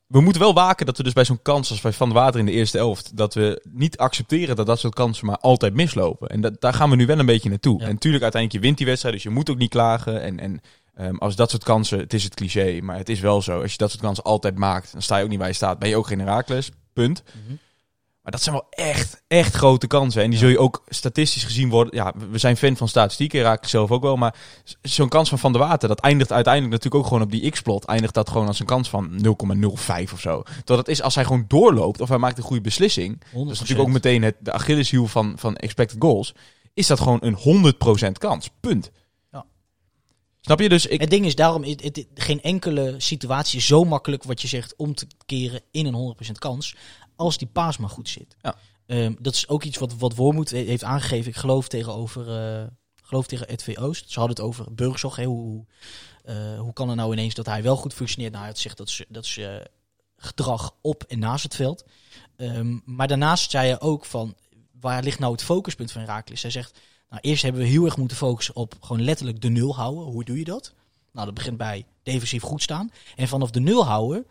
we 0.06 0.20
moeten 0.20 0.42
wel 0.42 0.54
waken 0.54 0.86
dat 0.86 0.96
we 0.96 1.02
dus 1.02 1.12
bij 1.12 1.24
zo'n 1.24 1.42
kans 1.42 1.70
als 1.70 1.80
bij 1.80 1.92
Van 1.92 2.08
de 2.08 2.14
Water 2.14 2.40
in 2.40 2.46
de 2.46 2.52
eerste 2.52 2.78
elft, 2.78 3.16
dat 3.16 3.34
we 3.34 3.62
niet 3.72 3.96
accepteren 3.98 4.56
dat 4.56 4.66
dat 4.66 4.78
soort 4.78 4.94
kansen 4.94 5.26
maar 5.26 5.38
altijd 5.38 5.74
mislopen. 5.74 6.28
En 6.28 6.40
dat, 6.40 6.60
daar 6.60 6.74
gaan 6.74 6.90
we 6.90 6.96
nu 6.96 7.06
wel 7.06 7.18
een 7.18 7.26
beetje 7.26 7.48
naartoe. 7.48 7.80
Ja. 7.80 7.86
En 7.86 7.92
natuurlijk, 7.92 8.22
uiteindelijk, 8.22 8.62
je 8.62 8.68
wint 8.68 8.78
die 8.78 8.86
wedstrijd, 8.86 9.14
dus 9.14 9.24
je 9.24 9.30
moet 9.30 9.50
ook 9.50 9.58
niet 9.58 9.70
klagen. 9.70 10.22
En, 10.22 10.38
en 10.40 10.60
ehm, 10.94 11.16
als 11.16 11.36
dat 11.36 11.50
soort 11.50 11.64
kansen, 11.64 11.98
het 11.98 12.14
is 12.14 12.24
het 12.24 12.34
cliché, 12.34 12.80
maar 12.82 12.96
het 12.96 13.08
is 13.08 13.20
wel 13.20 13.42
zo. 13.42 13.60
Als 13.62 13.72
je 13.72 13.78
dat 13.78 13.90
soort 13.90 14.02
kansen 14.02 14.24
altijd 14.24 14.58
maakt, 14.58 14.92
dan 14.92 15.02
sta 15.02 15.16
je 15.16 15.24
ook 15.24 15.30
niet 15.30 15.38
waar 15.38 15.48
je 15.48 15.54
staat. 15.54 15.78
Ben 15.78 15.88
je 15.88 15.96
ook 15.96 16.06
geen 16.06 16.18
Herakles, 16.18 16.70
punt. 16.92 17.22
Mhm. 17.46 17.56
Maar 18.24 18.32
dat 18.32 18.42
zijn 18.42 18.54
wel 18.54 18.66
echt, 18.70 19.22
echt 19.28 19.54
grote 19.54 19.86
kansen. 19.86 20.22
En 20.22 20.30
die 20.30 20.38
zul 20.38 20.48
je 20.48 20.58
ook 20.58 20.82
statistisch 20.88 21.44
gezien 21.44 21.70
worden. 21.70 21.94
Ja, 21.94 22.12
we 22.30 22.38
zijn 22.38 22.56
fan 22.56 22.76
van 22.76 22.88
statistieken, 22.88 23.42
raak 23.42 23.62
ik 23.62 23.68
zelf 23.68 23.90
ook 23.90 24.02
wel. 24.02 24.16
Maar 24.16 24.34
zo'n 24.82 25.08
kans 25.08 25.28
van 25.28 25.38
Van 25.38 25.52
der 25.52 25.60
Water, 25.60 25.88
dat 25.88 26.00
eindigt 26.00 26.32
uiteindelijk 26.32 26.72
natuurlijk 26.72 27.02
ook 27.02 27.08
gewoon 27.08 27.22
op 27.22 27.30
die 27.30 27.50
x-plot. 27.50 27.84
Eindigt 27.84 28.14
dat 28.14 28.30
gewoon 28.30 28.46
als 28.46 28.60
een 28.60 28.66
kans 28.66 28.88
van 28.88 29.10
0,05 29.10 30.12
of 30.12 30.20
zo. 30.20 30.42
Terwijl 30.42 30.78
dat 30.78 30.88
is 30.88 31.02
als 31.02 31.14
hij 31.14 31.24
gewoon 31.24 31.44
doorloopt 31.48 32.00
of 32.00 32.08
hij 32.08 32.18
maakt 32.18 32.38
een 32.38 32.44
goede 32.44 32.62
beslissing. 32.62 33.22
Dat 33.32 33.50
is 33.50 33.60
natuurlijk 33.60 33.88
ook 33.88 33.94
meteen 33.94 34.22
het, 34.22 34.36
de 34.38 34.52
Achilleshiel 34.52 35.06
van, 35.06 35.32
van 35.36 35.56
expected 35.56 35.96
goals. 35.98 36.34
Is 36.74 36.86
dat 36.86 37.00
gewoon 37.00 37.18
een 37.22 37.74
100% 38.08 38.12
kans. 38.18 38.50
Punt. 38.60 38.90
Snap 40.44 40.60
je? 40.60 40.68
Dus 40.68 40.86
ik, 40.86 41.00
Het 41.00 41.10
ding 41.10 41.26
is 41.26 41.34
daarom, 41.34 41.62
het, 41.64 41.82
het- 41.82 42.06
geen 42.14 42.42
enkele 42.42 42.94
situatie 42.98 43.58
is 43.58 43.66
zo 43.66 43.84
makkelijk 43.84 44.22
wat 44.24 44.42
je 44.42 44.48
zegt 44.48 44.76
om 44.76 44.94
te 44.94 45.06
keren 45.26 45.60
in 45.70 45.86
een 45.86 45.94
100% 46.26 46.30
kans. 46.38 46.74
Als 47.16 47.38
die 47.38 47.48
paas 47.48 47.76
maar 47.76 47.88
goed 47.88 48.08
zit. 48.08 48.36
Ja. 48.42 48.56
Ehm, 48.86 49.14
dat 49.18 49.34
is 49.34 49.48
ook 49.48 49.62
iets 49.62 49.78
wat, 49.78 49.94
wat 49.96 50.14
Wormoed 50.14 50.50
he- 50.50 50.58
heeft 50.58 50.84
aangegeven. 50.84 51.30
Ik 51.30 51.36
geloof 51.36 51.68
tegenover, 51.68 52.30
eh 52.30 52.66
geloof 53.02 53.26
tegen 53.26 53.52
RTV 53.54 53.76
Oost. 53.80 54.10
Ze 54.10 54.18
hadden 54.18 54.36
het 54.36 54.44
over 54.46 54.74
Burgzorg. 54.74 55.16
Hè, 55.16 55.24
hoe, 55.24 55.64
eh, 56.24 56.58
hoe 56.58 56.72
kan 56.72 56.88
het 56.88 56.96
nou 56.96 57.12
ineens 57.12 57.34
dat 57.34 57.46
hij 57.46 57.62
wel 57.62 57.76
goed 57.76 57.94
functioneert? 57.94 58.32
Nou, 58.32 58.44
hij 58.44 58.54
zegt 58.54 58.76
dat 58.76 58.90
ze, 58.90 59.06
dat 59.08 59.26
ze 59.26 59.46
eh, 59.46 59.64
gedrag 60.16 60.74
op 60.80 61.02
en 61.02 61.18
naast 61.18 61.42
het 61.42 61.54
veld. 61.54 61.84
Ehm, 62.36 62.78
maar 62.84 63.08
daarnaast 63.08 63.50
zei 63.50 63.66
hij 63.68 63.80
ook 63.80 64.04
van, 64.04 64.34
waar 64.80 65.02
ligt 65.02 65.18
nou 65.18 65.32
het 65.32 65.42
focuspunt 65.42 65.92
van 65.92 66.00
Herakles? 66.00 66.42
Hij 66.42 66.50
zegt, 66.50 66.78
nou 67.08 67.22
eerst 67.22 67.42
hebben 67.42 67.62
we 67.62 67.68
heel 67.68 67.84
erg 67.84 67.96
moeten 67.96 68.16
focussen 68.16 68.56
op 68.56 68.74
gewoon 68.80 69.02
letterlijk 69.02 69.40
de 69.40 69.48
nul 69.48 69.74
houden. 69.74 70.04
Hoe 70.04 70.24
doe 70.24 70.38
je 70.38 70.44
dat? 70.44 70.74
Nou, 71.12 71.26
dat 71.26 71.34
begint 71.34 71.56
bij 71.56 71.86
defensief 72.02 72.42
goed 72.42 72.62
staan. 72.62 72.90
En 73.16 73.28
vanaf 73.28 73.50
de 73.50 73.60
nul 73.60 73.86
houden, 73.86 74.26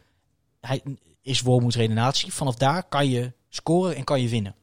hij, 0.61 0.81
is 1.21 1.41
Wormoeds 1.41 1.75
redenatie. 1.75 2.33
Vanaf 2.33 2.55
daar 2.55 2.83
kan 2.83 3.09
je 3.09 3.33
scoren 3.49 3.95
en 3.95 4.03
kan 4.03 4.21
je 4.21 4.29
winnen. 4.29 4.55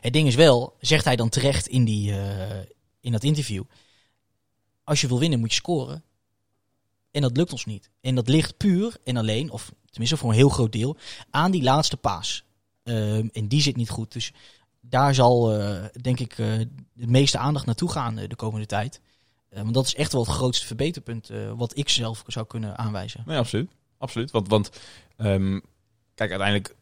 Het 0.00 0.12
ding 0.12 0.28
is 0.28 0.34
wel, 0.34 0.76
zegt 0.80 1.04
hij 1.04 1.16
dan 1.16 1.28
terecht 1.28 1.66
in, 1.66 1.84
die, 1.84 2.12
eh, 2.12 2.64
in 3.00 3.12
dat 3.12 3.22
interview. 3.22 3.62
Als 4.84 5.00
je 5.00 5.08
wil 5.08 5.18
winnen 5.18 5.38
moet 5.38 5.50
je 5.50 5.56
scoren. 5.56 6.02
En 7.10 7.22
dat 7.22 7.36
lukt 7.36 7.52
ons 7.52 7.64
niet. 7.64 7.90
En 8.00 8.14
dat 8.14 8.28
ligt 8.28 8.56
puur 8.56 8.96
en 9.04 9.16
alleen, 9.16 9.50
of 9.50 9.72
tenminste 9.90 10.16
voor 10.16 10.30
een 10.30 10.36
heel 10.36 10.48
groot 10.48 10.72
deel, 10.72 10.96
aan 11.30 11.50
die 11.50 11.62
laatste 11.62 11.96
paas. 11.96 12.44
Ehm, 12.82 13.28
en 13.32 13.48
die 13.48 13.62
zit 13.62 13.76
niet 13.76 13.90
goed. 13.90 14.12
Dus 14.12 14.32
daar 14.88 15.14
zal, 15.14 15.54
eh, 15.58 15.84
denk 16.00 16.20
ik, 16.20 16.32
eh, 16.38 16.46
de 16.92 17.06
meeste 17.06 17.38
aandacht 17.38 17.66
naartoe 17.66 17.90
gaan 17.90 18.18
eh, 18.18 18.28
de 18.28 18.36
komende 18.36 18.66
tijd. 18.66 19.00
Eh, 19.48 19.62
want 19.62 19.74
dat 19.74 19.86
is 19.86 19.94
echt 19.94 20.12
wel 20.12 20.20
het 20.24 20.30
grootste 20.30 20.66
verbeterpunt 20.66 21.30
eh, 21.30 21.38
wat 21.56 21.76
ik 21.76 21.88
zelf 21.88 22.22
zou 22.26 22.46
kunnen 22.46 22.78
aanwijzen. 22.78 23.22
Nee, 23.26 23.38
absoluut. 23.38 23.70
Absoluut. 23.98 24.30
Want, 24.30 24.48
want 24.48 24.70
ehm, 25.16 25.60
kijk, 26.14 26.30
uiteindelijk, 26.30 26.74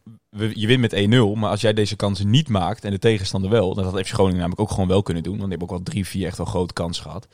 je 0.56 0.66
wint 0.66 0.80
met 0.80 0.92
1-0. 0.94 1.34
Maar 1.36 1.50
als 1.50 1.60
jij 1.60 1.72
deze 1.72 1.96
kansen 1.96 2.30
niet 2.30 2.48
maakt 2.48 2.84
en 2.84 2.90
de 2.90 2.98
tegenstander 2.98 3.50
wel, 3.50 3.74
dan 3.74 3.84
had 3.84 3.98
FC 4.06 4.12
Groningen 4.12 4.38
namelijk 4.38 4.60
ook 4.60 4.70
gewoon 4.70 4.88
wel 4.88 5.02
kunnen 5.02 5.22
doen. 5.22 5.38
Want 5.38 5.48
die 5.50 5.58
hebben 5.58 5.68
ook 5.76 5.84
wel 5.84 5.92
drie, 5.94 6.06
vier 6.06 6.26
echt 6.26 6.36
wel 6.36 6.46
grote 6.46 6.72
kansen 6.72 7.02
gehad. 7.02 7.28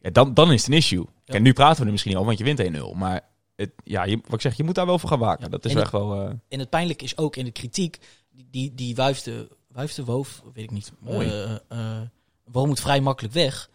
Ja, 0.00 0.10
dan, 0.10 0.34
dan 0.34 0.52
is 0.52 0.60
het 0.62 0.70
een 0.70 0.76
issue. 0.76 1.04
Ja. 1.24 1.34
En 1.34 1.42
nu 1.42 1.52
praten 1.52 1.78
we 1.80 1.84
er 1.84 1.90
misschien 1.92 2.12
over, 2.14 2.26
want 2.26 2.38
je 2.38 2.44
wint 2.44 2.76
1-0. 2.94 2.96
Maar 2.98 3.20
het, 3.56 3.70
ja, 3.84 4.04
je, 4.04 4.16
wat 4.24 4.32
ik 4.34 4.40
zeg, 4.40 4.56
je 4.56 4.64
moet 4.64 4.74
daar 4.74 4.86
wel 4.86 4.98
voor 4.98 5.08
gaan 5.08 5.18
waken. 5.18 5.44
Ja. 5.44 5.50
Dat 5.50 5.64
is 5.64 5.70
En 5.70 5.76
wel 5.76 5.84
het- 5.84 5.94
echt 5.94 6.02
wel... 6.02 6.20
eh, 6.28 6.34
En 6.48 6.58
het 6.58 6.70
pijnlijke 6.70 7.04
is 7.04 7.16
ook 7.16 7.36
in 7.36 7.44
de 7.44 7.50
kritiek, 7.50 7.98
die, 8.30 8.46
die, 8.50 8.74
die 8.74 8.94
wuifde, 8.94 9.48
wuifde 9.72 10.04
Woof, 10.04 10.42
weet 10.54 10.64
ik 10.64 10.70
niet, 10.70 10.92
Mooi. 10.98 11.28
eh 11.28 11.54
eh, 11.68 12.00
waarom 12.44 12.68
moet 12.70 12.80
vrij 12.80 13.00
makkelijk 13.00 13.34
weg. 13.34 13.70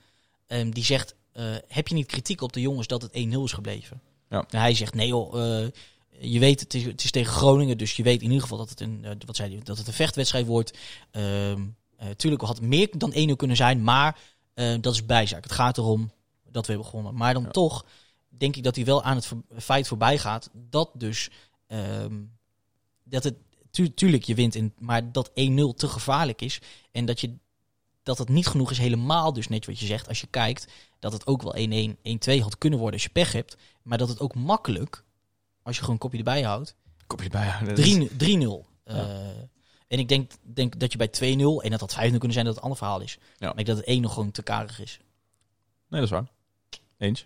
Ehm, 0.47 0.69
die 0.69 0.83
zegt, 0.83 1.15
eh, 1.31 1.55
heb 1.67 1.87
je 1.87 1.95
niet 1.95 2.05
kritiek 2.07 2.41
op 2.41 2.53
de 2.53 2.61
jongens 2.61 2.87
dat 2.87 3.01
het 3.01 3.11
1-0 3.15 3.43
is 3.43 3.51
gebleven? 3.53 4.01
Ja. 4.29 4.45
En 4.49 4.59
hij 4.59 4.73
zegt, 4.75 4.93
nee 4.93 5.07
joh, 5.07 5.33
je 6.19 6.39
weet 6.39 6.59
het 6.59 6.73
is, 6.73 6.83
het 6.83 7.03
is 7.03 7.11
tegen 7.11 7.33
Groningen, 7.33 7.77
dus 7.77 7.95
je 7.95 8.03
weet 8.03 8.19
in 8.21 8.25
ieder 8.27 8.41
geval 8.41 8.57
dat 8.57 8.69
het 8.69 8.79
een, 8.79 9.05
wat 9.25 9.35
zei 9.35 9.55
hij, 9.55 9.63
dat 9.63 9.77
het 9.77 9.87
een 9.87 9.93
vechtwedstrijd 9.93 10.45
wordt. 10.45 10.77
Ehm 11.11 11.61
eh, 11.95 12.09
tuurlijk 12.09 12.41
had 12.41 12.55
het 12.57 12.65
meer 12.67 12.89
dan 12.97 13.13
1-0 13.13 13.35
kunnen 13.35 13.55
zijn, 13.57 13.83
maar 13.83 14.19
dat 14.81 14.93
is 14.93 15.05
bijzaak. 15.05 15.43
Het 15.43 15.51
gaat 15.51 15.77
erom 15.77 16.11
dat 16.51 16.65
we 16.65 16.71
hebben 16.71 16.89
gewonnen. 16.89 17.15
Maar 17.15 17.33
dan 17.33 17.43
Ja. 17.43 17.49
toch 17.51 17.85
denk 18.29 18.55
ik 18.55 18.63
dat 18.63 18.75
hij 18.75 18.85
wel 18.85 19.03
aan 19.03 19.15
het 19.15 19.31
feit 19.57 19.87
voorbij 19.87 20.17
gaat 20.17 20.49
dat 20.53 20.89
dus 20.93 21.29
ehm, 21.67 22.21
dat 23.03 23.23
het 23.23 23.35
tu- 23.75 23.93
tuurlijk 23.93 24.23
je 24.23 24.35
wint 24.35 24.55
in, 24.55 24.73
maar 24.79 25.11
dat 25.11 25.29
1-0 25.29 25.33
te 25.75 25.87
gevaarlijk 25.87 26.41
is 26.41 26.59
en 26.91 27.05
dat 27.05 27.19
je 27.21 27.33
dat 28.03 28.17
het 28.17 28.29
niet 28.29 28.47
genoeg 28.47 28.71
is 28.71 28.77
helemaal 28.77 29.33
dus 29.33 29.47
net 29.47 29.65
wat 29.65 29.79
je 29.79 29.85
zegt 29.85 30.07
als 30.07 30.21
je 30.21 30.27
kijkt 30.27 30.67
dat 30.99 31.11
het 31.13 31.27
ook 31.27 31.41
wel 31.41 31.55
1-1 31.55 31.97
1-2 32.37 32.41
had 32.41 32.57
kunnen 32.57 32.79
worden 32.79 32.95
als 32.99 33.03
je 33.07 33.09
pech 33.13 33.31
hebt, 33.31 33.57
maar 33.81 33.97
dat 33.97 34.09
het 34.09 34.19
ook 34.19 34.35
makkelijk 34.35 35.03
als 35.63 35.73
je 35.75 35.79
gewoon 35.79 35.95
een 35.95 36.01
kopje 36.01 36.17
erbij 36.17 36.41
houdt 36.41 36.75
kopje 37.07 37.29
bij. 37.29 37.45
ja, 37.45 37.59
dat 37.59 37.77
is- 37.77 37.85
3 37.85 38.15
3-0. 38.17 38.65
Eh, 38.83 38.97
en 39.87 39.99
ik 39.99 40.07
denk, 40.07 40.31
denk 40.41 40.79
dat 40.79 40.91
je 40.91 40.97
bij 40.97 41.07
2-0 41.07 41.61
en 41.63 41.69
dat 41.71 41.79
had 41.79 41.93
5-0 41.93 41.97
kunnen 42.17 42.31
zijn 42.33 42.45
dat 42.45 42.45
het 42.45 42.55
een 42.55 42.61
ander 42.61 42.77
verhaal 42.77 43.01
is. 43.01 43.17
Ja. 43.19 43.21
Maar 43.39 43.49
ik 43.49 43.55
denk 43.55 43.67
dat 43.67 43.77
het 43.77 43.87
1 43.87 44.01
nog 44.01 44.13
gewoon 44.13 44.31
te 44.31 44.43
karig 44.43 44.79
is. 44.81 44.99
Nee, 45.89 45.99
dat 46.01 46.09
is 46.09 46.09
waar. 46.09 46.27
Eens. 46.97 47.25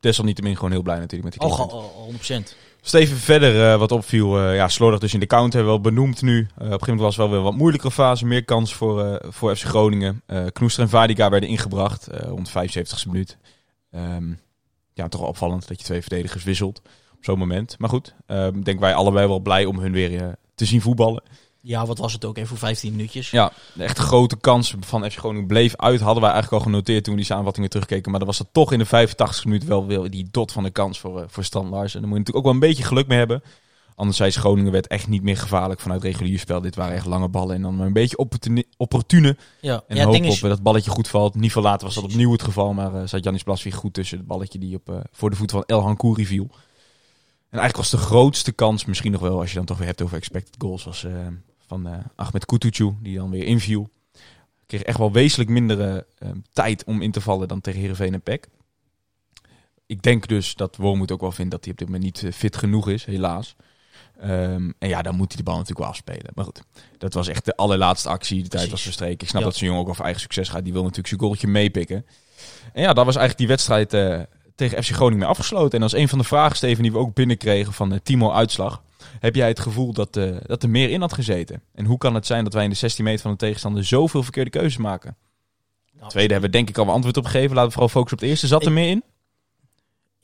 Desalniettemin 0.00 0.54
gewoon 0.56 0.70
heel 0.70 0.82
blij 0.82 0.98
natuurlijk 0.98 1.24
met 1.24 1.32
die 1.32 1.50
Oh, 1.50 1.60
oh, 1.60 1.72
oh, 1.74 2.02
100%. 2.04 2.56
Steven 2.88 3.16
verder 3.16 3.72
eh, 3.72 3.78
wat 3.78 3.92
opviel, 3.92 4.38
eh, 4.38 4.54
ja, 4.54 4.68
slordig 4.68 5.00
dus 5.00 5.14
in 5.14 5.20
de 5.20 5.26
count 5.26 5.52
hebben 5.52 5.72
we 5.72 5.80
wel 5.80 5.92
benoemd 5.92 6.22
nu. 6.22 6.38
Eh, 6.38 6.44
op 6.44 6.48
een 6.58 6.64
gegeven 6.64 6.78
moment 6.86 7.00
was 7.00 7.16
het 7.16 7.26
wel 7.26 7.34
weer 7.34 7.44
wat 7.44 7.56
moeilijkere 7.56 7.92
fase, 7.92 8.26
meer 8.26 8.44
kans 8.44 8.74
voor, 8.74 9.20
voor 9.28 9.56
FC 9.56 9.64
Groningen. 9.64 10.22
Knoester 10.52 10.82
en 10.82 10.88
Vadica 10.88 11.30
werden 11.30 11.48
ingebracht, 11.48 12.08
rond 12.10 12.52
de 12.52 12.68
75ste 12.68 13.10
minuut. 13.10 13.38
Ehm, 13.90 14.32
ja, 14.92 15.08
toch 15.08 15.20
opvallend 15.20 15.68
dat 15.68 15.78
je 15.78 15.84
twee 15.84 16.00
verdedigers 16.00 16.44
wisselt 16.44 16.82
op 17.16 17.24
zo'n 17.24 17.38
moment. 17.38 17.78
Maar 17.78 17.88
goed, 17.88 18.14
ehm 18.26 18.60
denk 18.60 18.80
wij 18.80 18.94
allebei 18.94 19.26
wel 19.26 19.40
blij 19.40 19.64
om 19.64 19.78
hun 19.78 19.92
weer 19.92 20.34
te 20.54 20.64
zien 20.64 20.80
voetballen. 20.80 21.22
Ja, 21.60 21.86
wat 21.86 21.98
was 21.98 22.12
het 22.12 22.24
ook 22.24 22.36
even 22.36 22.48
voor 22.48 22.58
15 22.58 22.90
minuutjes? 22.90 23.30
Ja, 23.30 23.52
de 23.74 23.82
echt 23.82 23.98
grote 23.98 24.36
kans 24.36 24.74
van 24.80 25.10
FC 25.10 25.18
Groningen 25.18 25.46
bleef 25.46 25.76
uit. 25.76 26.00
Hadden 26.00 26.22
wij 26.22 26.32
eigenlijk 26.32 26.62
al 26.62 26.70
genoteerd 26.70 27.04
toen 27.04 27.12
we 27.12 27.18
die 27.18 27.28
samenvattingen 27.28 27.70
terugkeken. 27.70 28.10
Maar 28.10 28.20
dan 28.20 28.28
was 28.28 28.38
er 28.38 28.46
toch 28.52 28.72
in 28.72 28.78
de 28.78 28.84
85 28.84 29.44
minuut 29.44 29.64
wel 29.64 29.86
weer 29.86 30.10
die 30.10 30.28
dot 30.30 30.52
van 30.52 30.62
de 30.62 30.70
kans 30.70 31.00
voor, 31.00 31.20
eh, 31.20 31.24
voor 31.28 31.44
Stan 31.44 31.68
Lars. 31.68 31.94
En 31.94 32.00
daar 32.00 32.08
moet 32.08 32.18
je 32.18 32.24
natuurlijk 32.24 32.36
ook 32.36 32.44
wel 32.44 32.52
een 32.52 32.68
beetje 32.68 32.84
geluk 32.84 33.06
mee 33.06 33.18
hebben. 33.18 33.42
Anderzijds, 33.94 34.36
Groningen 34.36 34.72
werd 34.72 34.86
echt 34.86 35.08
niet 35.08 35.22
meer 35.22 35.36
gevaarlijk 35.36 35.80
vanuit 35.80 36.02
regulier 36.02 36.38
spel. 36.38 36.60
Dit 36.60 36.76
waren 36.76 36.94
echt 36.94 37.06
lange 37.06 37.28
ballen. 37.28 37.54
En 37.54 37.62
dan 37.62 37.76
maar 37.76 37.86
een 37.86 37.92
beetje 37.92 38.16
opportune, 38.16 38.64
opportune. 38.76 39.36
Ja, 39.60 39.72
En 39.72 39.80
ja 39.86 39.94
het 39.94 39.98
hopen 39.98 40.12
ding 40.12 40.32
is, 40.32 40.38
op 40.38 40.44
eh, 40.44 40.50
dat 40.50 40.62
balletje 40.62 40.90
goed 40.90 41.08
valt. 41.08 41.34
Niet 41.34 41.52
veel 41.52 41.62
later 41.62 41.86
was 41.86 41.94
dat 41.94 42.04
opnieuw 42.04 42.32
het 42.32 42.42
geval. 42.42 42.72
Maar 42.72 42.94
eh 42.94 43.02
zat 43.06 43.24
Janis 43.24 43.42
Blasvig 43.42 43.74
goed 43.74 43.94
tussen 43.94 44.18
het 44.18 44.26
balletje 44.26 44.58
die 44.58 44.76
op, 44.76 45.06
voor 45.12 45.30
de 45.30 45.36
voet 45.36 45.50
van 45.50 45.62
El 45.66 45.80
Hankouri 45.80 46.26
viel. 46.26 46.48
En 47.50 47.58
eigenlijk 47.58 47.76
was 47.76 48.00
de 48.00 48.06
grootste 48.06 48.52
kans 48.52 48.84
misschien 48.84 49.12
nog 49.12 49.20
wel, 49.20 49.40
als 49.40 49.50
je 49.50 49.56
dan 49.56 49.64
toch 49.64 49.78
weer 49.78 49.86
hebt 49.86 50.02
over 50.02 50.16
expected 50.16 50.54
goals, 50.58 50.84
was 50.84 51.06
van 51.68 51.86
eh, 51.88 51.98
Ahmed 52.14 52.46
Kutucu, 52.46 52.94
die 53.02 53.16
dan 53.16 53.30
weer 53.30 53.44
inviel. 53.44 53.88
Kreeg 54.66 54.82
echt 54.82 54.98
wel 54.98 55.12
wezenlijk 55.12 55.50
minder 55.50 56.06
eh, 56.18 56.28
tijd 56.52 56.84
om 56.84 57.02
in 57.02 57.10
te 57.10 57.20
vallen 57.20 57.48
dan 57.48 57.60
tegen 57.60 57.80
Heerenveen 57.80 58.14
en 58.14 58.20
PEC. 58.20 58.48
Ik 59.86 60.02
denk 60.02 60.26
dus 60.28 60.54
dat 60.54 60.76
Wormoed 60.76 61.12
ook 61.12 61.20
wel 61.20 61.32
vindt 61.32 61.50
dat 61.50 61.62
hij 61.64 61.72
op 61.72 61.78
dit 61.78 61.86
moment 61.88 62.04
niet 62.04 62.22
eh, 62.22 62.32
fit 62.32 62.56
genoeg 62.56 62.88
is, 62.88 63.04
helaas. 63.04 63.56
Ehm, 64.20 64.70
en 64.78 64.88
ja, 64.88 65.02
dan 65.02 65.14
moet 65.16 65.28
hij 65.28 65.36
de 65.36 65.42
bal 65.42 65.54
natuurlijk 65.54 65.80
wel 65.80 65.88
afspelen. 65.88 66.32
Maar 66.34 66.44
goed, 66.44 66.62
dat 66.98 67.14
was 67.14 67.28
echt 67.28 67.44
de 67.44 67.56
allerlaatste 67.56 68.08
actie. 68.08 68.42
De 68.42 68.48
tijd 68.48 68.70
was 68.70 68.82
verstreken. 68.82 69.20
Ik 69.20 69.28
snap 69.28 69.40
Ja. 69.40 69.46
dat 69.48 69.56
zo'n 69.56 69.68
jongen 69.68 69.86
ook 69.86 69.94
voor 69.94 70.04
eigen 70.04 70.22
succes 70.22 70.48
gaat. 70.48 70.64
Die 70.64 70.72
wil 70.72 70.82
natuurlijk 70.82 71.08
zijn 71.08 71.20
goaltje 71.20 71.46
meepikken. 71.46 72.06
En 72.72 72.82
ja, 72.82 72.92
dat 72.92 73.04
was 73.04 73.16
eigenlijk 73.16 73.38
die 73.38 73.46
wedstrijd 73.48 73.90
tegen 74.54 74.82
FC 74.84 74.90
Groningen 74.90 75.26
afgesloten. 75.26 75.78
En 75.78 75.82
als 75.82 75.92
een 75.92 76.08
van 76.08 76.18
de 76.18 76.24
vragen, 76.24 76.56
Steven, 76.56 76.82
die 76.82 76.92
we 76.92 76.98
ook 76.98 77.14
binnenkregen 77.14 77.72
van 77.72 78.00
Timo 78.02 78.30
Uitslag. 78.32 78.82
Heb 79.20 79.34
jij 79.34 79.48
het 79.48 79.60
gevoel 79.60 79.92
dat, 79.92 80.16
eh, 80.16 80.36
dat 80.42 80.62
er 80.62 80.70
meer 80.70 80.90
in 80.90 81.00
had 81.00 81.12
gezeten? 81.12 81.62
En 81.74 81.84
hoe 81.84 81.98
kan 81.98 82.14
het 82.14 82.26
zijn 82.26 82.44
dat 82.44 82.52
wij 82.52 82.64
in 82.64 82.70
de 82.70 82.76
16 82.76 83.04
meter 83.04 83.20
van 83.22 83.30
de 83.30 83.36
tegenstander 83.36 83.84
zoveel 83.84 84.22
verkeerde 84.22 84.50
keuzes 84.50 84.76
maken? 84.76 85.16
Nou, 85.92 86.10
Tweede 86.10 86.32
hebben 86.32 86.50
we 86.50 86.56
denk 86.56 86.68
ik 86.68 86.78
al 86.78 86.84
een 86.84 86.90
antwoord 86.90 87.16
op 87.16 87.24
gegeven. 87.24 87.48
Laten 87.48 87.64
we 87.66 87.72
vooral 87.72 87.88
focussen 87.88 88.18
op 88.18 88.22
de 88.24 88.30
eerste. 88.30 88.46
Zat 88.46 88.62
er 88.62 88.68
Ik- 88.68 88.74
meer 88.74 88.90
in? 88.90 89.02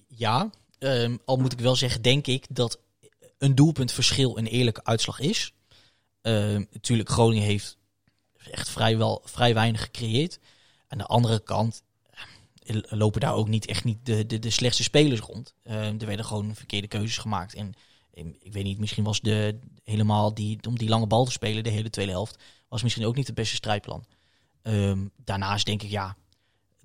Ja, 0.08 0.50
ehm, 0.78 1.16
al 1.24 1.36
moet 1.36 1.52
ik 1.52 1.60
wel 1.60 1.76
zeggen, 1.76 2.02
denk 2.02 2.26
ik 2.26 2.46
dat 2.50 2.78
een 3.38 3.54
doelpuntverschil 3.54 4.38
een 4.38 4.46
eerlijke 4.46 4.84
uitslag 4.84 5.20
is. 5.20 5.52
Ehm, 6.22 6.64
natuurlijk, 6.72 7.08
Groningen 7.08 7.44
heeft 7.44 7.76
echt 8.50 8.70
vrijwel, 8.70 9.22
vrij 9.24 9.54
weinig 9.54 9.80
gecreëerd. 9.82 10.38
Aan 10.88 10.98
de 10.98 11.06
andere 11.06 11.42
kant 11.42 11.82
eh, 12.64 12.76
lopen 12.88 13.20
daar 13.20 13.34
ook 13.34 13.48
niet 13.48 13.66
echt 13.66 13.84
niet 13.84 13.98
de, 14.06 14.26
de, 14.26 14.38
de 14.38 14.50
slechtste 14.50 14.82
spelers 14.82 15.20
rond. 15.20 15.54
Ehm, 15.62 15.76
er 15.98 16.06
werden 16.06 16.24
gewoon 16.24 16.54
verkeerde 16.54 16.86
keuzes 16.88 17.18
gemaakt. 17.18 17.54
En 17.54 17.74
ik 18.40 18.52
weet 18.52 18.64
niet, 18.64 18.78
misschien 18.78 19.04
was 19.04 19.20
de 19.20 19.58
helemaal 19.84 20.34
die, 20.34 20.58
om 20.68 20.78
die 20.78 20.88
lange 20.88 21.06
bal 21.06 21.24
te 21.24 21.30
spelen, 21.30 21.64
de 21.64 21.70
hele 21.70 21.90
tweede 21.90 22.12
helft, 22.12 22.42
was 22.68 22.82
misschien 22.82 23.06
ook 23.06 23.16
niet 23.16 23.26
het 23.26 23.36
beste 23.36 23.54
strijdplan. 23.54 24.04
Ehm, 24.62 24.98
daarnaast 25.16 25.66
denk 25.66 25.82
ik, 25.82 25.90
ja, 25.90 26.16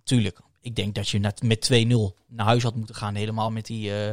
tuurlijk. 0.03 0.39
Ik 0.61 0.75
denk 0.75 0.95
dat 0.95 1.09
je 1.09 1.33
met 1.41 1.61
2-0 1.61 2.15
naar 2.27 2.45
huis 2.45 2.63
had 2.63 2.75
moeten 2.75 2.95
gaan. 2.95 3.15
Helemaal 3.15 3.51
met 3.51 3.65
die, 3.65 3.95
eh, 3.95 4.11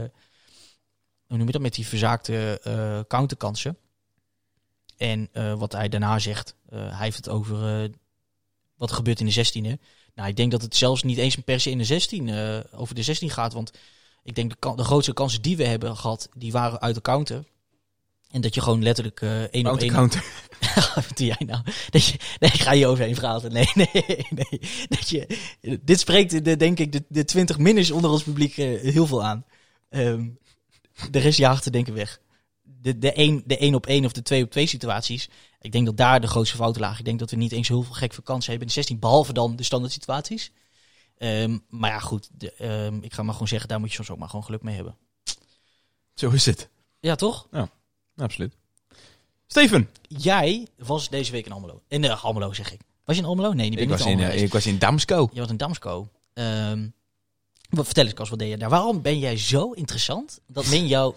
hoe 1.26 1.37
noem 1.37 1.46
je 1.46 1.52
dat, 1.52 1.62
met 1.62 1.74
die 1.74 1.87
verzaakte 1.87 2.61
eh 2.62 3.00
counterkansen. 3.09 3.79
En 4.96 5.29
eh, 5.33 5.55
wat 5.55 5.72
hij 5.72 5.88
daarna 5.88 6.18
zegt, 6.18 6.55
hij 6.70 7.05
heeft 7.05 7.16
het 7.16 7.29
over 7.29 7.90
wat 8.76 8.92
gebeurt 8.92 9.20
in 9.20 9.26
de 9.26 9.33
16e. 9.33 9.81
Nou, 10.14 10.29
ik 10.29 10.37
denk 10.37 10.50
dat 10.50 10.62
het 10.62 10.76
zelfs 10.76 11.02
niet 11.02 11.18
eens 11.18 11.37
per 11.37 11.61
se 11.61 11.70
in 11.70 11.79
de 11.79 11.85
16, 11.85 12.29
eh, 12.29 12.59
over 12.72 12.94
de 12.94 13.02
16 13.02 13.31
gaat. 13.31 13.52
Want 13.52 13.72
ik 14.26 14.34
denk 14.34 14.60
de, 14.60 14.74
de 14.74 14.84
grootste 14.84 15.12
kansen 15.12 15.42
die 15.42 15.56
we 15.56 15.64
hebben 15.64 15.96
gehad, 15.96 16.28
die 16.36 16.52
waren 16.52 16.80
uit 16.80 16.94
de 16.94 17.00
counter. 17.00 17.44
En 18.30 18.40
dat 18.40 18.54
je 18.54 18.60
gewoon 18.60 18.82
letterlijk 18.82 19.20
eh 19.20 19.42
één 19.42 19.66
op 19.66 19.78
één... 19.78 19.92
counter. 19.92 20.24
Wat 20.94 21.16
doe 21.16 21.26
jij 21.26 21.46
nou? 21.46 21.62
Dat 21.90 22.04
je, 22.04 22.18
nee, 22.38 22.50
ik 22.50 22.60
ga 22.60 22.72
je 22.72 22.86
overheen 22.86 23.14
praten. 23.14 23.52
Nee, 23.52 23.70
nee, 23.94 24.26
nee. 24.30 24.60
Dat 24.88 25.08
je, 25.08 25.38
dit 25.82 26.00
spreekt, 26.00 26.44
de, 26.44 26.56
denk 26.56 26.78
ik, 26.78 26.92
de, 26.92 27.04
de 27.08 27.24
20 27.24 27.58
minners 27.58 27.90
onder 27.90 28.10
ons 28.10 28.22
publiek 28.22 28.58
eh, 28.58 28.80
heel 28.80 29.06
veel 29.06 29.24
aan. 29.24 29.44
Ehm, 29.88 30.28
de 31.10 31.18
rest 31.18 31.38
jaagt 31.38 31.62
te 31.62 31.70
denken 31.70 31.94
weg. 31.94 32.20
De, 32.62 32.98
de, 32.98 33.12
één, 33.12 33.42
de 33.46 33.58
één 33.58 33.74
op 33.74 33.86
één 33.86 34.04
of 34.04 34.12
de 34.12 34.22
twee 34.22 34.42
op 34.42 34.50
twee 34.50 34.66
situaties. 34.66 35.28
Ik 35.60 35.72
denk 35.72 35.86
dat 35.86 35.96
daar 35.96 36.20
de 36.20 36.26
grootste 36.26 36.56
fouten 36.56 36.80
lagen. 36.80 36.98
Ik 36.98 37.04
denk 37.04 37.18
dat 37.18 37.30
we 37.30 37.36
niet 37.36 37.52
eens 37.52 37.68
heel 37.68 37.82
veel 37.82 37.94
gek 37.94 38.12
vakantie 38.12 38.50
hebben 38.50 38.68
in 38.68 38.74
de 38.74 38.80
16, 38.80 38.98
behalve 38.98 39.32
dan 39.32 39.56
de 39.56 39.62
standaard 39.62 39.92
situaties. 39.92 40.52
Ehm, 41.18 41.59
maar 41.68 41.90
ja, 41.90 41.98
goed. 41.98 42.29
De, 42.33 42.52
ehm, 42.52 42.98
ik 43.00 43.12
ga 43.12 43.22
maar 43.22 43.33
gewoon 43.33 43.48
zeggen, 43.48 43.68
daar 43.68 43.81
moet 43.81 43.88
je 43.88 43.94
soms 43.94 44.11
ook 44.11 44.18
maar 44.18 44.29
gewoon 44.29 44.44
geluk 44.44 44.62
mee 44.62 44.74
hebben. 44.74 44.96
Zo 46.14 46.31
is 46.31 46.46
het. 46.46 46.68
Ja, 47.00 47.14
toch? 47.14 47.48
Absoluut. 48.16 48.57
Steven. 49.46 49.90
Jij 50.02 50.66
was 50.76 51.09
deze 51.09 51.33
week 51.33 51.46
in 51.46 51.52
Almelo. 51.52 51.83
In 51.88 52.02
uh, 52.02 52.24
Almelo, 52.24 52.52
zeg 52.52 52.72
ik. 52.72 52.81
Was 53.05 53.16
je 53.16 53.22
in 53.22 53.29
Almelo? 53.29 53.52
Nee, 53.52 53.70
ben 53.70 53.79
Ik 53.79 53.88
niet 53.88 53.98
was, 53.98 54.07
in 54.07 54.18
eh, 54.18 54.24
geweest. 54.24 54.44
ik 54.44 54.52
was 54.52 54.66
in 54.66 54.79
Damsko. 54.79 55.29
Je 55.33 55.40
was 55.40 55.50
in 55.50 55.57
Damsko. 55.57 56.09
Wat, 57.70 57.85
vertel 57.85 58.05
eens, 58.05 58.14
Kas, 58.14 58.29
wat 58.29 58.38
deed 58.38 58.50
je 58.50 58.57
daar? 58.57 58.70
Waarom 58.70 59.02
ben 59.02 59.18
jij 59.18 59.38
zo 59.38 59.72
interessant 59.72 60.40
dat 60.46 60.66
men 60.66 60.87
jou 60.87 61.14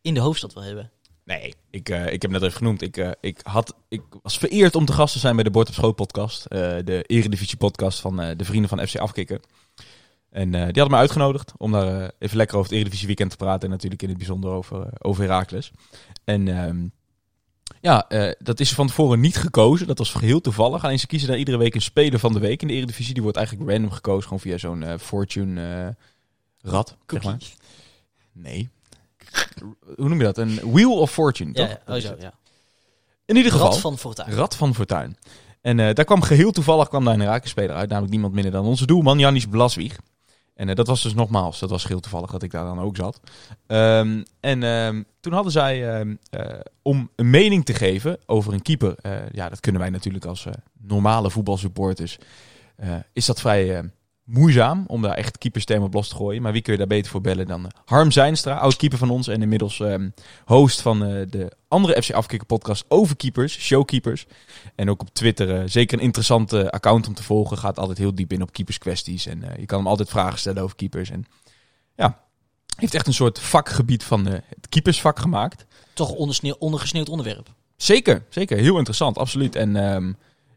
in 0.00 0.14
de 0.14 0.20
hoofdstad 0.20 0.52
wil 0.52 0.62
hebben? 0.62 0.90
Nee, 1.24 1.54
ik, 1.70 1.88
eh, 1.88 2.12
ik 2.12 2.22
heb 2.22 2.30
net 2.30 2.42
even 2.42 2.56
genoemd. 2.56 2.82
Ik, 2.82 2.96
eh, 2.96 3.10
ik, 3.20 3.40
had, 3.42 3.74
ik 3.88 4.02
was 4.22 4.38
vereerd 4.38 4.74
om 4.74 4.84
te 4.84 4.92
gast 4.92 5.12
te 5.12 5.18
zijn 5.18 5.34
bij 5.34 5.44
de 5.44 5.50
Bord 5.50 5.68
op 5.68 5.74
Schoot 5.74 5.96
podcast. 5.96 6.44
eh, 6.44 6.58
de 6.84 7.02
Eredivisie 7.06 7.56
podcast 7.56 8.00
van 8.00 8.16
de 8.16 8.44
vrienden 8.44 8.68
van 8.68 8.86
FC 8.86 8.96
Afkikken. 8.96 9.40
En 10.30 10.50
die 10.50 10.60
hadden 10.60 10.90
me 10.90 10.96
uitgenodigd 10.96 11.52
om 11.56 11.72
daar 11.72 12.12
even 12.18 12.36
lekker 12.36 12.56
over 12.56 12.68
het 12.68 12.78
Eredivisie 12.78 13.06
weekend 13.06 13.30
te 13.30 13.36
praten. 13.36 13.62
En 13.62 13.70
natuurlijk 13.70 14.02
in 14.02 14.08
het 14.08 14.18
bijzonder 14.18 14.50
over, 14.50 14.88
over 14.98 15.22
Heracles. 15.22 15.70
En 16.24 16.48
ehm, 16.48 16.86
ja, 17.80 18.06
dat 18.38 18.60
is 18.60 18.72
van 18.74 18.86
tevoren 18.86 19.20
niet 19.20 19.36
gekozen. 19.36 19.86
Dat 19.86 19.98
was 19.98 20.10
geheel 20.10 20.40
toevallig. 20.40 20.84
Alleen 20.84 20.98
ze 20.98 21.06
kiezen 21.06 21.28
daar 21.28 21.38
iedere 21.38 21.56
week 21.56 21.74
een 21.74 21.82
speler 21.82 22.18
van 22.18 22.32
de 22.32 22.38
week 22.38 22.62
in 22.62 22.68
de 22.68 22.74
Eredivisie. 22.74 23.14
Die 23.14 23.22
wordt 23.22 23.38
eigenlijk 23.38 23.70
random 23.70 23.90
gekozen. 23.90 24.22
Gewoon 24.22 24.40
via 24.40 24.58
zo'n 24.58 24.98
Fortune 24.98 25.96
rad, 26.62 26.96
zeg 27.06 27.22
maar. 27.22 27.38
Nee. 28.32 28.70
Hoe 29.96 30.08
noem 30.08 30.18
je 30.18 30.24
dat? 30.24 30.38
Een 30.38 30.60
Wheel 30.72 30.98
of 30.98 31.10
Fortune, 31.10 31.50
Ja, 31.52 31.66
toch? 31.66 31.78
ja, 31.86 31.94
oh 31.94 32.00
zo, 32.00 32.14
ja. 32.18 32.32
In 33.24 33.36
ieder 33.36 33.52
geval. 33.52 33.66
Rad 33.66 33.80
van 33.80 33.98
Fortuin. 33.98 34.32
Rad 34.32 34.56
van 34.56 34.74
Fortuin. 34.74 35.16
En 35.60 35.80
eh, 35.80 35.94
daar 35.94 36.04
kwam 36.04 36.22
geheel 36.22 36.50
toevallig 36.50 36.88
kwam 36.88 37.04
daar 37.04 37.14
een 37.14 37.20
Herakles-speler 37.20 37.76
uit. 37.76 37.88
Namelijk 37.88 38.12
niemand 38.12 38.34
minder 38.34 38.52
dan 38.52 38.64
onze 38.64 38.86
doelman, 38.86 39.18
Janis 39.18 39.46
Blaswieg. 39.46 39.96
En 40.54 40.68
eh, 40.68 40.74
dat 40.74 40.86
was 40.86 41.02
dus 41.02 41.14
nogmaals, 41.14 41.58
dat 41.58 41.70
was 41.70 41.82
geheel 41.82 42.00
toevallig 42.00 42.30
dat 42.30 42.42
ik 42.42 42.50
daar 42.50 42.64
dan 42.64 42.80
ook 42.80 42.96
zat. 42.96 43.20
Ehm, 43.66 44.22
en 44.40 44.62
ehm, 44.62 45.02
toen 45.20 45.32
hadden 45.32 45.52
zij, 45.52 45.98
ehm, 45.98 46.14
eh, 46.30 46.60
om 46.82 47.10
een 47.16 47.30
mening 47.30 47.64
te 47.64 47.74
geven 47.74 48.18
over 48.26 48.52
een 48.52 48.62
keeper. 48.62 48.94
ja, 49.32 49.48
dat 49.48 49.60
kunnen 49.60 49.80
wij 49.80 49.90
natuurlijk 49.90 50.24
als 50.24 50.46
normale 50.80 51.30
voetbalsupporters. 51.30 52.18
is 53.12 53.26
dat 53.26 53.40
vrij 53.40 53.90
moeizaam 54.24 54.84
om 54.86 55.02
daar 55.02 55.14
echt 55.14 55.38
keeperstermen 55.38 55.86
op 55.86 55.94
los 55.94 56.08
te 56.08 56.14
gooien. 56.14 56.42
Maar 56.42 56.52
wie 56.52 56.62
kun 56.62 56.72
je 56.72 56.78
daar 56.78 56.86
beter 56.86 57.10
voor 57.10 57.20
bellen 57.20 57.46
dan 57.46 57.64
eh, 57.64 57.70
Harm 57.84 58.10
Zijnstra, 58.10 58.56
oud-keeper 58.56 58.98
van 58.98 59.10
ons. 59.10 59.28
En 59.28 59.42
inmiddels 59.42 59.80
ehm, 59.80 60.08
host 60.44 60.80
van 60.80 61.04
eh, 61.04 61.26
de 61.30 61.52
andere 61.68 62.02
FC 62.02 62.12
Afkikken 62.12 62.46
podcast 62.46 62.84
over 62.88 63.16
keepers, 63.16 63.58
showkeepers. 63.58 64.26
En 64.74 64.90
ook 64.90 65.00
op 65.00 65.14
Twitter 65.14 65.60
eh, 65.60 65.62
zeker 65.66 65.98
een 65.98 66.04
interessante 66.04 66.70
account 66.70 67.06
om 67.06 67.14
te 67.14 67.22
volgen. 67.22 67.58
Gaat 67.58 67.78
altijd 67.78 67.98
heel 67.98 68.14
diep 68.14 68.32
in 68.32 68.42
op 68.42 68.52
keeperskwesties. 68.52 69.26
En 69.26 69.44
je 69.58 69.66
kan 69.66 69.78
hem 69.78 69.88
altijd 69.88 70.08
vragen 70.08 70.38
stellen 70.38 70.62
over 70.62 70.76
keepers. 70.76 71.10
En 71.10 71.26
ja, 71.94 72.20
heeft 72.76 72.94
echt 72.94 73.06
een 73.06 73.14
soort 73.14 73.40
vakgebied 73.40 74.04
van 74.04 74.26
het 74.26 74.68
keepersvak 74.68 75.18
gemaakt. 75.18 75.66
Toch 75.92 76.10
ondergesneeuwd 76.58 77.08
onderwerp. 77.08 77.48
Zeker, 77.76 78.24
zeker. 78.28 78.56
Heel 78.56 78.76
interessant, 78.76 79.18
absoluut. 79.18 79.56
En 79.56 79.76
ehm, 79.76 80.12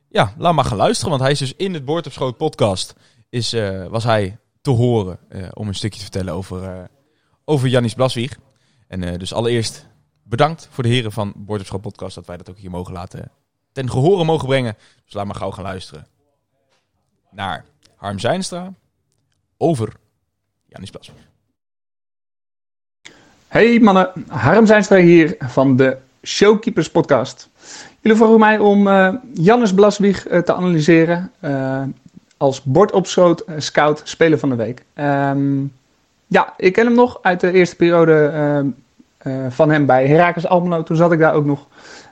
ja, 0.10 0.34
laat 0.38 0.54
maar 0.54 0.66
gaan 0.66 0.78
luisteren. 0.78 1.10
Want 1.10 1.22
hij 1.22 1.32
is 1.32 1.40
dus 1.40 1.54
in 1.56 1.74
het 1.74 1.86
Boord 1.86 2.06
op 2.06 2.12
Schoot 2.12 2.38
podcast. 2.38 2.96
Is, 3.30 3.54
eh, 3.54 3.86
was 3.86 4.04
hij 4.04 4.38
te 4.62 4.70
horen 4.70 5.20
eh, 5.30 5.48
om 5.54 5.68
een 5.68 5.76
stukje 5.76 5.98
te 5.98 6.04
vertellen 6.04 6.34
over, 6.34 6.64
eh 6.64 6.84
over 7.46 7.68
Janis 7.68 7.94
Blaswieg. 7.94 8.38
En 8.88 9.20
dus 9.20 9.34
allereerst 9.34 9.88
bedankt 10.24 10.68
voor 10.72 10.84
de 10.84 10.90
heren 10.90 11.12
van 11.12 11.34
Boord 11.36 11.60
op 11.60 11.66
Schoot 11.66 11.82
podcast. 11.82 12.16
Dat 12.16 12.26
wij 12.26 12.38
dat 12.38 12.50
ook 12.50 12.58
hier 12.58 12.70
mogen 12.70 12.94
laten 12.94 13.32
ten 13.72 13.90
gehore 13.90 14.24
mogen 14.24 14.48
brengen. 14.48 14.78
Dus 15.06 15.14
laat 15.14 15.26
maar 15.26 15.36
gauw 15.36 15.52
gaan 15.52 15.64
luisteren 15.64 16.08
naar 17.32 17.66
Harm 17.96 18.20
Zijnstra 18.20 18.74
over 19.58 19.94
Janis 20.66 20.90
Blaswieg. 20.90 21.30
Hey 23.48 23.80
mannen, 23.80 24.12
Harm 24.28 24.66
Zijnstra 24.66 24.98
hier 24.98 25.36
van 25.40 25.76
de 25.76 25.98
Showkeepers 26.24 26.92
podcast. 26.92 27.50
Jullie 28.02 28.18
vroegen 28.18 28.40
mij 28.40 28.60
om 28.60 28.88
eh 28.88 29.14
Jannes 29.34 29.74
Blaswieg 29.74 30.22
te 30.22 30.54
analyseren 30.54 31.32
als 32.38 32.64
bordopschoot 32.64 33.40
eh, 33.40 33.56
scout 33.58 34.02
speler 34.04 34.40
van 34.40 34.50
de 34.50 34.56
week. 34.56 34.84
Ehm, 34.94 35.64
ja, 36.28 36.54
ik 36.58 36.74
ken 36.74 36.86
hem 36.86 36.96
nog 36.96 37.20
uit 37.22 37.40
de 37.40 37.52
eerste 37.52 37.76
periode 37.76 38.32
ehm, 38.34 38.68
eh, 39.18 39.46
van 39.50 39.72
hem 39.72 39.86
bij 39.86 40.08
Heracles 40.08 40.48
Almelo. 40.48 40.84
Toen 40.84 40.98
zat 40.98 41.12
ik 41.12 41.20
daar 41.20 41.34
ook 41.34 41.46
nog. 41.46 41.68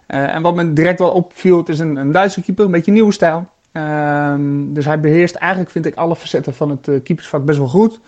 Eh, 0.06 0.36
en 0.36 0.42
wat 0.42 0.56
me 0.56 0.74
direct 0.74 1.00
wel 1.00 1.12
opviel, 1.12 1.58
het 1.58 1.70
is 1.70 1.80
een, 1.80 1.96
een 1.96 2.12
Duitse 2.12 2.42
keeper, 2.42 2.66
een 2.66 2.72
beetje 2.72 2.92
nieuwe 2.92 3.12
stijl. 3.12 3.48
Ehm, 3.72 4.74
dus 4.74 4.86
hij 4.86 5.00
beheerst 5.00 5.36
eigenlijk, 5.36 5.72
vind 5.72 5.86
ik, 5.86 5.96
alle 5.96 6.16
facetten 6.16 6.56
van 6.56 6.70
het 6.70 7.04
keepersvak 7.04 7.46
best 7.46 7.58
wel 7.58 7.68
goed. 7.68 8.00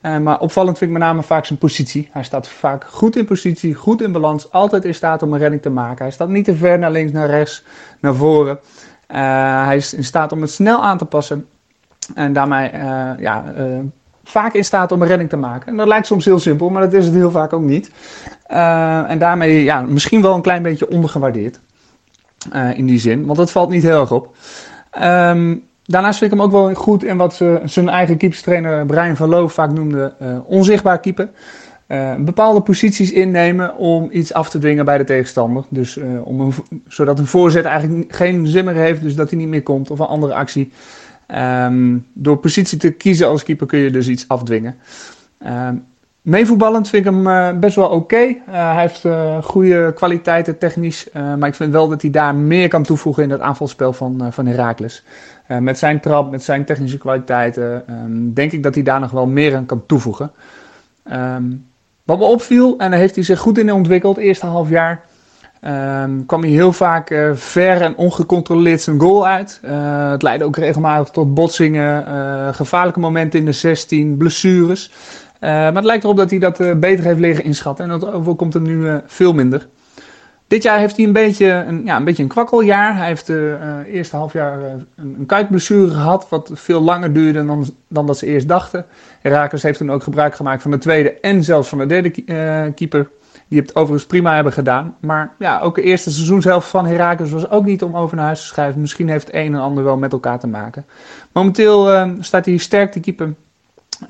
Maar 0.00 0.40
opvallend 0.40 0.78
vind 0.78 0.90
ik 0.90 0.98
met 0.98 1.06
name 1.06 1.22
vaak 1.22 1.44
zijn 1.44 1.58
positie. 1.58 2.08
Hij 2.12 2.22
staat 2.22 2.48
vaak 2.48 2.84
goed 2.84 3.16
in 3.16 3.24
positie, 3.24 3.74
goed 3.74 4.02
in 4.02 4.12
balans, 4.12 4.52
altijd 4.52 4.84
in 4.84 4.94
staat 4.94 5.22
om 5.22 5.32
een 5.32 5.38
redding 5.38 5.62
te 5.62 5.70
maken. 5.70 6.04
Hij 6.04 6.12
staat 6.12 6.28
niet 6.28 6.44
te 6.44 6.56
ver 6.56 6.78
naar 6.78 6.90
links, 6.90 7.12
naar 7.12 7.30
rechts, 7.30 7.64
naar 8.00 8.14
voren. 8.14 8.58
Hij 9.66 9.76
is 9.76 9.94
in 9.94 10.04
staat 10.04 10.32
om 10.32 10.40
het 10.40 10.50
snel 10.50 10.82
aan 10.82 10.98
te 10.98 11.04
passen. 11.04 11.46
En 12.14 12.32
daarmee 12.32 12.68
eh, 12.68 13.10
ja, 13.18 13.44
eh, 13.56 13.64
vaak 14.24 14.54
in 14.54 14.64
staat 14.64 14.92
om 14.92 15.02
een 15.02 15.08
redding 15.08 15.30
te 15.30 15.36
maken. 15.36 15.68
En 15.68 15.76
dat 15.76 15.86
lijkt 15.86 16.06
soms 16.06 16.24
heel 16.24 16.38
simpel, 16.38 16.70
maar 16.70 16.82
dat 16.82 16.92
is 16.92 17.04
het 17.04 17.14
heel 17.14 17.30
vaak 17.30 17.52
ook 17.52 17.62
niet. 17.62 17.90
Eh, 18.46 19.10
en 19.10 19.18
daarmee 19.18 19.62
ja, 19.62 19.80
misschien 19.80 20.22
wel 20.22 20.34
een 20.34 20.42
klein 20.42 20.62
beetje 20.62 20.90
ondergewaardeerd. 20.90 21.60
In 22.74 22.86
die 22.86 22.98
zin, 22.98 23.26
want 23.26 23.38
dat 23.38 23.50
valt 23.50 23.70
niet 23.70 23.82
heel 23.82 24.00
erg 24.00 24.12
op. 24.12 24.36
Ehm, 24.90 25.56
daarnaast 25.84 26.18
vind 26.18 26.32
ik 26.32 26.38
hem 26.38 26.46
ook 26.46 26.52
wel 26.52 26.74
goed 26.74 27.04
in 27.04 27.16
wat 27.16 27.40
zijn 27.64 27.88
eigen 27.88 28.16
keeperstrainer 28.16 28.86
Brian 28.86 29.16
van 29.16 29.28
Loo 29.28 29.48
vaak 29.48 29.72
noemde 29.72 30.14
onzichtbaar 30.44 31.00
keeper. 31.00 31.28
Bepaalde 32.18 32.60
posities 32.60 33.12
innemen 33.12 33.76
om 33.76 34.08
iets 34.12 34.32
af 34.32 34.50
te 34.50 34.58
dwingen 34.58 34.84
bij 34.84 34.98
de 34.98 35.04
tegenstander. 35.04 35.64
Dus 35.68 35.98
om 36.24 36.52
zodat 36.88 37.18
een 37.18 37.26
voorzet 37.26 37.64
eigenlijk 37.64 38.14
geen 38.14 38.46
zin 38.46 38.64
meer 38.64 38.74
heeft, 38.74 39.02
dus 39.02 39.14
dat 39.14 39.30
hij 39.30 39.38
niet 39.38 39.48
meer 39.48 39.62
komt 39.62 39.90
of 39.90 39.98
een 39.98 40.06
andere 40.06 40.34
actie. 40.34 40.72
Ehm, 41.30 41.98
door 42.12 42.36
positie 42.36 42.78
te 42.78 42.90
kiezen 42.90 43.28
als 43.28 43.42
keeper 43.42 43.66
kun 43.66 43.78
je 43.78 43.90
dus 43.90 44.08
iets 44.08 44.28
afdwingen. 44.28 44.76
Ehm, 45.38 45.74
meevoetballend 46.22 46.88
vind 46.88 47.06
ik 47.06 47.12
hem 47.12 47.26
eh, 47.26 47.58
best 47.58 47.76
wel 47.76 47.88
oké. 47.88 48.16
Eh, 48.16 48.34
hij 48.46 48.80
heeft 48.80 49.04
eh, 49.04 49.42
goede 49.42 49.92
kwaliteiten 49.94 50.58
technisch. 50.58 51.08
maar 51.12 51.48
ik 51.48 51.54
vind 51.54 51.72
wel 51.72 51.88
dat 51.88 52.02
hij 52.02 52.10
daar 52.10 52.34
meer 52.34 52.68
kan 52.68 52.82
toevoegen 52.82 53.22
in 53.22 53.30
het 53.30 53.40
aanvalspel 53.40 53.92
van, 53.92 54.32
van 54.32 54.46
Heracles. 54.46 55.04
Uh, 55.48 55.58
met 55.58 55.78
zijn 55.78 56.00
trap, 56.00 56.30
met 56.30 56.42
zijn 56.42 56.64
technische 56.64 56.98
kwaliteiten, 56.98 57.84
um, 57.90 58.34
denk 58.34 58.52
ik 58.52 58.62
dat 58.62 58.74
hij 58.74 58.82
daar 58.82 59.00
nog 59.00 59.10
wel 59.10 59.26
meer 59.26 59.56
aan 59.56 59.66
kan 59.66 59.86
toevoegen. 59.86 60.30
Wat 62.04 62.18
me 62.18 62.24
opviel, 62.24 62.78
en 62.78 62.90
daar 62.90 62.98
heeft 62.98 63.14
hij 63.14 63.24
zich 63.24 63.38
goed 63.38 63.58
in 63.58 63.72
ontwikkeld, 63.72 64.16
eerste 64.16 64.46
half 64.46 64.68
jaar, 64.68 65.00
um, 65.64 66.26
kwam 66.26 66.40
hij 66.42 66.50
heel 66.50 66.72
vaak 66.72 67.10
uh, 67.10 67.34
ver 67.34 67.80
en 67.82 67.96
ongecontroleerd 67.96 68.80
zijn 68.80 69.00
goal 69.00 69.26
uit. 69.26 69.60
Uh, 69.64 70.10
het 70.10 70.22
leidde 70.22 70.44
ook 70.44 70.56
regelmatig 70.56 71.08
tot 71.08 71.34
botsingen, 71.34 72.04
uh, 72.08 72.54
gevaarlijke 72.54 73.00
momenten 73.00 73.38
in 73.38 73.44
de 73.44 73.52
16, 73.52 74.16
blessures. 74.16 74.92
Maar 75.40 75.74
het 75.74 75.84
lijkt 75.84 76.04
erop 76.04 76.16
dat 76.16 76.30
hij 76.30 76.38
dat 76.38 76.80
beter 76.80 77.04
heeft 77.04 77.20
liggen 77.20 77.44
inschatten. 77.44 77.84
En 77.84 77.98
dat 78.00 78.12
overkomt 78.12 78.54
hem 78.54 78.62
nu 78.62 79.00
veel 79.06 79.32
minder. 79.32 79.68
Dit 80.46 80.62
jaar 80.62 80.78
heeft 80.78 80.96
hij 80.96 81.06
een 81.06 81.12
beetje 81.12 81.46
een, 81.46 81.84
ja, 81.84 81.96
een, 81.96 82.04
beetje 82.04 82.22
een 82.22 82.28
kwakkeljaar. 82.28 82.96
Hij 82.96 83.06
heeft 83.06 83.28
uh, 83.28 83.54
eerste 83.86 84.16
half 84.16 84.32
jaar 84.32 84.62
een, 84.62 84.86
een 84.96 85.26
kuitblessure 85.26 85.90
gehad, 85.90 86.28
wat 86.28 86.50
veel 86.54 86.80
langer 86.80 87.12
duurde 87.12 87.46
dan, 87.46 87.66
dan 87.88 88.06
dat 88.06 88.18
ze 88.18 88.26
eerst 88.26 88.48
dachten. 88.48 88.86
Herakles 89.20 89.62
heeft 89.62 89.78
toen 89.78 89.90
ook 89.90 90.02
gebruik 90.02 90.34
gemaakt 90.34 90.62
van 90.62 90.70
de 90.70 90.78
tweede 90.78 91.20
en 91.20 91.44
zelfs 91.44 91.68
van 91.68 91.78
de 91.78 91.86
derde 91.86 92.10
keeper. 92.74 93.10
Die 93.50 93.60
het 93.60 93.74
overigens 93.76 94.06
prima 94.06 94.34
hebben 94.34 94.52
gedaan. 94.52 94.96
Maar 95.00 95.32
ja, 95.38 95.60
ook 95.60 95.74
de 95.74 95.82
eerste 95.82 96.10
seizoenshelft 96.10 96.68
van 96.68 96.86
Herakles 96.86 97.30
was 97.30 97.50
ook 97.50 97.64
niet 97.64 97.82
om 97.82 97.96
over 97.96 98.16
naar 98.16 98.24
huis 98.24 98.40
te 98.40 98.46
schrijven. 98.46 98.80
Misschien 98.80 99.08
heeft 99.08 99.26
het 99.26 99.34
een 99.34 99.54
en 99.54 99.60
ander 99.60 99.84
wel 99.84 99.96
met 99.96 100.12
elkaar 100.12 100.38
te 100.38 100.46
maken. 100.46 100.86
Momenteel 101.32 101.92
uh, 101.92 102.10
staat 102.20 102.44
hij 102.44 102.56
sterk 102.56 102.92
te 102.92 103.00
keeper. 103.00 103.34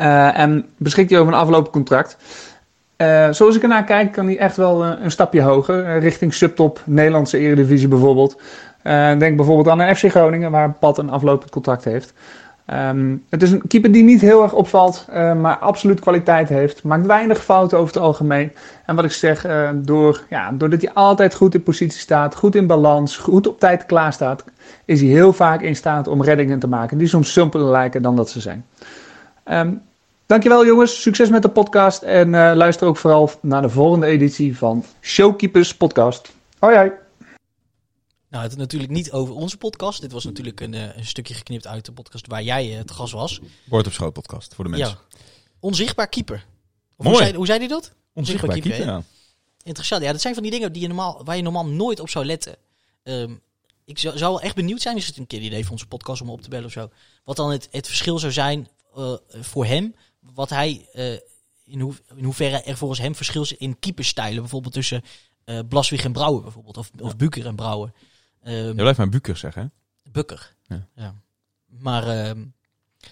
Uh, 0.01 0.39
en 0.39 0.67
beschikt 0.77 1.11
hij 1.11 1.21
over 1.21 1.33
een 1.33 1.39
aflopend 1.39 1.71
contract. 1.71 2.17
Uh, 2.97 3.29
zoals 3.31 3.57
ik 3.57 3.63
ernaar 3.63 3.85
kijk, 3.85 4.13
kan 4.13 4.27
hij 4.27 4.39
echt 4.39 4.57
wel 4.57 4.85
uh, 4.85 4.93
een 5.03 5.11
stapje 5.11 5.43
hoger. 5.43 5.99
Richting 5.99 6.35
subtop, 6.35 6.81
Nederlandse 6.85 7.39
Eredivisie 7.39 7.89
bijvoorbeeld. 7.89 8.41
denk 9.19 9.37
bijvoorbeeld 9.37 9.69
aan 9.69 9.81
een 9.81 9.97
FC 9.97 10.11
Groningen, 10.11 10.51
waar 10.51 10.73
Pat 10.73 10.99
een 10.99 11.11
aflopend 11.11 11.51
contract 11.51 11.85
heeft. 11.85 12.13
Ehm, 12.71 13.17
het 13.29 13.43
is 13.43 13.51
een 13.51 13.67
keeper 13.69 13.93
die 13.93 14.03
niet 14.03 14.21
heel 14.21 14.43
erg 14.43 14.53
opvalt, 14.53 15.07
eh, 15.09 15.35
maar 15.35 15.57
absoluut 15.57 16.01
kwaliteit 16.01 16.49
heeft. 16.49 16.83
Maakt 16.83 17.07
weinig 17.07 17.45
fouten 17.45 17.79
over 17.79 17.95
het 17.95 18.03
algemeen. 18.03 18.53
En 18.87 18.97
wat 18.97 19.05
ik 19.05 19.13
zeg, 19.13 19.45
eh, 19.45 19.71
door, 19.75 20.25
ja, 20.29 20.53
doordat 20.53 20.83
hij 20.83 20.93
altijd 20.93 21.35
goed 21.35 21.55
in 21.55 21.63
positie 21.63 22.01
staat, 22.01 22.35
goed 22.35 22.55
in 22.55 22.67
balans, 22.67 23.17
goed 23.17 23.47
op 23.47 23.61
tijd 23.61 23.87
klaar 23.87 24.13
staat, 24.13 24.45
is 24.85 25.01
hij 25.01 25.11
heel 25.11 25.33
vaak 25.33 25.61
in 25.61 25.77
staat 25.77 26.09
om 26.09 26.23
reddingen 26.23 26.59
te 26.59 26.69
maken. 26.69 26.99
Die 26.99 27.09
soms 27.09 27.33
simpeler 27.33 27.71
lijken 27.71 28.03
dan 28.03 28.17
dat 28.17 28.31
ze 28.31 28.41
zijn. 28.41 28.65
Ehm, 29.45 29.73
dankjewel 30.27 30.67
jongens, 30.67 31.03
succes 31.03 31.29
met 31.29 31.43
de 31.43 31.49
podcast. 31.49 32.03
En 32.03 32.35
eh, 32.35 32.53
luister 32.55 32.87
ook 32.87 32.97
vooral 32.97 33.31
naar 33.41 33.63
de 33.63 33.69
volgende 33.69 34.07
editie 34.07 34.59
van 34.59 34.85
Showkeepers 35.01 35.77
Podcast. 35.77 36.33
Hoi 36.59 36.77
hoi. 36.77 37.10
Nou, 38.31 38.43
het 38.43 38.53
is 38.53 38.59
natuurlijk 38.59 38.93
niet 38.93 39.13
over 39.13 39.35
onze 39.35 39.57
podcast. 39.57 40.01
Dit 40.01 40.13
was 40.13 40.25
natuurlijk 40.25 40.61
een, 40.61 40.75
eh, 40.75 40.97
een 40.97 41.07
stukje 41.07 41.35
geknipt 41.35 41.67
uit 41.67 41.85
de 41.85 41.93
podcast 41.93 42.27
waar 42.27 42.43
jij 42.43 42.79
eh, 42.79 42.85
te 42.85 42.95
gast 42.95 43.13
was. 43.13 43.41
Bord 43.65 43.87
op 43.87 43.93
schoot 43.93 44.13
podcast 44.13 44.55
voor 44.55 44.65
de 44.65 44.71
mensen. 44.71 44.99
Ja. 45.11 45.19
Onzichtbaar 45.61 46.09
keeper. 46.09 46.47
Of 46.97 47.05
Mooi. 47.05 47.17
Hoe 47.17 47.25
zei, 47.25 47.37
hoe 47.37 47.47
zei 47.47 47.59
hij 47.59 47.69
dat? 47.69 47.93
Onzichtbaar 48.13 48.59
keeper, 48.59 48.87
ja. 48.87 49.03
Interessant. 49.63 50.03
Ja, 50.03 50.13
dat 50.13 50.21
zijn 50.21 50.35
van 50.35 50.43
die 50.43 50.53
dingen 50.53 50.73
die 50.73 50.83
je 50.83 50.89
normaal, 50.89 51.25
waar 51.25 51.37
je 51.37 51.43
normaal 51.43 51.67
nooit 51.67 52.01
op 52.01 52.09
zou 52.09 52.25
letten. 52.25 52.57
Ehm, 53.03 53.35
ik 53.85 53.99
zou, 53.99 54.19
zou 54.19 54.33
wel 54.33 54.41
echt 54.41 54.55
benieuwd 54.55 54.81
zijn, 54.81 54.97
is 54.97 55.07
het 55.07 55.17
een 55.17 55.27
keer 55.27 55.41
idee 55.41 55.63
voor 55.63 55.73
onze 55.73 55.87
podcast 55.87 56.23
om 56.23 56.31
op 56.31 56.41
te 56.41 56.49
bellen 56.49 56.67
of 56.67 56.73
zo. 56.73 56.91
Wat 57.25 57.37
dan 57.37 57.51
het, 57.51 57.69
het 57.71 57.87
verschil 57.87 58.19
zou 58.19 58.33
zijn 58.33 58.69
eh, 58.95 59.15
voor 59.41 59.65
hem. 59.65 59.95
Wat 60.21 60.51
hij, 60.51 60.89
eh, 60.93 61.13
in, 61.65 61.81
hoe, 61.81 61.95
in 62.17 62.25
hoeverre 62.25 62.63
er 62.63 62.77
volgens 62.77 63.01
hem 63.01 63.15
verschil 63.15 63.43
is 63.43 63.57
in 63.57 63.79
keeperstijlen. 63.79 64.41
Bijvoorbeeld 64.41 64.75
tussen 64.75 65.03
eh 65.45 65.59
Blaswig 65.69 66.05
en 66.05 66.13
Brouwer 66.13 66.43
bijvoorbeeld. 66.43 66.77
Of, 66.77 66.91
of 67.01 67.17
Buker 67.17 67.47
en 67.47 67.57
Brouwer. 67.57 67.93
Ehm, 68.43 68.67
Je 68.67 68.75
blijft 68.75 68.99
maar 68.99 69.09
Buker 69.09 69.37
zeggen? 69.37 69.73
Bukker. 70.13 70.55
Ja. 70.67 70.87
Ja. 70.95 71.15
Maar, 71.67 72.09
ehm, 72.09 72.45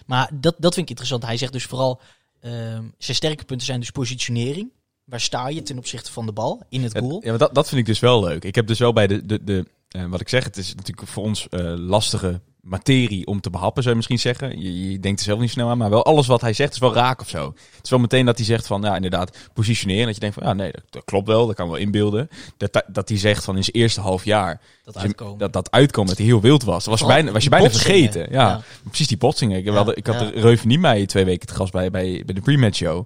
maar 0.05 0.29
dat, 0.33 0.55
dat 0.57 0.73
vind 0.73 0.83
ik 0.85 0.89
interessant. 0.89 1.23
Hij 1.23 1.37
zegt 1.37 1.53
dus 1.53 1.65
vooral, 1.65 2.01
ehm, 2.39 2.83
zijn 2.97 3.17
sterke 3.17 3.45
punten 3.45 3.65
zijn 3.65 3.79
dus 3.79 3.91
positionering. 3.91 4.71
Waar 5.03 5.19
sta 5.19 5.47
je 5.47 5.61
ten 5.61 5.77
opzichte 5.77 6.11
van 6.11 6.25
de 6.25 6.31
bal 6.31 6.61
in 6.69 6.83
het 6.83 6.97
goal? 6.97 7.21
Ja, 7.23 7.29
maar 7.29 7.39
dat, 7.39 7.55
dat 7.55 7.67
vind 7.67 7.79
ik 7.79 7.85
dus 7.85 7.99
wel 7.99 8.23
leuk. 8.23 8.43
Ik 8.43 8.55
heb 8.55 8.67
dus 8.67 8.79
wel 8.79 8.93
bij 8.93 9.07
de, 9.07 9.25
de, 9.25 9.43
de 9.43 9.65
eh, 9.89 10.05
wat 10.05 10.21
ik 10.21 10.29
zeg, 10.29 10.43
het 10.43 10.57
is 10.57 10.75
natuurlijk 10.75 11.07
voor 11.07 11.23
ons 11.23 11.49
eh, 11.49 11.73
lastige 11.77 12.41
materie 12.69 13.25
om 13.27 13.41
te 13.41 13.49
behappen, 13.49 13.83
zou 13.83 13.89
je 13.89 13.95
misschien 13.95 14.19
zeggen. 14.19 14.61
Je, 14.61 14.91
je 14.91 14.99
denkt 14.99 15.19
er 15.19 15.25
zelf 15.25 15.39
niet 15.39 15.49
snel 15.49 15.69
aan, 15.69 15.77
maar 15.77 15.89
wel 15.89 16.05
alles 16.05 16.27
wat 16.27 16.41
hij 16.41 16.53
zegt 16.53 16.73
is 16.73 16.79
wel 16.79 16.93
raak 16.93 17.21
of 17.21 17.29
zo. 17.29 17.45
Het 17.75 17.83
is 17.83 17.89
wel 17.89 17.99
meteen 17.99 18.25
dat 18.25 18.37
hij 18.37 18.45
zegt 18.45 18.67
van, 18.67 18.81
ja, 18.81 18.95
inderdaad, 18.95 19.37
positioneren. 19.53 20.05
Dat 20.05 20.13
je 20.13 20.19
denkt 20.19 20.35
van, 20.35 20.47
ja, 20.47 20.53
nee, 20.53 20.71
dat, 20.71 20.81
dat 20.89 21.03
klopt 21.05 21.27
wel, 21.27 21.45
dat 21.47 21.55
kan 21.55 21.65
ik 21.65 21.71
wel 21.71 21.81
inbeelden. 21.81 22.29
Dat, 22.57 22.83
dat 22.87 23.09
hij 23.09 23.17
zegt 23.17 23.43
van 23.43 23.55
in 23.55 23.63
zijn 23.63 23.75
eerste 23.75 24.01
half 24.01 24.25
jaar, 24.25 24.61
Dat 24.83 24.97
uitkomen. 24.97 25.37
dat, 25.37 25.53
dat 25.53 25.71
uitkomen, 25.71 26.09
dat 26.09 26.17
hij 26.17 26.25
heel 26.27 26.41
wild 26.41 26.63
was. 26.63 26.83
Dat 26.85 26.99
was, 26.99 27.07
bijna, 27.09 27.31
was 27.31 27.43
je 27.43 27.49
bijna 27.49 27.65
botsingen. 27.69 27.95
vergeten. 28.11 28.31
Ja, 28.31 28.47
Ja. 28.47 28.61
precies 28.87 29.07
die 29.07 29.17
botsingen. 29.17 29.57
Ik, 29.57 29.65
Ja, 29.65 29.91
ik 29.93 30.07
had 30.07 30.19
ja. 30.19 30.29
Reuven 30.41 30.67
niet 30.67 30.79
mij 30.79 31.05
twee 31.05 31.25
weken 31.25 31.47
te 31.47 31.53
gast 31.55 31.71
bij, 31.71 31.89
bij, 31.91 32.23
bij 32.25 32.35
de 32.35 32.41
pre-match 32.41 32.77
show. 32.77 33.05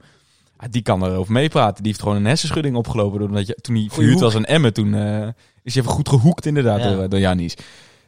Ja, 0.59 0.67
die 0.71 0.81
kan 0.81 1.05
erover 1.05 1.33
meepraten. 1.33 1.83
Die 1.83 1.91
heeft 1.91 2.03
gewoon 2.03 2.17
een 2.17 2.25
hersenschudding 2.25 2.75
opgelopen. 2.75 3.19
Doordat 3.19 3.47
je, 3.47 3.57
toen 3.61 3.75
hij 3.75 3.87
verhuurd 3.91 4.19
was 4.19 4.35
aan 4.35 4.45
Emmen, 4.45 4.73
toen 4.73 4.93
eh, 4.93 5.27
is 5.63 5.73
hij 5.73 5.83
even 5.83 5.95
goed 5.95 6.09
gehoekt 6.09 6.45
inderdaad 6.45 6.83
door, 6.83 7.09
door 7.09 7.19
Janis. 7.19 7.55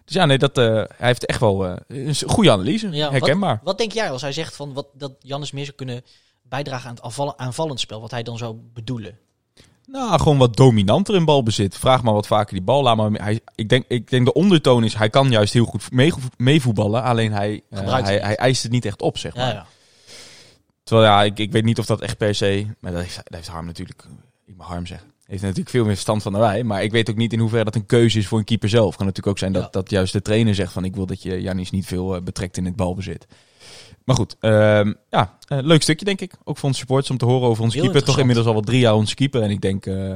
Dus 0.06 0.16
ja, 0.16 0.26
nee, 0.26 0.38
dat, 0.38 0.58
eh, 0.58 0.66
hij 0.74 1.08
heeft 1.08 1.26
echt 1.26 1.40
wel 1.40 1.66
eh, 1.66 1.76
een 1.88 2.16
goede 2.28 2.52
analyse. 2.52 2.90
Ja, 2.90 3.12
herkenbaar. 3.12 3.56
Wat, 3.56 3.64
wat 3.64 3.78
denk 3.78 3.92
jij 3.92 4.12
als 4.12 4.22
hij 4.22 4.32
zegt 4.32 4.56
van 4.56 4.74
wat, 4.74 4.88
dat 4.94 5.12
Jannes 5.20 5.52
meer 5.52 5.66
zou 5.66 5.76
kunnen 5.76 6.04
bijdragen 6.42 6.90
aan 6.90 6.96
het 6.96 7.04
aanvallen, 7.04 7.40
aanvallend 7.40 7.80
spel? 7.80 8.02
Wat 8.02 8.12
hij 8.12 8.24
dan 8.24 8.38
zou 8.38 8.56
bedoelen? 8.74 9.18
Nou, 9.88 10.20
gewoon 10.20 10.38
wat 10.38 10.56
dominanter 10.56 11.16
in 11.16 11.26
balbezit. 11.26 11.78
Vraag 11.78 12.04
maar 12.04 12.14
wat 12.14 12.28
vaker 12.28 12.54
die 12.54 12.64
bal. 12.64 12.84
Laat 12.84 12.96
maar, 12.96 13.12
hij, 13.12 13.40
ik, 13.56 13.70
denk, 13.70 13.86
ik 13.88 14.10
denk 14.10 14.26
de 14.26 14.34
ondertoon 14.34 14.84
is, 14.84 14.94
hij 14.94 15.10
kan 15.10 15.30
juist 15.30 15.54
heel 15.54 15.66
goed 15.66 15.92
mee- 15.92 16.14
meevoetballen. 16.38 17.04
Alleen 17.04 17.32
hij, 17.32 17.62
eh, 17.70 18.02
hij, 18.04 18.18
hij 18.18 18.36
eist 18.36 18.64
het 18.64 18.72
niet 18.72 18.86
echt 18.86 19.02
op, 19.02 19.18
zeg 19.18 19.36
maar. 19.36 19.48
Ja, 19.48 19.54
ja. 19.54 19.66
Terwijl 20.84 21.08
ja, 21.08 21.24
ik, 21.24 21.40
ik 21.40 21.52
weet 21.52 21.64
niet 21.64 21.80
of 21.80 21.86
dat 21.86 22.02
echt 22.02 22.18
per 22.18 22.36
se. 22.36 22.68
Maar 22.80 22.92
dat 22.92 23.02
heeft, 23.02 23.16
dat 23.16 23.34
heeft 23.34 23.48
Harm 23.48 23.66
natuurlijk. 23.66 24.04
Ik 24.46 24.56
mag 24.58 24.68
Harm 24.68 24.86
zeggen. 24.86 25.08
Heeft 25.26 25.42
natuurlijk 25.42 25.70
veel 25.70 25.84
meer 25.84 25.92
verstand 25.94 26.22
van 26.24 26.32
dan 26.32 26.42
wij. 26.42 26.64
Maar 26.64 26.84
ik 26.84 26.92
weet 26.92 27.10
ook 27.10 27.16
niet 27.16 27.34
in 27.34 27.40
hoeverre 27.40 27.64
dat 27.64 27.76
een 27.76 27.86
keuze 27.86 28.18
is 28.20 28.28
voor 28.28 28.38
een 28.38 28.44
keeper 28.44 28.70
zelf. 28.70 28.96
Kan 28.96 29.06
natuurlijk 29.06 29.28
ook 29.34 29.40
zijn 29.40 29.52
dat, 29.54 29.64
Ja. 29.64 29.70
dat 29.72 29.90
juist 29.90 30.14
de 30.14 30.22
trainer 30.22 30.56
zegt 30.56 30.72
van 30.72 30.86
ik 30.86 30.96
wil 30.96 31.06
dat 31.06 31.22
je 31.24 31.42
Janis 31.42 31.72
niet 31.72 31.86
veel 31.86 32.16
eh, 32.16 32.22
betrekt 32.22 32.58
in 32.58 32.66
het 32.66 32.76
balbezit. 32.76 33.28
Maar 34.04 34.16
goed, 34.16 34.36
ehm, 34.40 34.94
ja, 35.10 35.38
eh, 35.48 35.58
leuk 35.62 35.82
stukje 35.82 36.06
denk 36.06 36.22
ik. 36.22 36.34
Ook 36.44 36.58
voor 36.58 36.68
onze 36.68 36.80
supporters 36.80 37.10
om 37.10 37.18
te 37.18 37.26
horen 37.26 37.48
over 37.48 37.64
onze 37.64 37.78
Heel 37.78 37.86
keeper. 37.90 38.06
Toch 38.08 38.20
inmiddels 38.20 38.48
al 38.48 38.54
wat 38.54 38.66
drie 38.66 38.80
jaar 38.80 38.94
onze 38.96 39.16
keeper. 39.16 39.42
En 39.42 39.50
ik 39.50 39.62
denk, 39.62 39.86
eh, 39.86 40.14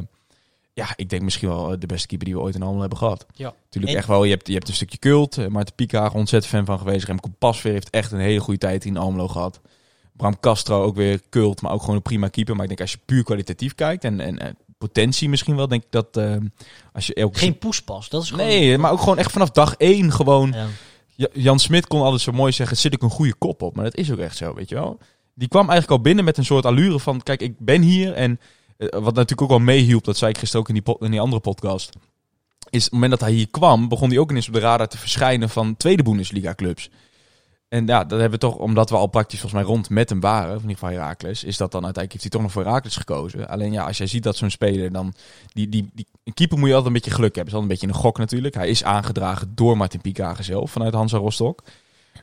ja, 0.74 0.88
ik 0.95 1.10
denk 1.10 1.22
misschien 1.22 1.49
wel 1.49 1.80
de 1.80 1.86
beste 1.88 2.07
keeper 2.07 2.28
die 2.28 2.36
we 2.36 2.41
ooit 2.41 2.55
in 2.55 2.62
Almelo 2.62 2.80
hebben 2.80 2.97
gehad. 2.97 3.26
Ja. 3.34 3.53
Natuurlijk 3.64 3.93
En- 3.93 3.97
echt 3.99 4.07
wel, 4.07 4.24
je 4.24 4.32
hebt, 4.32 4.47
je 4.47 4.53
hebt 4.53 4.68
een 4.68 4.74
stukje 4.74 4.97
cult. 4.97 5.38
Uh, 5.38 5.47
Maarten 5.47 5.76
Piekaag, 5.76 6.14
ontzettend 6.14 6.53
fan 6.53 6.66
van 6.66 6.78
geweest. 6.78 7.05
Remco 7.05 7.30
Pasveer 7.39 7.72
heeft 7.72 7.89
echt 7.89 8.12
een 8.12 8.20
hele 8.20 8.39
goede 8.39 8.60
tijd 8.60 8.86
in 8.86 8.97
Almelo 8.97 9.28
gehad. 9.28 9.62
Bram 10.14 10.39
Castro 10.39 10.84
ook 10.84 10.95
weer 10.95 11.22
cult, 11.30 11.62
maar 11.62 11.72
ook 11.72 11.80
gewoon 11.82 11.95
een 11.95 12.01
prima 12.01 12.28
keeper. 12.28 12.53
Maar 12.53 12.64
ik 12.64 12.70
denk 12.70 12.82
als 12.82 12.91
je 12.91 12.99
puur 13.05 13.24
kwalitatief 13.24 13.76
kijkt 13.76 14.03
en, 14.03 14.20
en, 14.20 14.39
en 14.39 14.57
potentie 14.80 15.30
misschien 15.30 15.56
wel, 15.56 15.68
denk 15.68 15.84
ik 15.84 15.92
dat 15.92 16.18
eh, 16.18 16.36
als 16.94 17.08
je 17.08 17.14
elke... 17.14 17.40
Geen 17.40 17.58
poespas. 17.58 18.10
Dat 18.10 18.24
is 18.24 18.30
gewoon... 18.30 18.46
Nee, 18.46 18.78
maar 18.78 18.92
ook 18.92 19.00
gewoon 19.00 19.18
echt 19.18 19.32
vanaf 19.32 19.50
dag 19.50 19.76
één 19.76 20.12
gewoon... 20.12 20.52
Ja. 20.52 20.68
Ja, 21.20 21.28
Jan 21.34 21.60
Smit 21.60 21.88
kon 21.88 22.02
altijd 22.02 22.22
zo 22.22 22.32
mooi 22.32 22.52
zeggen, 22.52 22.78
zit 22.78 22.94
ik 22.94 23.02
een 23.02 23.10
goede 23.10 23.34
kop 23.34 23.62
op. 23.62 23.76
Maar 23.76 23.84
dat 23.84 23.96
is 23.96 24.12
ook 24.12 24.18
echt 24.18 24.38
zo, 24.38 24.54
weet 24.54 24.70
je 24.70 24.76
wel. 24.76 24.98
Die 25.34 25.48
kwam 25.48 25.70
eigenlijk 25.70 25.92
al 25.92 26.02
binnen 26.02 26.26
met 26.26 26.38
een 26.38 26.46
soort 26.46 26.66
allure 26.66 27.00
van, 27.00 27.24
kijk, 27.24 27.42
ik 27.42 27.60
ben 27.60 27.82
hier. 27.82 28.14
En 28.14 28.40
eh, 28.78 28.88
wat 28.90 29.16
natuurlijk 29.16 29.42
ook 29.42 29.50
wel 29.50 29.60
meehielp, 29.60 30.04
dat 30.04 30.18
zei 30.18 30.32
ik 30.32 30.38
gisteren 30.38 30.62
ook 30.62 30.76
in 30.76 30.82
die, 30.84 30.96
in 31.00 31.12
die 31.12 31.20
andere 31.20 31.42
podcast. 31.42 31.90
Is 32.70 32.78
op 32.78 32.84
het 32.84 32.92
moment 32.92 33.12
dat 33.12 33.20
hij 33.20 33.32
hier 33.32 33.50
kwam, 33.50 33.88
begon 33.88 34.10
hij 34.10 34.18
ook 34.18 34.30
ineens 34.30 34.48
op 34.48 34.54
de 34.54 34.60
radar 34.60 34.88
te 34.88 34.98
verschijnen 34.98 35.50
van 35.50 35.78
tweede 35.78 36.04
Bundesliga 36.04 36.56
clubs. 36.56 36.90
En 37.70 37.86
ja, 37.88 38.00
dat 38.04 38.20
hebben 38.20 38.40
we 38.40 38.46
toch, 38.46 38.56
omdat 38.56 38.90
we 38.90 38.96
al 38.96 39.08
praktisch 39.08 39.40
volgens 39.40 39.62
mij 39.62 39.72
rond 39.72 39.90
met 39.90 40.10
hem 40.10 40.20
waren, 40.20 40.50
of 40.56 40.64
in 40.64 40.70
ieder 40.70 40.78
geval 40.78 40.90
Herakles, 41.02 41.44
is 41.44 41.58
dat 41.58 41.72
dan 41.72 41.84
uiteindelijk, 41.86 42.12
heeft 42.12 42.22
hij 42.22 42.30
toch 42.32 42.42
nog 42.42 42.52
voor 42.52 42.64
Herakles 42.64 42.96
gekozen. 42.96 43.48
Alleen 43.50 43.72
ja, 43.72 43.86
als 43.86 43.98
jij 43.98 44.08
ziet 44.08 44.24
dat 44.24 44.38
zo'n 44.38 44.50
speler 44.50 44.92
dan, 44.92 45.14
die, 45.54 45.70
die, 45.70 45.90
die, 45.94 46.08
een 46.24 46.34
keeper 46.34 46.58
moet 46.58 46.68
je 46.68 46.74
altijd 46.76 46.94
een 46.96 47.00
beetje 47.02 47.16
geluk 47.16 47.36
hebben. 47.36 47.54
is 47.54 47.60
altijd 47.60 47.72
een 47.80 47.88
beetje 47.88 47.98
een 47.98 48.04
gok 48.04 48.18
natuurlijk. 48.18 48.54
Hij 48.56 48.70
is 48.70 48.84
aangedragen 48.84 49.52
door 49.56 49.78
Martin 49.78 50.02
Pikager 50.02 50.44
zelf, 50.44 50.72
vanuit 50.72 50.94
Hansa 50.94 51.18
Rostock. 51.18 51.64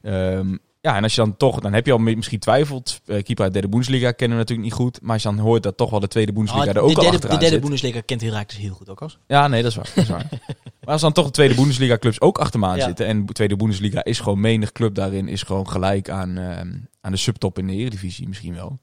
Ehm, 0.03 0.57
ja, 0.81 0.97
en 0.97 1.03
als 1.03 1.15
je 1.15 1.21
dan 1.21 1.37
toch, 1.37 1.61
dan 1.61 1.73
heb 1.73 1.87
je 1.87 1.93
al 1.93 1.99
mi- 1.99 2.17
misschien 2.17 2.39
twijfeld. 2.39 3.01
Eh, 3.07 3.23
keeper 3.23 3.45
uit 3.45 3.53
de 3.53 3.53
derde 3.53 3.69
Bundesliga 3.69 4.11
kennen 4.13 4.37
we 4.37 4.43
natuurlijk 4.43 4.69
niet 4.69 4.79
goed. 4.79 4.99
Maar 5.03 5.13
als 5.13 5.23
je 5.23 5.29
dan 5.29 5.39
hoort 5.39 5.63
dat 5.63 5.77
toch 5.77 5.91
wel 5.91 6.01
de 6.01 6.09
tweede 6.09 6.33
Bundesliga 6.33 6.69
Ah, 6.71 6.77
er 6.77 6.81
ook 6.83 6.89
de 6.89 6.97
al 6.97 7.03
derde, 7.03 7.19
de 7.19 7.29
derde 7.29 7.47
zit. 7.47 7.61
Bundesliga 7.61 8.01
kent 8.01 8.21
Herakles 8.21 8.59
heel 8.61 8.75
goed 8.75 8.89
ook 8.89 9.03
als. 9.03 9.19
Ja, 9.27 9.49
nee, 9.49 9.63
dat 9.63 9.71
is 9.71 9.77
waar. 9.77 9.91
Dat 9.95 10.05
is 10.05 10.11
waar. 10.11 10.29
maar 10.87 10.93
als 10.95 11.03
dan 11.03 11.13
toch 11.13 11.25
de 11.27 11.31
tweede 11.31 11.55
Bundesliga 11.55 11.99
clubs 11.99 12.21
ook 12.21 12.39
achter 12.39 12.61
me 12.61 12.67
aan 12.67 12.77
Ja. 12.77 12.85
zitten. 12.85 13.07
En 13.07 13.27
de 13.27 13.33
tweede 13.33 13.57
Bundesliga 13.57 14.05
is 14.05 14.21
gewoon 14.21 14.41
menig 14.41 14.73
club 14.73 14.95
daarin. 14.95 15.29
Is 15.29 15.43
gewoon 15.43 15.69
gelijk 15.71 16.11
aan, 16.11 16.37
ehm, 16.39 16.73
aan 17.01 17.13
de 17.13 17.17
subtop 17.19 17.59
in 17.59 17.67
de 17.67 17.73
Eredivisie 17.73 18.29
misschien 18.29 18.55
wel. 18.55 18.79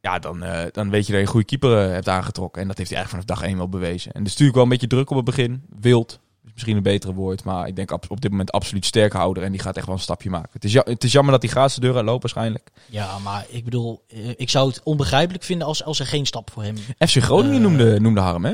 Ja, 0.00 0.18
dan, 0.18 0.42
eh, 0.42 0.66
dan 0.72 0.90
weet 0.90 1.06
je 1.06 1.12
dat 1.12 1.20
je 1.20 1.26
een 1.26 1.32
goede 1.32 1.46
keeper 1.46 1.84
eh, 1.86 1.92
hebt 1.92 2.08
aangetrokken. 2.08 2.62
En 2.62 2.68
dat 2.68 2.76
heeft 2.78 2.90
hij 2.90 2.98
eigenlijk 2.98 3.26
vanaf 3.28 3.38
dag 3.40 3.48
één 3.50 3.58
wel 3.58 3.68
bewezen. 3.68 4.12
En 4.12 4.20
dus 4.22 4.30
natuurlijk 4.30 4.54
wel 4.56 4.64
een 4.64 4.70
beetje 4.70 4.86
druk 4.86 5.10
op 5.10 5.16
het 5.16 5.24
begin. 5.24 5.62
Wild. 5.80 6.18
is 6.44 6.50
Misschien 6.54 6.76
een 6.76 6.82
betere 6.82 7.14
woord. 7.14 7.44
Maar 7.44 7.66
ik 7.68 7.76
denk 7.76 7.90
op 7.90 8.20
dit 8.20 8.30
moment 8.30 8.52
absoluut 8.52 8.84
sterkhouder. 8.86 9.42
En 9.42 9.50
die 9.52 9.60
gaat 9.60 9.76
echt 9.76 9.86
wel 9.86 9.94
een 9.94 10.00
stapje 10.00 10.30
maken. 10.30 10.50
Het 10.52 10.64
is, 10.64 10.72
ja- 10.72 10.82
het 10.84 11.04
is 11.04 11.12
jammer 11.12 11.32
dat 11.32 11.40
die 11.40 11.50
gratis 11.50 11.76
deur 11.76 11.96
uitloopt 11.96 12.22
waarschijnlijk. 12.22 12.70
Ja, 12.86 13.18
maar 13.18 13.46
ik 13.48 13.64
bedoel, 13.64 14.04
eh, 14.08 14.28
ik 14.36 14.50
zou 14.50 14.68
het 14.68 14.80
onbegrijpelijk 14.82 15.44
vinden 15.44 15.66
als, 15.66 15.84
als 15.84 16.00
er 16.00 16.06
geen 16.06 16.26
stap 16.26 16.50
voor 16.50 16.62
hem... 16.62 16.76
FC 17.08 17.16
Groningen 17.22 17.60
noemde, 17.62 18.00
noemde 18.00 18.20
Harm, 18.20 18.44
hè? 18.44 18.52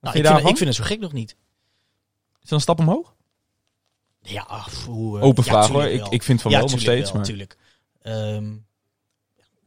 Nou, 0.00 0.18
ik, 0.18 0.26
vind, 0.26 0.38
ik 0.38 0.44
vind 0.56 0.60
het 0.60 0.74
zo 0.74 0.84
gek 0.84 1.00
nog 1.00 1.12
niet. 1.12 1.36
Is 2.42 2.48
dat 2.48 2.58
een 2.58 2.60
stap 2.60 2.78
omhoog? 2.78 3.14
Ja, 4.22 4.66
hoe, 4.86 5.18
eh, 5.18 5.24
Open 5.24 5.44
ja, 5.44 5.50
vraag 5.50 5.68
hoor. 5.68 5.84
Ik, 5.84 6.06
ik 6.08 6.22
vind 6.22 6.42
van 6.42 6.50
ja, 6.50 6.58
wel 6.58 6.68
nog 6.68 6.80
steeds. 6.80 7.02
wel, 7.02 7.12
maar... 7.12 7.20
natuurlijk. 7.20 7.56
Ehm, 8.02 8.54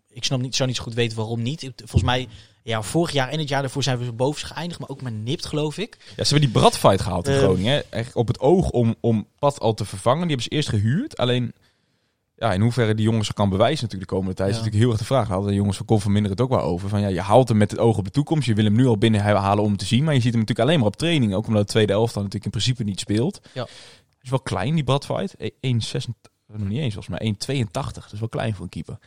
ik 0.10 0.24
snap 0.24 0.42
niet, 0.42 0.56
zou 0.56 0.68
niet 0.68 0.78
zo 0.78 0.84
goed 0.84 0.94
weten 0.94 1.18
waarom 1.18 1.42
niet. 1.42 1.72
Volgens 1.76 2.04
mij, 2.04 2.28
ja, 2.64 2.82
vorig 2.82 3.12
jaar 3.12 3.30
en 3.30 3.40
het 3.40 3.50
jaar 3.50 3.62
daarvoor 3.62 3.84
zijn 3.84 3.98
we 3.98 4.12
boven 4.12 4.48
geëindigd, 4.48 4.80
maar 4.80 4.90
ook 4.90 5.02
maar 5.02 5.12
nipt, 5.12 5.46
geloof 5.46 5.78
ik. 5.78 5.98
Ja, 6.16 6.24
ze 6.24 6.34
hebben 6.34 6.52
die 6.52 6.62
Bradfight 6.62 7.02
gehaald 7.02 7.28
in 7.28 7.34
Eh. 7.34 7.40
Groningen. 7.40 7.74
Hè? 7.74 7.80
Echt 7.90 8.16
op 8.16 8.28
het 8.28 8.40
oog 8.40 8.70
om, 8.70 8.96
om 9.00 9.28
Pat 9.40 9.60
al 9.60 9.74
te 9.74 9.86
vervangen. 9.86 10.28
Die 10.28 10.36
hebben 10.36 10.46
ze 10.46 10.56
eerst 10.56 10.70
gehuurd. 10.70 11.18
Alleen, 11.18 11.54
ja, 12.38 12.54
in 12.54 12.62
hoeverre 12.62 12.96
die 12.96 13.06
jongens 13.06 13.34
kan 13.34 13.50
bewijzen 13.50 13.84
natuurlijk 13.84 14.10
de 14.10 14.16
komende 14.16 14.36
tijd... 14.36 14.50
is 14.50 14.56
natuurlijk 14.56 14.84
heel 14.84 14.92
erg 14.92 15.00
de 15.00 15.06
vraag. 15.06 15.28
Hadden 15.28 15.50
de 15.50 15.56
jongens 15.56 15.78
van 15.86 16.02
van 16.02 16.12
Minder 16.12 16.32
het 16.32 16.42
ook 16.42 16.50
wel 16.50 16.62
over. 16.62 16.90
Van, 16.90 17.00
ja, 17.02 17.08
je 17.08 17.22
haalt 17.22 17.48
hem 17.48 17.58
met 17.58 17.72
het 17.72 17.80
oog 17.80 17.98
op 17.98 18.04
de 18.04 18.12
toekomst. 18.12 18.48
Je 18.48 18.54
wil 18.54 18.64
hem 18.64 18.76
nu 18.76 18.86
al 18.86 18.98
binnenhalen 18.98 19.64
om 19.64 19.70
hem 19.70 19.78
te 19.78 19.86
zien. 19.86 20.04
Maar 20.04 20.14
je 20.14 20.22
ziet 20.22 20.32
hem 20.32 20.40
natuurlijk 20.40 20.68
alleen 20.68 20.80
maar 20.80 20.88
op 20.88 20.96
training. 20.96 21.34
Ook 21.34 21.48
omdat 21.48 21.62
de 21.62 21.72
tweede 21.72 21.94
elftal 21.94 22.22
natuurlijk 22.22 22.46
in 22.46 22.62
principe 22.62 22.84
niet 22.84 23.00
speelt. 23.00 23.42
Ja. 23.54 23.68
is 24.22 24.30
wel 24.30 24.40
klein, 24.40 24.76
die 24.76 24.84
Bradfight. 24.84 25.36
1,86. 25.38 25.50
Nog 26.48 26.68
niet 26.68 26.80
eens, 26.80 26.94
volgens 26.94 27.20
mij. 27.20 27.58
1,82. 27.64 27.72
Dat 27.72 28.12
is 28.12 28.20
wel 28.20 28.30
klein 28.30 28.56
voor 28.56 28.64
een 28.64 28.70
keeper. 28.70 28.98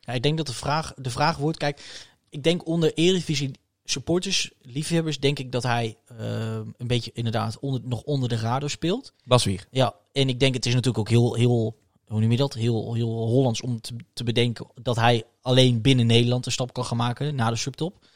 Ja, 0.00 0.12
ik 0.12 0.22
denk 0.22 0.36
dat 0.36 0.46
de 0.46 0.52
vraag, 0.52 0.94
de 0.96 1.10
vraag 1.10 1.36
wordt, 1.36 1.58
kijk, 1.58 2.06
ik 2.28 2.42
denk 2.42 2.66
onder 2.66 2.94
Eredivisie 2.94 3.50
supporters, 3.84 4.50
liefhebbers, 4.62 5.20
denk 5.20 5.38
ik 5.38 5.52
dat 5.52 5.62
hij 5.62 5.96
eh, 6.06 6.54
een 6.54 6.86
beetje 6.86 7.10
inderdaad 7.14 7.58
onder, 7.58 7.80
nog 7.84 8.02
onder 8.02 8.28
de 8.28 8.36
radar 8.36 8.70
speelt. 8.70 9.12
Baswier. 9.24 9.66
Ja, 9.70 9.94
en 10.12 10.28
ik 10.28 10.40
denk 10.40 10.54
het 10.54 10.66
is 10.66 10.74
natuurlijk 10.74 10.98
ook 10.98 11.08
heel, 11.08 11.34
heel 11.34 11.76
hoe 12.10 12.20
noem 12.20 12.30
je 12.30 12.36
dat? 12.36 12.54
Heel, 12.54 12.94
heel 12.94 13.08
Hollands 13.08 13.60
om 13.60 13.80
te, 13.80 13.96
te 14.12 14.24
bedenken 14.24 14.66
dat 14.82 14.96
hij 14.96 15.24
alleen 15.40 15.80
binnen 15.80 16.06
Nederland 16.06 16.46
een 16.46 16.52
stap 16.52 16.72
kan 16.72 16.84
gaan 16.84 16.96
maken 16.96 17.34
na 17.34 17.50
de 17.50 17.56
subtop. 17.56 18.06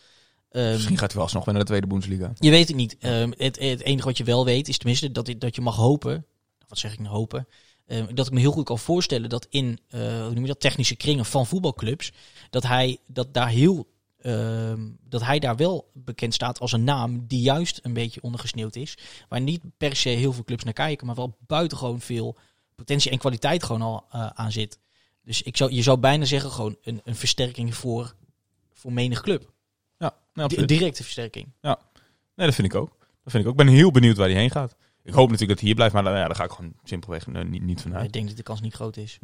Ehm, 0.50 0.72
Misschien 0.72 0.98
gaat 0.98 1.06
hij 1.06 1.14
wel 1.14 1.22
alsnog 1.22 1.44
weer 1.44 1.54
naar 1.54 1.62
de 1.62 1.68
tweede 1.68 1.86
Bundesliga. 1.86 2.32
je 2.38 2.50
weet 2.50 2.68
het 2.68 2.76
niet. 2.76 2.96
Ehm, 2.98 3.32
het, 3.36 3.58
het 3.58 3.82
enige 3.82 4.06
wat 4.06 4.16
je 4.16 4.24
wel 4.24 4.44
weet 4.44 4.68
is 4.68 4.78
tenminste 4.78 5.12
dat, 5.12 5.34
dat 5.38 5.54
je 5.54 5.60
mag 5.60 5.76
hopen. 5.76 6.26
wat 6.68 6.78
zeg 6.78 6.92
ik 6.92 6.98
nou 6.98 7.14
hopen, 7.14 7.48
eh, 7.86 8.04
dat 8.14 8.26
ik 8.26 8.32
me 8.32 8.40
heel 8.40 8.52
goed 8.52 8.64
kan 8.64 8.78
voorstellen 8.78 9.28
dat 9.28 9.46
in, 9.50 9.78
eh, 9.88 10.00
hoe 10.00 10.32
noem 10.34 10.40
je 10.40 10.46
dat, 10.46 10.60
technische 10.60 10.96
kringen 10.96 11.24
van 11.24 11.46
voetbalclubs, 11.46 12.12
dat 12.50 12.62
hij, 12.62 12.98
dat 13.06 13.34
daar 13.34 13.48
heel, 13.48 13.86
ehm, 14.18 14.80
dat 15.08 15.22
hij 15.22 15.38
daar 15.38 15.56
wel 15.56 15.90
bekend 15.92 16.34
staat 16.34 16.60
als 16.60 16.72
een 16.72 16.84
naam 16.84 17.26
die 17.26 17.40
juist 17.40 17.80
een 17.82 17.92
beetje 17.92 18.22
ondergesneeuwd 18.22 18.76
is. 18.76 18.98
Waar 19.28 19.40
niet 19.40 19.62
per 19.76 19.96
se 19.96 20.08
heel 20.08 20.32
veel 20.32 20.44
clubs 20.44 20.64
naar 20.64 20.72
kijken, 20.72 21.06
maar 21.06 21.16
wel 21.16 21.36
buitengewoon 21.46 22.00
veel 22.00 22.36
potentie 22.74 23.10
en 23.10 23.18
kwaliteit 23.18 23.64
gewoon 23.64 23.82
al 23.82 24.04
eh, 24.10 24.26
aan 24.26 24.52
zit. 24.52 24.78
Dus 25.22 25.42
ik 25.42 25.56
zou, 25.56 25.72
je 25.72 25.82
zou 25.82 25.98
bijna 25.98 26.24
zeggen 26.24 26.50
gewoon 26.50 26.76
een, 26.82 27.00
een 27.04 27.16
versterking 27.16 27.74
voor, 27.74 28.14
voor 28.72 28.92
menig 28.92 29.20
club. 29.20 29.52
Ja, 29.98 30.14
nee, 30.34 30.48
Di-. 30.48 30.58
Een 30.58 30.66
directe 30.66 31.02
versterking. 31.02 31.52
Nee, 32.34 32.46
dat 32.46 32.54
vind 32.54 32.72
ik 32.72 32.74
ook. 32.74 32.96
Dat 32.98 33.32
vind 33.32 33.44
ik 33.44 33.50
ook. 33.50 33.60
Ik 33.60 33.64
ben 33.66 33.74
heel 33.74 33.90
benieuwd 33.90 34.16
waar 34.16 34.28
hij 34.28 34.38
heen 34.38 34.50
gaat. 34.50 34.76
Ik 35.02 35.12
hoop 35.12 35.30
natuurlijk 35.30 35.48
dat 35.48 35.58
hij 35.58 35.66
hier 35.66 35.74
blijft, 35.74 35.94
maar 35.94 36.02
nou 36.02 36.16
ja, 36.16 36.26
daar 36.26 36.36
ga 36.36 36.44
ik 36.44 36.50
gewoon 36.50 36.72
simpelweg 36.84 37.26
niet, 37.26 37.62
niet 37.62 37.80
vanuit. 37.80 38.04
Ik 38.04 38.12
denk 38.12 38.26
dat 38.26 38.36
de 38.36 38.42
kans 38.42 38.60
niet 38.60 38.74
groot 38.74 38.96
is. 38.96 39.18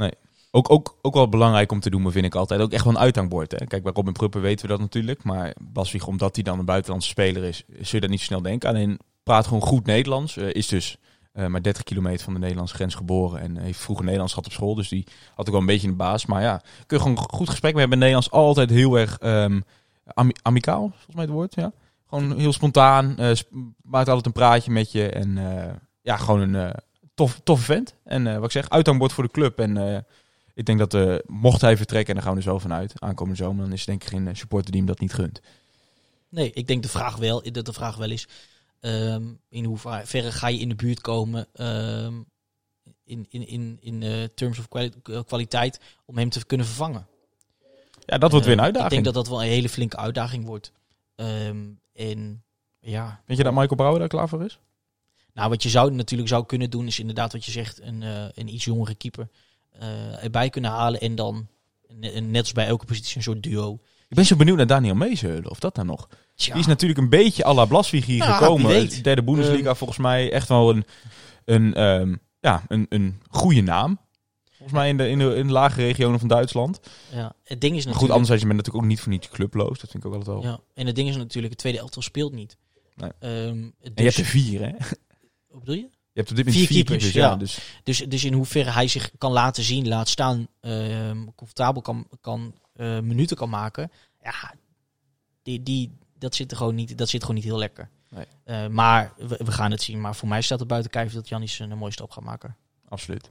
Ook, 0.50 0.70
ook, 0.70 0.98
ook 1.02 1.14
wel 1.14 1.28
belangrijk 1.28 1.72
om 1.72 1.80
te 1.80 1.90
doen, 1.90 2.12
vind 2.12 2.24
ik 2.24 2.34
altijd. 2.34 2.60
Ook 2.60 2.72
echt 2.72 2.84
wel 2.84 2.92
een 2.92 2.98
uithangbord. 2.98 3.50
Hè. 3.52 3.66
Kijk, 3.66 3.82
bij 3.82 3.92
Robin 3.94 4.12
Pruppen 4.12 4.40
weten 4.40 4.66
we 4.66 4.72
dat 4.72 4.80
natuurlijk. 4.80 5.22
Maar 5.22 5.54
Baswig, 5.62 6.06
omdat 6.06 6.34
hij 6.34 6.44
dan 6.44 6.58
een 6.58 6.64
buitenlandse 6.64 7.08
speler 7.08 7.44
is, 7.44 7.64
zul 7.68 7.84
je 7.90 8.00
dat 8.00 8.10
niet 8.10 8.18
zo 8.18 8.24
snel 8.24 8.42
denken. 8.42 8.68
Alleen 8.68 8.98
praat 9.22 9.46
gewoon 9.46 9.62
goed 9.62 9.86
Nederlands. 9.86 10.36
Eh, 10.36 10.52
is 10.52 10.66
dus 10.66 10.96
eh, 11.32 11.46
maar 11.46 11.62
30 11.62 11.82
kilometer 11.82 12.24
van 12.24 12.32
de 12.32 12.38
Nederlandse 12.38 12.74
grens 12.74 12.94
geboren. 12.94 13.40
En 13.40 13.56
heeft 13.56 13.78
vroeger 13.80 14.04
Nederlands 14.04 14.32
gehad 14.34 14.48
op 14.48 14.54
school. 14.54 14.74
Dus 14.74 14.88
die 14.88 15.06
had 15.34 15.46
ook 15.46 15.52
wel 15.52 15.60
een 15.60 15.66
beetje 15.66 15.88
een 15.88 15.96
baas. 15.96 16.26
Maar 16.26 16.42
ja, 16.42 16.62
kun 16.86 16.96
je 16.96 17.02
gewoon 17.02 17.18
goed 17.18 17.48
gesprek 17.48 17.70
mee 17.72 17.80
hebben 17.80 17.98
Nederlands. 17.98 18.30
Altijd 18.30 18.70
heel 18.70 18.98
erg 18.98 19.18
ehm, 19.18 19.60
ami- 20.14 20.34
amicaal, 20.42 20.80
volgens 20.88 21.14
mij 21.14 21.24
het 21.24 21.32
woord. 21.32 21.54
Ja. 21.54 21.72
Gewoon 22.08 22.38
heel 22.38 22.52
spontaan. 22.52 23.18
eh, 23.18 23.30
maakt 23.82 24.08
altijd 24.08 24.26
een 24.26 24.32
praatje 24.32 24.70
met 24.70 24.92
je. 24.92 25.08
En 25.08 25.38
eh, 25.38 25.72
ja, 26.02 26.16
gewoon 26.16 26.40
een 26.40 26.54
eh, 26.68 26.74
tof, 27.14 27.40
toffe 27.44 27.64
vent. 27.64 27.94
En 28.04 28.26
eh, 28.26 28.34
wat 28.34 28.44
ik 28.44 28.50
zeg, 28.50 28.68
uithangbord 28.70 29.12
voor 29.12 29.24
de 29.24 29.30
club. 29.30 29.58
En 29.58 29.76
eh, 29.94 29.98
ik 30.54 30.66
denk 30.66 30.78
dat 30.78 30.94
eh, 30.94 31.14
mocht 31.26 31.60
hij 31.60 31.76
vertrekken, 31.76 32.08
en 32.08 32.14
daar 32.14 32.22
gaan 32.24 32.32
we 32.32 32.38
er 32.38 32.50
zo 32.50 32.58
vanuit, 32.58 32.92
aankomende 33.00 33.42
zomer, 33.42 33.64
dan 33.64 33.72
is 33.72 33.80
er 33.80 33.86
denk 33.86 34.02
ik 34.02 34.08
geen 34.08 34.28
eh, 34.28 34.34
supporter 34.34 34.70
die 34.70 34.80
hem 34.80 34.88
dat 34.90 35.00
niet 35.00 35.12
gunt. 35.12 35.40
Nee, 36.28 36.50
ik 36.54 36.66
denk 36.66 36.82
de 36.82 36.88
vraag 36.88 37.16
wel, 37.16 37.42
dat 37.52 37.64
de 37.66 37.72
vraag 37.72 37.96
wel 37.96 38.10
is, 38.10 38.28
ehm, 38.80 39.24
in 39.48 39.64
hoeverre 39.64 40.32
ga 40.32 40.48
je 40.48 40.58
in 40.58 40.68
de 40.68 40.74
buurt 40.74 41.00
komen 41.00 41.46
ehm, 41.52 42.14
in, 43.04 43.26
in, 43.28 43.46
in, 43.46 43.78
in 43.80 44.02
eh, 44.02 44.24
terms 44.34 44.58
of 44.58 44.66
eh, 44.70 45.20
kwaliteit 45.26 45.80
om 46.04 46.18
hem 46.18 46.28
te 46.28 46.46
kunnen 46.46 46.66
vervangen. 46.66 47.06
Ja, 48.06 48.18
dat 48.18 48.30
wordt 48.30 48.46
weer 48.46 48.54
een 48.54 48.60
Eh, 48.60 48.64
uitdaging. 48.64 48.92
Ik 48.98 49.02
denk 49.02 49.14
dat 49.14 49.24
dat 49.24 49.28
wel 49.34 49.42
een 49.42 49.50
hele 49.50 49.68
flinke 49.68 49.96
uitdaging 49.96 50.44
wordt. 50.44 50.72
Ehm, 51.14 51.66
en 51.92 52.42
ja, 52.80 53.22
Weet 53.26 53.36
je 53.36 53.42
dat 53.42 53.52
Michael 53.52 53.74
Brouwer 53.76 53.98
daar 53.98 54.08
klaar 54.08 54.28
voor 54.28 54.44
is? 54.44 54.58
nou 55.34 55.48
wat 55.48 55.62
je 55.62 55.68
zou 55.68 55.90
natuurlijk 55.92 56.28
zou 56.28 56.46
kunnen 56.46 56.70
doen 56.70 56.86
is 56.86 56.98
inderdaad 56.98 57.32
wat 57.32 57.44
je 57.44 57.50
zegt, 57.50 57.80
een, 57.80 58.02
een 58.34 58.54
iets 58.54 58.64
jongere 58.64 58.94
keeper 58.94 59.28
erbij 60.20 60.50
kunnen 60.50 60.70
halen 60.70 61.00
en 61.00 61.14
dan 61.14 61.48
ne- 61.88 62.20
net 62.20 62.40
als 62.42 62.52
bij 62.52 62.66
elke 62.66 62.84
positie 62.84 63.16
een 63.16 63.22
soort 63.22 63.42
duo. 63.42 63.78
Ik 64.08 64.16
ben 64.16 64.24
zo 64.24 64.36
benieuwd 64.36 64.56
naar 64.56 64.66
Daniel 64.66 64.94
Meesheulen, 64.94 65.50
of 65.50 65.58
dat 65.60 65.74
dan 65.74 65.86
nog. 65.86 66.08
Tja, 66.40 66.52
Die 66.52 66.60
is 66.62 66.66
natuurlijk 66.68 67.00
een 67.00 67.08
beetje 67.08 67.44
à 67.46 67.54
la 67.54 67.64
Blaswig 67.64 68.06
hier 68.06 68.16
Ja, 68.16 68.36
gekomen. 68.36 68.66
wie 68.66 68.76
weet. 68.76 69.04
Derde 69.04 69.22
Bundesliga 69.22 69.68
Ehm. 69.68 69.74
volgens 69.76 69.98
mij 69.98 70.32
echt 70.32 70.48
wel 70.48 70.70
een, 70.70 70.84
een, 71.44 71.74
ehm, 71.74 72.14
ja, 72.40 72.62
een, 72.68 72.86
een 72.88 73.20
goede 73.28 73.60
naam. 73.60 73.98
Volgens 74.50 74.78
mij 74.78 74.88
in 74.88 74.96
de, 74.96 75.08
in 75.08 75.18
de, 75.18 75.34
in 75.34 75.46
de 75.46 75.52
lage 75.52 75.80
regionen 75.80 76.18
van 76.18 76.28
Duitsland. 76.28 76.80
ja. 77.12 77.32
Het 77.44 77.60
ding 77.60 77.60
is 77.60 77.60
Maar 77.60 77.70
natuurlijk... 77.76 77.96
goed, 77.98 78.10
anderzijds, 78.10 78.42
je 78.42 78.48
bent 78.48 78.58
natuurlijk 78.58 78.84
ook 78.84 78.90
niet 78.90 79.00
voor 79.00 79.12
niets 79.12 79.28
clubloos. 79.28 79.78
Dat 79.80 79.90
vind 79.90 80.04
ik 80.04 80.10
ook 80.10 80.16
altijd 80.16 80.36
wel. 80.36 80.44
Ja, 80.52 80.60
en 80.74 80.86
het 80.86 80.94
ding 80.96 81.08
is 81.08 81.16
natuurlijk, 81.16 81.52
het 81.52 81.58
tweede 81.58 81.78
elftal 81.78 82.02
speelt 82.02 82.32
niet. 82.32 82.56
Nee. 82.96 83.10
En 83.18 83.74
je 83.80 83.92
dus, 83.94 84.04
hebt 84.04 84.16
er 84.16 84.24
vier, 84.24 84.60
hè? 84.60 84.72
Wat 85.48 85.58
bedoel 85.60 85.74
je? 85.74 85.88
Je 86.12 86.20
hebt 86.20 86.30
op 86.30 86.36
dit 86.36 86.46
moment 86.46 86.56
Vier 86.56 86.66
vier, 86.76 86.84
keepers, 86.84 87.12
keepers, 87.12 87.12
ja. 87.12 87.30
ja. 87.30 87.36
Dus 87.36 87.58
Dus, 87.82 87.98
dus 87.98 88.24
in 88.24 88.32
hoeverre 88.32 88.70
hij 88.70 88.88
zich 88.88 89.10
kan 89.18 89.32
laten 89.32 89.62
zien, 89.62 89.88
laat 89.88 90.08
staan, 90.08 90.48
comfortabel 91.36 91.82
kan, 91.82 92.06
kan 92.20 92.54
eh, 92.72 93.00
minuten 93.00 93.36
kan 93.36 93.48
maken. 93.48 93.90
Ja, 94.22 94.54
die, 95.42 95.62
die, 95.62 95.98
dat, 96.20 96.34
zit 96.34 96.50
er 96.50 96.56
gewoon 96.56 96.74
niet, 96.74 96.98
dat 96.98 97.08
zit 97.08 97.20
gewoon 97.20 97.36
niet 97.36 97.44
heel 97.44 97.58
lekker. 97.58 97.88
Nee. 98.08 98.24
Eh, 98.44 98.66
maar 98.66 99.12
we, 99.16 99.40
we 99.44 99.52
gaan 99.52 99.70
het 99.70 99.82
zien. 99.82 100.00
Maar 100.00 100.14
voor 100.16 100.28
mij 100.28 100.42
staat 100.42 100.58
het 100.58 100.68
buiten 100.68 100.90
kijf 100.90 101.12
dat 101.12 101.28
Janis 101.28 101.58
een 101.58 101.78
mooie 101.78 101.92
stap 101.92 102.10
gaat 102.10 102.24
maken. 102.24 102.56
absoluut. 102.88 103.30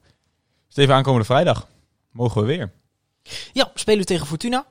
Steven, 0.67 0.95
aankomende 0.95 1.25
vrijdag 1.25 1.67
mogen 2.11 2.41
we 2.41 2.47
weer. 2.47 2.71
Ja, 3.53 3.71
spelen 3.73 3.99
we 3.99 4.05
tegen 4.05 4.27
Fortuna. 4.27 4.65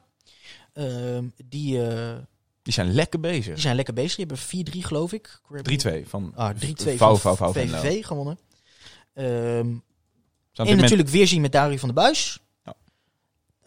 Ehm, 0.73 1.25
die, 1.45 1.87
eh, 1.89 2.16
Die 2.62 2.73
zijn 2.73 2.93
lekker 2.93 3.21
bezig. 3.21 3.53
die 3.53 3.62
zijn 3.62 3.77
lekker 3.77 3.95
bezig. 3.95 4.16
Die 4.16 4.27
hebben 4.27 4.45
4-3 4.45 4.83
geloof 4.85 5.12
ik. 5.12 5.41
3-2 5.62 6.09
van 6.09 6.33
Ah, 6.35 6.57
3-2 6.57 6.97
Vouw, 6.97 7.16
van 7.16 7.37
vouw, 7.37 7.53
Venlo. 7.53 7.79
VVV 7.79 8.07
gewonnen. 8.07 8.39
Ehm, 9.14 9.75
op 10.55 10.66
En 10.66 10.77
natuurlijk 10.77 11.09
weer 11.09 11.27
zien 11.27 11.41
met 11.41 11.53
Dario 11.53 11.77
van 11.77 11.89
der 11.95 12.03
Buis. 12.03 12.41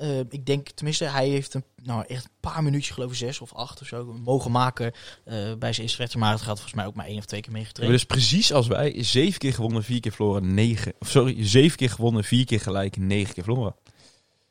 Eh, 0.02 0.20
ik 0.20 0.46
denk, 0.46 0.70
tenminste, 0.70 1.06
hij 1.06 1.28
heeft 1.28 1.54
een, 1.54 1.64
nou, 1.84 2.06
echt 2.08 2.24
een 2.24 2.32
paar 2.40 2.64
minuutjes, 2.64 2.94
geloof 2.94 3.12
ik, 3.12 3.18
zes 3.18 3.42
of 3.42 3.54
acht 3.54 3.82
of 3.82 3.88
zo, 3.88 4.14
mogen 4.24 4.52
maken 4.52 4.86
eh, 4.86 5.34
bij 5.34 5.74
zijn 5.74 5.82
eerste 5.82 5.98
wedstrijd. 5.98 6.16
Maar 6.16 6.32
het 6.32 6.42
gaat 6.42 6.54
volgens 6.54 6.74
mij 6.74 6.86
ook 6.86 6.96
maar 6.96 7.06
één 7.06 7.18
of 7.18 7.26
twee 7.26 7.42
keer 7.42 7.52
meegetraind. 7.52 7.92
hebben 7.94 8.08
dus 8.08 8.18
precies 8.18 8.54
als 8.54 8.68
wij 8.68 9.04
zeven 9.04 9.40
keer 9.40 9.54
gewonnen, 9.54 9.84
vier 9.84 10.00
keer 10.00 10.12
verloren, 10.12 10.54
negen. 10.54 10.94
Of 11.00 11.10
sorry, 11.10 11.46
zeven 11.46 11.78
keer 11.78 11.90
gewonnen, 11.90 12.24
vier 12.24 12.46
keer 12.46 12.60
gelijk, 12.60 12.98
negen 12.98 13.34
keer 13.34 13.44
verloren. 13.44 13.76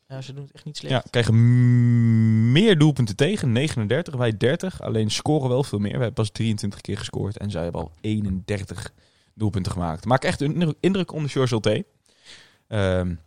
Ja, 0.08 0.20
ze 0.20 0.32
doen 0.32 0.44
het 0.44 0.52
echt 0.52 0.64
niet 0.64 0.76
slecht. 0.76 0.94
Ja, 0.94 1.04
krijgen 1.10 2.52
meer 2.52 2.78
doelpunten 2.78 3.16
tegen, 3.16 3.52
39, 3.52 4.14
wij 4.14 4.36
30. 4.36 4.82
Alleen 4.82 5.10
scoren 5.10 5.48
wel 5.48 5.62
veel 5.62 5.78
meer. 5.78 5.92
We 5.92 5.96
hebben 5.96 6.14
pas 6.14 6.30
23 6.30 6.80
keer 6.80 6.98
gescoord 6.98 7.38
en 7.38 7.50
zij 7.50 7.62
hebben 7.62 7.80
al 7.80 7.92
31 8.00 8.92
doelpunten 9.34 9.72
gemaakt. 9.72 10.04
Maak 10.04 10.24
echt 10.24 10.40
een 10.40 10.76
indruk- 10.80 11.12
onder 11.12 11.30
George 11.30 11.60
ja, 12.68 13.18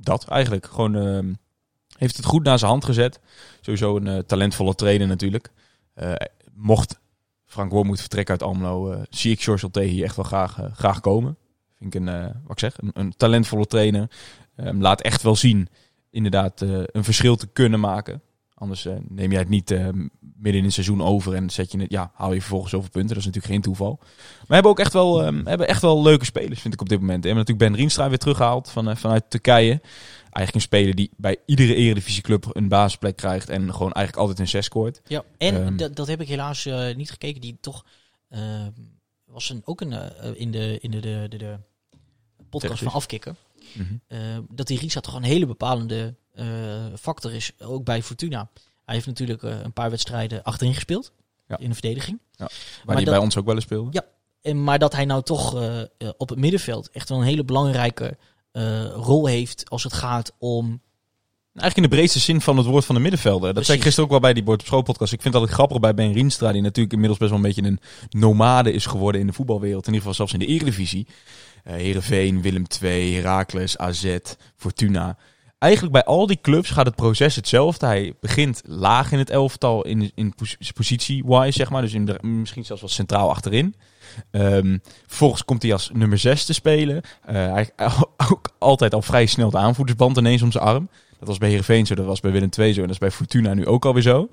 dat 0.00 0.28
eigenlijk. 0.28 0.66
Gewoon 0.66 0.96
ehm, 0.96 1.32
heeft 1.96 2.16
het 2.16 2.26
goed 2.26 2.44
naar 2.44 2.58
zijn 2.58 2.70
hand 2.70 2.84
gezet. 2.84 3.20
Sowieso 3.60 3.96
een 3.96 4.06
eh, 4.06 4.18
talentvolle 4.18 4.74
trainer 4.74 5.06
natuurlijk. 5.06 5.50
Eh, 5.94 6.12
mocht 6.54 7.00
Frank 7.44 7.72
Wormoed 7.72 8.00
vertrekken 8.00 8.32
uit 8.32 8.42
Almelo, 8.42 8.90
eh, 8.90 9.00
zie 9.10 9.32
ik 9.32 9.42
George 9.42 9.64
Ulte 9.64 9.82
hier 9.82 10.04
echt 10.04 10.16
wel 10.16 10.24
graag, 10.24 10.58
graag 10.72 11.00
komen. 11.00 11.36
Vind 11.78 11.94
ik 11.94 12.00
een, 12.00 12.14
wat 12.22 12.50
ik 12.50 12.58
zeg, 12.58 12.78
een, 12.78 12.90
een 12.92 13.16
talentvolle 13.16 13.66
trainer. 13.66 14.10
Ehm, 14.56 14.80
laat 14.80 15.00
echt 15.00 15.22
wel 15.22 15.36
zien, 15.36 15.68
inderdaad, 16.10 16.60
een 16.60 17.04
verschil 17.04 17.36
te 17.36 17.46
kunnen 17.46 17.80
maken. 17.80 18.22
Anders 18.60 18.86
eh, 18.86 18.94
neem 19.08 19.30
jij 19.30 19.40
het 19.40 19.48
niet 19.48 19.70
eh, 19.70 19.88
midden 20.20 20.54
in 20.54 20.64
het 20.64 20.72
seizoen 20.72 21.02
over 21.02 21.34
en 21.34 21.50
zet 21.50 21.72
je 21.72 21.78
het, 21.78 21.90
ja, 21.90 22.10
haal 22.14 22.32
je 22.32 22.40
vervolgens 22.40 22.70
zoveel 22.70 22.90
punten. 22.90 23.08
Dat 23.08 23.18
is 23.18 23.24
natuurlijk 23.24 23.52
geen 23.52 23.62
toeval. 23.62 23.98
Maar 24.00 24.46
we 24.46 24.54
hebben 24.54 24.70
ook 24.70 24.78
echt 24.78 24.92
wel, 24.92 25.22
ehm, 25.22 25.46
hebben 25.46 25.68
echt 25.68 25.82
wel 25.82 26.02
leuke 26.02 26.24
spelers, 26.24 26.60
vind 26.60 26.74
ik 26.74 26.80
op 26.80 26.88
dit 26.88 27.00
moment. 27.00 27.22
We 27.22 27.28
hebben 27.28 27.46
natuurlijk 27.46 27.70
Ben 27.70 27.80
Rienstra 27.80 28.08
weer 28.08 28.18
teruggehaald 28.18 28.70
van, 28.70 28.88
eh, 28.90 28.96
vanuit 28.96 29.30
Turkije. 29.30 29.80
Eigenlijk 30.22 30.54
een 30.54 30.60
speler 30.60 30.94
die 30.94 31.10
bij 31.16 31.36
iedere 31.46 31.74
eredivisieclub 31.74 32.46
een 32.52 32.68
basisplek 32.68 33.16
krijgt 33.16 33.48
en 33.48 33.60
gewoon 33.74 33.92
eigenlijk 33.92 34.16
altijd 34.16 34.38
een 34.38 34.48
6 34.48 34.64
scoort. 34.64 35.00
Ja, 35.06 35.24
en 35.38 35.64
Ehm. 35.64 35.76
dat, 35.76 35.96
dat 35.96 36.06
heb 36.06 36.20
ik 36.20 36.28
helaas 36.28 36.68
niet 36.96 37.10
gekeken. 37.10 37.40
Die 37.40 37.58
toch 37.60 37.84
ehm, 38.28 38.70
was 39.24 39.50
een, 39.50 39.62
ook 39.64 39.80
een, 39.80 39.92
in 40.36 40.50
de, 40.50 40.78
in 40.80 40.90
de, 40.90 41.00
de, 41.00 41.26
de, 41.28 41.36
de 41.36 41.56
podcast 42.50 42.82
van 42.82 42.92
Afkikken. 42.92 43.36
Mhm. 43.72 44.42
dat 44.50 44.66
die 44.66 44.78
Risa 44.78 45.00
toch 45.00 45.14
een 45.14 45.22
hele 45.22 45.46
bepalende 45.46 46.14
factor 46.98 47.34
is, 47.34 47.52
ook 47.58 47.84
bij 47.84 48.02
Fortuna. 48.02 48.48
Hij 48.84 48.94
heeft 48.94 49.06
natuurlijk 49.06 49.42
eh, 49.42 49.60
een 49.62 49.72
paar 49.72 49.90
wedstrijden 49.90 50.42
achterin 50.42 50.74
gespeeld, 50.74 51.12
Ja. 51.48 51.58
in 51.58 51.68
de 51.68 51.74
verdediging. 51.74 52.18
Waar 52.36 52.50
Maar 52.84 52.96
die 52.96 53.04
dat- 53.04 53.14
bij 53.14 53.22
ons 53.24 53.36
ook 53.36 53.44
wel 53.46 53.54
eens 53.54 53.64
speelde. 53.64 53.88
Ja. 53.92 54.04
En, 54.42 54.64
maar 54.64 54.78
dat 54.78 54.92
hij 54.94 55.04
nou 55.04 55.22
toch 55.22 55.54
eh, 55.54 55.80
eh, 55.80 55.86
op 56.16 56.28
het 56.28 56.38
middenveld 56.38 56.90
echt 56.90 57.08
wel 57.08 57.18
een 57.18 57.24
hele 57.24 57.44
belangrijke 57.44 58.16
eh, 58.52 58.84
rol 58.84 59.26
heeft 59.26 59.70
als 59.70 59.82
het 59.84 59.92
gaat 59.92 60.32
om... 60.38 60.80
Eigenlijk 61.54 61.76
in 61.76 61.90
de 61.90 61.96
breedste 61.96 62.18
zin 62.18 62.40
van 62.40 62.56
het 62.56 62.66
woord 62.66 62.84
van 62.84 62.94
de 62.94 63.00
middenvelder. 63.00 63.54
Dat 63.54 63.64
zei 63.64 63.76
ik 63.78 63.82
gisteren 63.84 64.04
ook 64.04 64.10
wel 64.10 64.20
bij 64.20 64.32
die 64.34 64.42
Bord 64.42 64.60
op 64.60 64.66
School 64.66 64.82
podcast. 64.82 65.12
Ik 65.12 65.22
vind 65.22 65.34
dat 65.34 65.42
het 65.42 65.52
grappig 65.52 65.80
bij 65.80 65.94
Ben 65.94 66.12
Rienstra, 66.12 66.52
die 66.52 66.62
natuurlijk 66.62 66.92
inmiddels 66.92 67.18
best 67.18 67.30
wel 67.30 67.40
een 67.40 67.46
beetje 67.46 67.62
een 67.62 67.80
nomade 68.20 68.72
is 68.72 68.86
geworden 68.86 69.20
in 69.20 69.26
de 69.26 69.32
voetbalwereld. 69.32 69.86
In 69.86 69.92
ieder 69.94 70.08
geval 70.08 70.14
zelfs 70.14 70.32
in 70.32 70.38
de 70.38 70.46
Eredivisie. 70.46 71.06
Eh 71.64 71.74
Heerenveen, 71.74 72.42
Willem 72.42 72.64
II, 72.82 73.14
Heracles, 73.14 73.76
AZ, 73.78 74.16
Fortuna. 74.56 75.16
Eigenlijk 75.60 75.92
bij 75.92 76.04
al 76.04 76.26
die 76.26 76.38
clubs 76.42 76.70
gaat 76.70 76.86
het 76.86 76.94
proces 76.94 77.36
hetzelfde. 77.36 77.86
Hij 77.86 78.14
begint 78.20 78.62
laag 78.64 79.12
in 79.12 79.18
het 79.18 79.30
elftal, 79.30 79.84
in, 79.84 80.12
in 80.14 80.34
pos- 80.34 80.56
positie-wise, 80.74 81.52
zeg 81.52 81.70
maar. 81.70 81.82
Dus 81.82 81.94
in 81.94 82.04
de, 82.04 82.18
misschien 82.22 82.64
zelfs 82.64 82.82
wat 82.82 82.90
centraal 82.90 83.30
achterin. 83.30 83.74
Ehm, 84.30 84.78
vervolgens 85.06 85.44
komt 85.44 85.62
hij 85.62 85.72
als 85.72 85.90
nummer 85.92 86.18
6 86.18 86.44
te 86.44 86.52
spelen. 86.52 87.02
Eh, 87.22 87.34
hij 87.52 87.70
ook 88.30 88.50
altijd 88.58 88.94
al 88.94 89.02
vrij 89.02 89.26
snel 89.26 89.50
de 89.50 89.58
aanvoerdersband 89.58 90.16
ineens 90.16 90.42
om 90.42 90.52
zijn 90.52 90.64
arm. 90.64 90.88
Dat 91.18 91.28
was 91.28 91.38
bij 91.38 91.48
Heerenveen 91.48 91.86
zo, 91.86 91.94
dat 91.94 92.06
was 92.06 92.20
bij 92.20 92.32
Willem 92.32 92.50
II 92.58 92.72
zo 92.72 92.80
en 92.80 92.86
dat 92.86 92.94
is 92.94 92.98
bij 92.98 93.10
Fortuna 93.10 93.54
nu 93.54 93.66
ook 93.66 93.84
alweer 93.84 94.02
zo. 94.02 94.28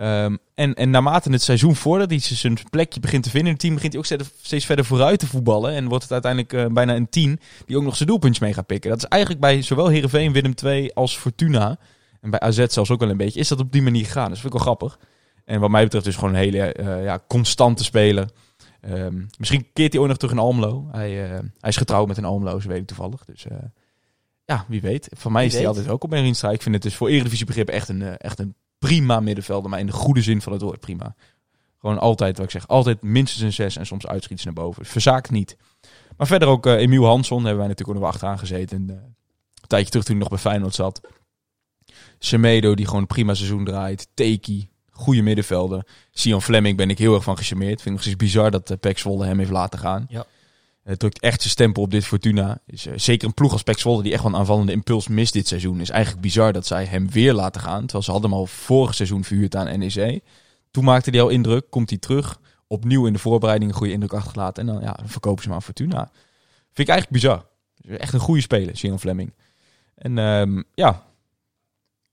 Ehm, 0.00 0.36
en, 0.54 0.74
en 0.74 0.90
naarmate 0.90 1.30
het 1.30 1.42
seizoen 1.42 1.76
voordat 1.76 2.10
hij 2.10 2.18
zijn 2.18 2.58
plekje 2.70 3.00
begint 3.00 3.22
te 3.22 3.30
vinden 3.30 3.48
in 3.48 3.52
het 3.52 3.62
team, 3.62 3.74
begint 3.74 3.92
hij 3.92 4.00
ook 4.00 4.06
steeds, 4.06 4.30
steeds 4.42 4.64
verder 4.64 4.84
vooruit 4.84 5.18
te 5.18 5.26
voetballen. 5.26 5.72
En 5.72 5.88
wordt 5.88 6.02
het 6.02 6.12
uiteindelijk 6.12 6.52
eh, 6.52 6.66
bijna 6.66 6.96
een 6.96 7.08
tien 7.08 7.40
die 7.66 7.76
ook 7.76 7.82
nog 7.82 7.96
zijn 7.96 8.08
doelpuntjes 8.08 8.44
mee 8.44 8.54
gaat 8.54 8.66
pikken. 8.66 8.90
Dat 8.90 8.98
is 8.98 9.08
eigenlijk 9.08 9.42
bij 9.42 9.62
zowel 9.62 9.88
Heerenveen, 9.88 10.32
Willem 10.32 10.54
II 10.64 10.90
als 10.94 11.16
Fortuna, 11.16 11.78
en 12.20 12.30
bij 12.30 12.40
AZ 12.40 12.64
zelfs 12.66 12.90
ook 12.90 13.00
wel 13.00 13.10
een 13.10 13.16
beetje, 13.16 13.40
is 13.40 13.48
dat 13.48 13.60
op 13.60 13.72
die 13.72 13.82
manier 13.82 14.04
gegaan. 14.04 14.28
Dat 14.28 14.38
vind 14.38 14.44
ik 14.44 14.52
wel 14.52 14.62
grappig. 14.62 14.98
En 15.44 15.60
wat 15.60 15.70
mij 15.70 15.82
betreft 15.82 16.04
dus 16.04 16.14
gewoon 16.14 16.30
een 16.30 16.40
hele 16.40 16.72
eh, 16.72 17.04
ja, 17.04 17.22
constante 17.28 17.84
speler. 17.84 18.30
Ehm, 18.80 19.22
misschien 19.38 19.66
keert 19.72 19.92
hij 19.92 20.00
ooit 20.00 20.10
nog 20.10 20.18
terug 20.18 20.34
in 20.34 20.40
Almelo. 20.40 20.88
Hij, 20.90 21.24
eh, 21.24 21.38
hij 21.58 21.70
is 21.70 21.76
getrouwd 21.76 22.08
met 22.08 22.16
een 22.16 22.24
Almeloze, 22.24 22.68
weet 22.68 22.80
ik 22.80 22.86
toevallig. 22.86 23.24
Dus 23.24 23.46
ja, 24.44 24.64
wie 24.68 24.80
weet. 24.80 25.08
Van 25.12 25.32
mij 25.32 25.42
Wie 25.42 25.50
is 25.50 25.56
hij 25.56 25.66
altijd 25.66 25.86
welkom 25.86 26.10
bij 26.10 26.20
Rienstra. 26.20 26.50
Ik 26.50 26.62
vind 26.62 26.74
het 26.74 26.84
dus 26.84 26.94
voor 26.94 27.08
Eredivisie 27.08 27.46
begrippen 27.46 27.74
echt 27.74 27.88
een, 27.88 28.16
echt 28.16 28.38
een 28.38 28.54
prima 28.80 29.20
middenvelder. 29.20 29.70
Maar 29.70 29.80
in 29.80 29.86
de 29.86 29.92
goede 29.92 30.22
zin 30.22 30.42
van 30.42 30.52
het 30.52 30.62
woord 30.62 30.80
prima. 30.80 31.14
Gewoon 31.80 31.98
altijd, 31.98 32.36
wat 32.36 32.46
ik 32.46 32.52
zeg, 32.52 32.68
altijd 32.68 33.02
minstens 33.02 33.42
een 33.42 33.52
6 33.52 33.76
en 33.76 33.86
soms 33.86 34.06
uitschieters 34.06 34.44
naar 34.44 34.64
boven. 34.64 34.84
Verzaakt 34.84 35.30
niet. 35.30 35.56
Maar 36.16 36.26
verder 36.26 36.48
ook 36.48 36.66
eh, 36.66 36.72
Emiel 36.72 37.04
Hansson 37.04 37.38
hebben 37.38 37.58
wij 37.58 37.68
natuurlijk 37.68 37.96
ook 37.96 38.02
nog 38.02 38.12
achteraan 38.12 38.38
gezeten. 38.38 38.76
En, 38.76 38.90
eh, 38.90 39.02
een 39.60 39.68
tijdje 39.68 39.90
terug 39.90 40.04
toen 40.04 40.14
hij 40.14 40.22
nog 40.22 40.32
bij 40.32 40.50
Feyenoord 40.50 40.74
zat. 40.74 41.00
Semedo 42.18 42.74
die 42.74 42.86
gewoon 42.86 43.00
een 43.00 43.06
prima 43.06 43.34
seizoen 43.34 43.64
draait. 43.64 44.08
Teki, 44.14 44.70
goede 44.90 45.22
middenvelder. 45.22 45.86
Sion 46.10 46.42
Fleming 46.42 46.76
ben 46.76 46.90
ik 46.90 46.98
heel 46.98 47.14
erg 47.14 47.22
van 47.22 47.36
gecharmeerd. 47.36 47.82
Vind 47.82 47.86
ik 47.86 47.92
nog 47.92 48.00
steeds 48.00 48.16
bizar 48.16 48.50
dat 48.50 48.70
uh, 48.70 49.20
hem 49.20 49.38
heeft 49.38 49.50
laten 49.50 49.78
gaan. 49.78 50.06
Ja. 50.08 50.26
Het 50.82 50.98
drukt 50.98 51.20
echt 51.20 51.40
zijn 51.40 51.52
stempel 51.52 51.82
op 51.82 51.90
dit 51.90 52.04
Fortuna. 52.04 52.60
Is, 52.66 52.86
eh, 52.86 52.92
zeker 52.96 53.28
een 53.28 53.34
ploeg 53.34 53.52
als 53.52 53.62
Pek 53.62 53.82
die 53.82 54.12
echt 54.12 54.22
wel 54.22 54.32
een 54.32 54.38
aanvallende 54.38 54.72
impuls 54.72 55.08
mist 55.08 55.32
dit 55.32 55.48
seizoen. 55.48 55.80
Is 55.80 55.90
eigenlijk 55.90 56.22
bizar 56.22 56.52
dat 56.52 56.66
zij 56.66 56.84
hem 56.84 57.10
weer 57.10 57.32
laten 57.32 57.60
gaan. 57.60 57.80
Terwijl 57.80 58.02
ze 58.02 58.10
hadden 58.10 58.30
hem 58.30 58.38
al 58.38 58.46
vorig 58.46 58.94
seizoen 58.94 59.24
verhuurd 59.24 59.56
aan 59.56 59.78
NEC. 59.78 60.20
Toen 60.70 60.84
maakte 60.84 61.10
hij 61.10 61.22
al 61.22 61.28
indruk. 61.28 61.70
Komt 61.70 61.90
hij 61.90 61.98
terug. 61.98 62.40
Opnieuw 62.66 63.06
in 63.06 63.12
de 63.12 63.18
voorbereiding 63.18 63.70
een 63.70 63.76
goede 63.76 63.92
indruk 63.92 64.12
achtergelaten. 64.12 64.68
En 64.68 64.74
dan, 64.74 64.82
ja, 64.82 64.98
verkopen 65.04 65.42
ze 65.42 65.48
hem 65.48 65.56
aan 65.56 65.62
Fortuna. 65.62 66.10
Vind 66.72 66.88
ik 66.88 66.94
eigenlijk 66.94 67.22
bizar. 67.22 67.46
Echt 67.98 68.12
een 68.12 68.20
goede 68.20 68.40
speler, 68.40 68.76
Sion 68.76 68.98
Fleming. 68.98 69.34
En 69.94 70.18
ehm, 70.18 70.62
ja, 70.74 71.06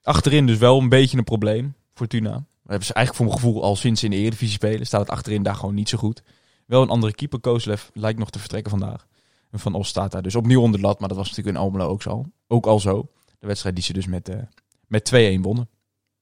achterin 0.01 0.45
dus 0.45 0.57
wel 0.57 0.79
een 0.79 0.89
beetje 0.89 1.17
een 1.17 1.23
probleem. 1.23 1.75
Fortuna. 1.93 2.35
We 2.35 2.73
hebben 2.73 2.87
ze 2.87 2.93
eigenlijk 2.93 3.15
voor 3.15 3.25
mijn 3.25 3.39
gevoel 3.47 3.63
al 3.63 3.75
sinds 3.75 4.03
in 4.03 4.09
de 4.09 4.17
Eredivisie 4.17 4.55
spelen. 4.55 4.85
Staat 4.85 5.01
het 5.01 5.09
achterin 5.09 5.43
daar 5.43 5.55
gewoon 5.55 5.75
niet 5.75 5.89
zo 5.89 5.97
goed. 5.97 6.23
Wel 6.67 6.81
een 6.81 6.89
andere 6.89 7.13
keeper, 7.13 7.39
Kozlev, 7.39 7.83
lijkt 7.93 8.19
nog 8.19 8.29
te 8.29 8.39
vertrekken 8.39 8.71
vandaag. 8.71 9.07
En 9.51 9.59
Van 9.59 9.73
Os 9.73 9.87
staat 9.87 10.11
daar 10.11 10.21
dus 10.21 10.35
opnieuw 10.35 10.61
onder 10.61 10.79
de 10.79 10.85
lat. 10.85 10.99
Maar 10.99 11.07
dat 11.07 11.17
was 11.17 11.29
natuurlijk 11.29 11.55
in 11.57 11.61
Almelo 11.63 11.87
ook, 11.87 12.01
zo, 12.01 12.25
ook 12.47 12.65
al 12.65 12.79
zo. 12.79 13.09
De 13.39 13.47
wedstrijd 13.47 13.75
die 13.75 13.83
ze 13.83 13.93
dus 13.93 14.07
met, 14.07 14.29
eh 14.29 14.41
met 14.87 15.37
2-1 15.37 15.41
wonnen. 15.41 15.69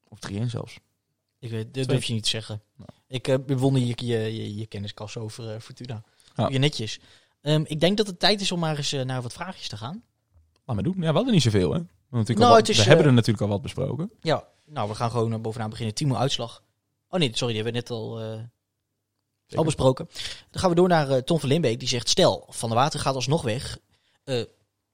Of 0.07 0.19
3-1 0.31 0.45
zelfs. 0.45 0.79
Ik 1.39 1.49
weet, 1.49 1.73
dat 1.73 1.87
durf 1.87 2.03
je 2.03 2.13
niet 2.13 2.23
te 2.23 2.29
zeggen. 2.29 2.61
Ik 3.07 3.27
eh, 3.27 3.35
bewonder 3.45 3.81
je, 3.81 3.93
je, 4.05 4.17
je, 4.17 4.55
je 4.55 4.65
kenniskas 4.65 5.17
over 5.17 5.53
eh, 5.53 5.59
Fortuna. 5.59 6.03
Ja. 6.35 6.47
Je 6.49 6.57
netjes. 6.59 6.99
Ehm, 7.41 7.63
ik 7.65 7.79
denk 7.79 7.97
dat 7.97 8.07
het 8.07 8.19
tijd 8.19 8.41
is 8.41 8.51
om 8.51 8.59
maar 8.59 8.77
eens 8.77 8.91
naar 8.91 9.21
wat 9.21 9.33
vraagjes 9.33 9.67
te 9.67 9.77
gaan. 9.77 10.03
Laat 10.65 10.75
maar 10.75 10.83
doen. 10.83 10.95
Ja, 10.99 11.09
we 11.09 11.15
hadden 11.15 11.33
niet 11.33 11.41
zoveel, 11.41 11.71
hè? 11.73 11.79
We, 11.79 11.85
hebben 11.85 12.19
natuurlijk 12.19 12.39
Nou, 12.39 12.49
al 12.51 12.57
wat- 12.57 12.67
het 12.67 12.77
is, 12.77 12.83
we 12.83 12.87
hebben 12.89 13.05
er 13.05 13.13
natuurlijk 13.13 13.43
al 13.43 13.49
wat 13.49 13.61
besproken. 13.61 14.11
Ja, 14.21 14.47
nou, 14.65 14.89
we 14.89 14.95
gaan 14.95 15.11
gewoon 15.11 15.41
bovenaan 15.41 15.69
beginnen. 15.69 15.95
Timo 15.95 16.15
uitslag. 16.15 16.63
Oh 17.09 17.19
nee, 17.19 17.29
sorry, 17.33 17.53
die 17.53 17.63
hebben 17.63 17.81
we 17.83 17.87
net 17.87 17.89
al, 17.89 18.19
al 19.53 19.63
besproken. 19.63 20.09
Dan 20.51 20.61
gaan 20.61 20.69
we 20.69 20.75
door 20.75 20.87
naar 20.87 21.09
eh, 21.09 21.17
Tom 21.17 21.39
van 21.39 21.49
Limbeek. 21.49 21.79
Die 21.79 21.87
zegt, 21.87 22.09
stel, 22.09 22.45
Van 22.49 22.69
der 22.69 22.77
Water 22.77 22.99
gaat 22.99 23.15
alsnog 23.15 23.41
weg. 23.41 23.77
Eh, 24.23 24.43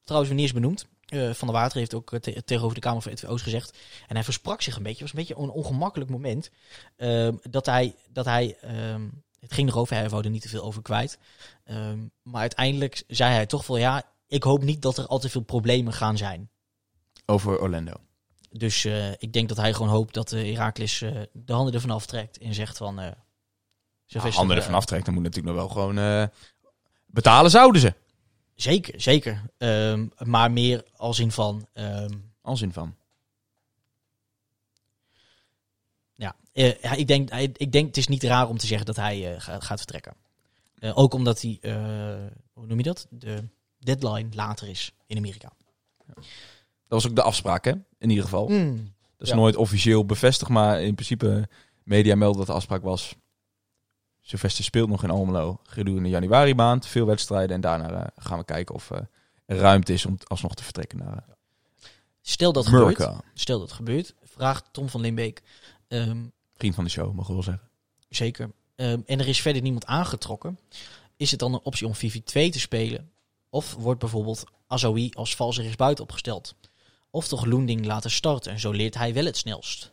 trouwens, 0.04 0.32
wanneer 0.32 0.48
is 0.50 0.54
benoemd? 0.54 0.86
Eh, 1.06 1.32
van 1.34 1.48
der 1.48 1.58
Water 1.58 1.78
heeft 1.78 1.94
ook 1.94 2.20
te- 2.20 2.44
tegenover 2.44 2.76
de 2.76 2.82
Kamer 2.82 3.02
van 3.02 3.12
NVO's 3.12 3.42
gezegd. 3.42 3.78
En 4.08 4.16
hij 4.16 4.24
versprak 4.24 4.62
zich 4.62 4.76
een 4.76 4.84
beetje. 4.84 5.04
Het 5.04 5.12
was 5.14 5.22
een 5.22 5.28
beetje 5.28 5.44
een 5.44 5.50
ongemakkelijk 5.64 6.10
moment. 6.10 6.50
ehm, 6.96 7.36
dat 7.50 7.66
hij, 7.66 7.96
dat 8.10 8.26
hij 8.26 8.58
ehm, 8.62 9.08
het 9.40 9.54
ging 9.54 9.70
erover, 9.70 9.96
hij 9.96 10.10
wou 10.10 10.24
er 10.24 10.30
niet 10.30 10.42
te 10.42 10.50
veel 10.50 10.64
over 10.64 10.82
kwijt. 10.82 11.18
Ehm, 11.64 12.00
maar 12.22 12.42
uiteindelijk 12.42 13.04
zei 13.08 13.34
hij 13.34 13.46
toch 13.46 13.68
wel, 13.68 13.78
ja, 13.78 14.04
ik 14.28 14.44
hoop 14.44 14.64
niet 14.64 14.82
dat 14.82 14.98
er 14.98 15.08
al 15.08 15.20
te 15.20 15.30
veel 15.30 15.42
problemen 15.42 15.94
gaan 15.94 16.18
zijn. 16.18 16.50
Over 17.26 17.60
Orlando. 17.60 17.94
Dus 18.50 18.86
ik 19.18 19.34
denk 19.34 19.48
dat 19.50 19.58
hij 19.58 19.74
gewoon 19.74 19.92
hoopt 19.92 20.14
dat 20.14 20.32
uh, 20.32 20.54
Herakles 20.56 21.00
de 21.34 21.54
handen 21.54 21.74
ervan 21.74 21.90
aftrekt 21.92 22.38
en 22.38 22.54
zegt 22.54 22.78
van... 22.78 23.00
handen 24.20 24.56
eh, 24.58 24.62
ervan 24.64 24.74
aftrekt, 24.80 25.06
dan 25.06 25.14
moet 25.14 25.24
natuurlijk 25.24 25.56
nog 25.56 25.66
wel 25.66 25.74
gewoon... 25.74 25.98
eh, 25.98 26.28
betalen 27.06 27.52
zouden 27.52 27.82
ze. 27.82 27.94
Zeker, 28.56 29.02
zeker. 29.02 29.42
Ehm, 29.58 30.08
maar 30.18 30.52
meer 30.52 30.84
als 30.96 31.20
in 31.20 31.32
van... 31.32 31.68
ehm, 31.74 32.10
Als 32.42 32.62
in 32.62 32.74
van. 32.74 32.96
ja, 36.16 36.36
eh, 36.54 36.98
ik, 37.00 37.08
denk, 37.08 37.30
ik 37.56 37.72
denk 37.72 37.88
het 37.88 37.98
is 37.98 38.08
niet 38.08 38.24
raar 38.24 38.48
om 38.50 38.58
te 38.58 38.68
zeggen 38.68 38.86
dat 38.86 38.96
hij 38.96 39.34
eh, 39.36 39.42
gaat, 39.60 39.78
vertrekken. 39.78 40.14
Ook 40.94 41.14
omdat 41.14 41.42
hij, 41.42 41.60
hoe 42.54 42.66
noem 42.68 42.78
je 42.78 42.84
dat? 42.84 43.08
De 43.10 43.48
deadline 43.80 44.30
later 44.34 44.68
is 44.68 44.94
in 45.06 45.18
Amerika. 45.18 45.52
Dat 46.16 46.24
was 46.88 47.08
ook 47.08 47.16
de 47.16 47.22
afspraak, 47.22 47.66
hè? 47.66 47.72
In 47.98 48.10
ieder 48.10 48.24
geval. 48.24 48.48
Dat 48.48 48.58
is 49.18 49.30
Ja. 49.30 49.36
nooit 49.36 49.56
officieel 49.56 50.06
bevestigd, 50.06 50.52
maar 50.52 50.82
in 50.82 50.94
principe 50.94 51.48
media 51.84 52.16
melden 52.16 52.38
dat 52.38 52.48
de 52.48 52.54
afspraak 52.54 52.84
was. 52.84 53.16
Sylvester 54.22 54.64
speelt 54.64 54.90
nog 54.90 55.04
in 55.04 55.10
Almelo 55.10 55.60
gedurende 55.64 56.10
januari 56.10 56.56
maand, 56.56 56.86
veel 56.86 57.06
wedstrijden 57.06 57.56
en 57.56 57.62
daarna 57.62 57.90
eh, 57.90 58.08
gaan 58.16 58.38
we 58.38 58.46
kijken 58.46 58.76
of 58.76 58.92
eh, 58.92 59.00
er 59.46 59.58
ruimte 59.58 59.94
is 59.94 60.06
om 60.06 60.18
alsnog 60.28 60.56
te 60.56 60.64
vertrekken 60.64 60.98
naar 60.98 61.14
eh, 61.18 61.24
Stel 62.22 62.54
dat 62.54 62.68
gebeurt, 62.68 63.10
stel 63.34 63.60
dat 63.60 63.72
gebeurt, 63.72 64.14
vraagt 64.24 64.66
Tom 64.72 64.90
van 64.90 65.02
Limbeek, 65.02 65.42
ehm, 65.88 66.24
Vriend 66.56 66.76
van 66.76 66.84
de 66.84 66.90
show, 66.90 67.14
mag 67.14 67.28
ik 67.28 67.34
wel 67.34 67.44
zeggen. 67.44 67.70
Zeker. 68.10 68.52
Ehm, 68.76 69.00
en 69.06 69.20
er 69.20 69.28
is 69.28 69.42
verder 69.42 69.62
niemand 69.62 69.86
aangetrokken. 69.86 70.60
Is 71.18 71.32
het 71.32 71.40
dan 71.40 71.54
een 71.54 71.60
optie 71.64 71.88
om 71.88 71.94
4-4-2 71.96 72.50
te 72.50 72.60
spelen? 72.60 73.12
Of 73.50 73.74
wordt 73.74 74.00
bijvoorbeeld 74.00 74.44
Azoui 74.68 75.10
als 75.14 75.36
valse 75.36 75.62
rechtsbuiten 75.62 76.04
opgesteld? 76.04 76.56
Of 77.10 77.28
toch 77.28 77.46
Loending 77.46 77.86
laten 77.86 78.12
starten 78.12 78.52
en 78.52 78.60
zo 78.60 78.72
leert 78.72 78.96
hij 78.96 79.14
wel 79.14 79.26
het 79.26 79.38
snelst? 79.38 79.92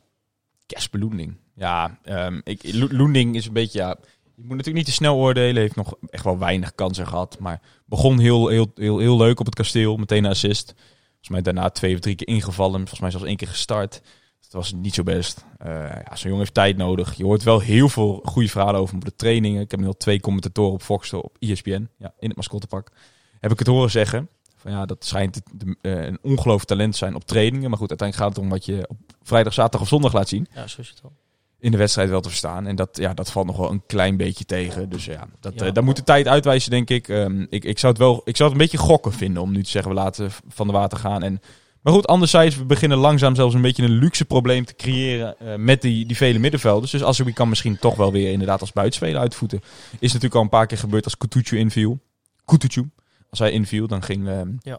Kesper 0.66 1.00
Loending. 1.00 1.36
Ja, 1.54 1.98
ehm, 2.02 2.40
ik, 2.44 2.60
Lo- 2.74 2.88
Loending 2.90 3.36
is 3.36 3.46
een 3.46 3.52
beetje... 3.52 3.78
Ja, 3.78 3.96
je 4.38 4.44
moet 4.44 4.56
natuurlijk 4.56 4.76
niet 4.76 4.86
te 4.86 5.02
snel 5.02 5.16
oordelen. 5.16 5.62
Heeft 5.62 5.76
nog 5.76 5.94
echt 6.10 6.24
wel 6.24 6.38
weinig 6.38 6.74
kansen 6.74 7.06
gehad. 7.06 7.38
Maar 7.38 7.60
begon 7.84 8.18
heel, 8.18 8.48
heel, 8.48 8.70
heel, 8.74 8.98
heel 8.98 9.16
leuk 9.16 9.40
op 9.40 9.46
het 9.46 9.54
kasteel. 9.54 9.96
Meteen 9.96 10.24
een 10.24 10.30
assist. 10.30 10.74
Volgens 11.06 11.28
mij 11.28 11.42
daarna 11.42 11.70
twee 11.70 11.94
of 11.94 12.00
drie 12.00 12.14
keer 12.14 12.26
ingevallen. 12.26 12.78
Volgens 12.78 13.00
mij 13.00 13.10
zelfs 13.10 13.26
één 13.26 13.36
keer 13.36 13.48
gestart. 13.48 14.02
Het 14.40 14.52
was 14.52 14.72
niet 14.72 14.94
zo 14.94 15.02
best. 15.02 15.44
Eh, 15.58 15.70
ja, 15.80 16.16
Zo'n 16.16 16.22
jongen 16.22 16.38
heeft 16.38 16.54
tijd 16.54 16.76
nodig. 16.76 17.14
Je 17.14 17.24
hoort 17.24 17.42
wel 17.42 17.60
heel 17.60 17.88
veel 17.88 18.20
goede 18.24 18.48
verhalen 18.48 18.80
over 18.80 19.00
de 19.00 19.16
trainingen. 19.16 19.60
Ik 19.60 19.70
heb 19.70 19.80
nu 19.80 19.86
al 19.86 19.96
twee 19.96 20.20
commentatoren 20.20 20.72
op 20.72 20.82
Fox 20.82 21.12
op 21.12 21.36
ESPN. 21.38 21.88
Ja, 21.98 22.14
in 22.18 22.28
het 22.28 22.36
mascottepak. 22.36 22.92
Heb 23.40 23.52
ik 23.52 23.58
het 23.58 23.68
horen 23.68 23.90
zeggen. 23.90 24.28
Van 24.56 24.70
ja, 24.70 24.86
dat 24.86 25.04
schijnt 25.04 25.42
eh, 25.80 26.04
een 26.04 26.18
ongelooflijk 26.22 26.68
talent 26.68 26.92
te 26.92 26.98
zijn 26.98 27.14
op 27.14 27.24
trainingen. 27.24 27.70
Maar 27.70 27.78
goed, 27.78 27.88
uiteindelijk 27.88 28.28
gaat 28.28 28.36
het 28.36 28.44
om 28.44 28.50
wat 28.50 28.64
je 28.64 28.88
op 28.88 28.98
vrijdag, 29.22 29.52
zaterdag 29.52 29.80
of 29.80 29.88
zondag 29.88 30.12
laat 30.12 30.28
zien 30.28 30.46
Ja, 30.54 30.66
zo 30.66 30.80
is 30.80 30.88
het 30.88 31.00
wel. 31.02 31.12
In 31.60 31.70
de 31.70 31.76
wedstrijd 31.76 32.08
wel 32.08 32.20
te 32.20 32.28
verstaan. 32.28 32.66
En 32.66 32.76
dat, 32.76 32.88
ja, 32.92 33.14
dat 33.14 33.30
valt 33.30 33.46
nog 33.46 33.56
wel 33.56 33.70
een 33.70 33.82
klein 33.86 34.16
beetje 34.16 34.44
tegen. 34.44 34.88
Dus 34.88 35.04
ja, 35.04 35.28
dat, 35.40 35.52
Ja. 35.54 35.66
eh, 35.66 35.72
daar 35.72 35.84
moet 35.84 35.96
de 35.96 36.02
tijd 36.02 36.26
uitwijzen, 36.28 36.70
denk 36.70 36.90
ik. 36.90 37.08
Ehm, 37.08 37.46
ik. 37.50 37.64
Ik 37.64 37.78
zou 37.78 37.92
het 37.92 38.02
wel 38.02 38.20
ik 38.24 38.36
zou 38.36 38.50
het 38.50 38.58
een 38.58 38.64
beetje 38.66 38.86
gokken 38.86 39.12
vinden 39.12 39.42
om 39.42 39.52
nu 39.52 39.62
te 39.62 39.70
zeggen, 39.70 39.90
we 39.92 39.96
laten 39.98 40.30
van 40.48 40.66
de 40.66 40.72
water 40.72 40.98
gaan. 40.98 41.22
En, 41.22 41.40
maar 41.80 41.92
goed, 41.92 42.06
anderzijds, 42.06 42.56
we 42.56 42.64
beginnen 42.64 42.98
langzaam 42.98 43.34
zelfs 43.34 43.54
een 43.54 43.60
beetje 43.62 43.82
een 43.82 43.90
luxe 43.98 44.24
probleem 44.24 44.64
te 44.64 44.74
creëren 44.74 45.38
eh, 45.38 45.54
met 45.56 45.82
die, 45.82 46.06
die 46.06 46.16
vele 46.16 46.38
middenvelders. 46.38 46.90
Dus 46.92 47.04
Azoui 47.04 47.32
kan 47.32 47.48
misschien 47.48 47.78
toch 47.78 47.94
wel 47.96 48.12
weer 48.12 48.32
inderdaad 48.32 48.60
als 48.60 48.72
buitenspeler 48.72 49.20
uitvoeten. 49.20 49.60
Is 49.98 50.08
natuurlijk 50.08 50.34
al 50.34 50.42
een 50.42 50.48
paar 50.48 50.66
keer 50.66 50.78
gebeurd 50.78 51.04
als 51.04 51.16
Kutucu 51.16 51.58
inviel. 51.58 51.98
Kutucu. 52.44 52.90
Als 53.30 53.38
hij 53.38 53.50
inviel, 53.50 53.86
dan 53.86 54.02
ging, 54.02 54.28
ehm, 54.28 54.50
Ja. 54.60 54.78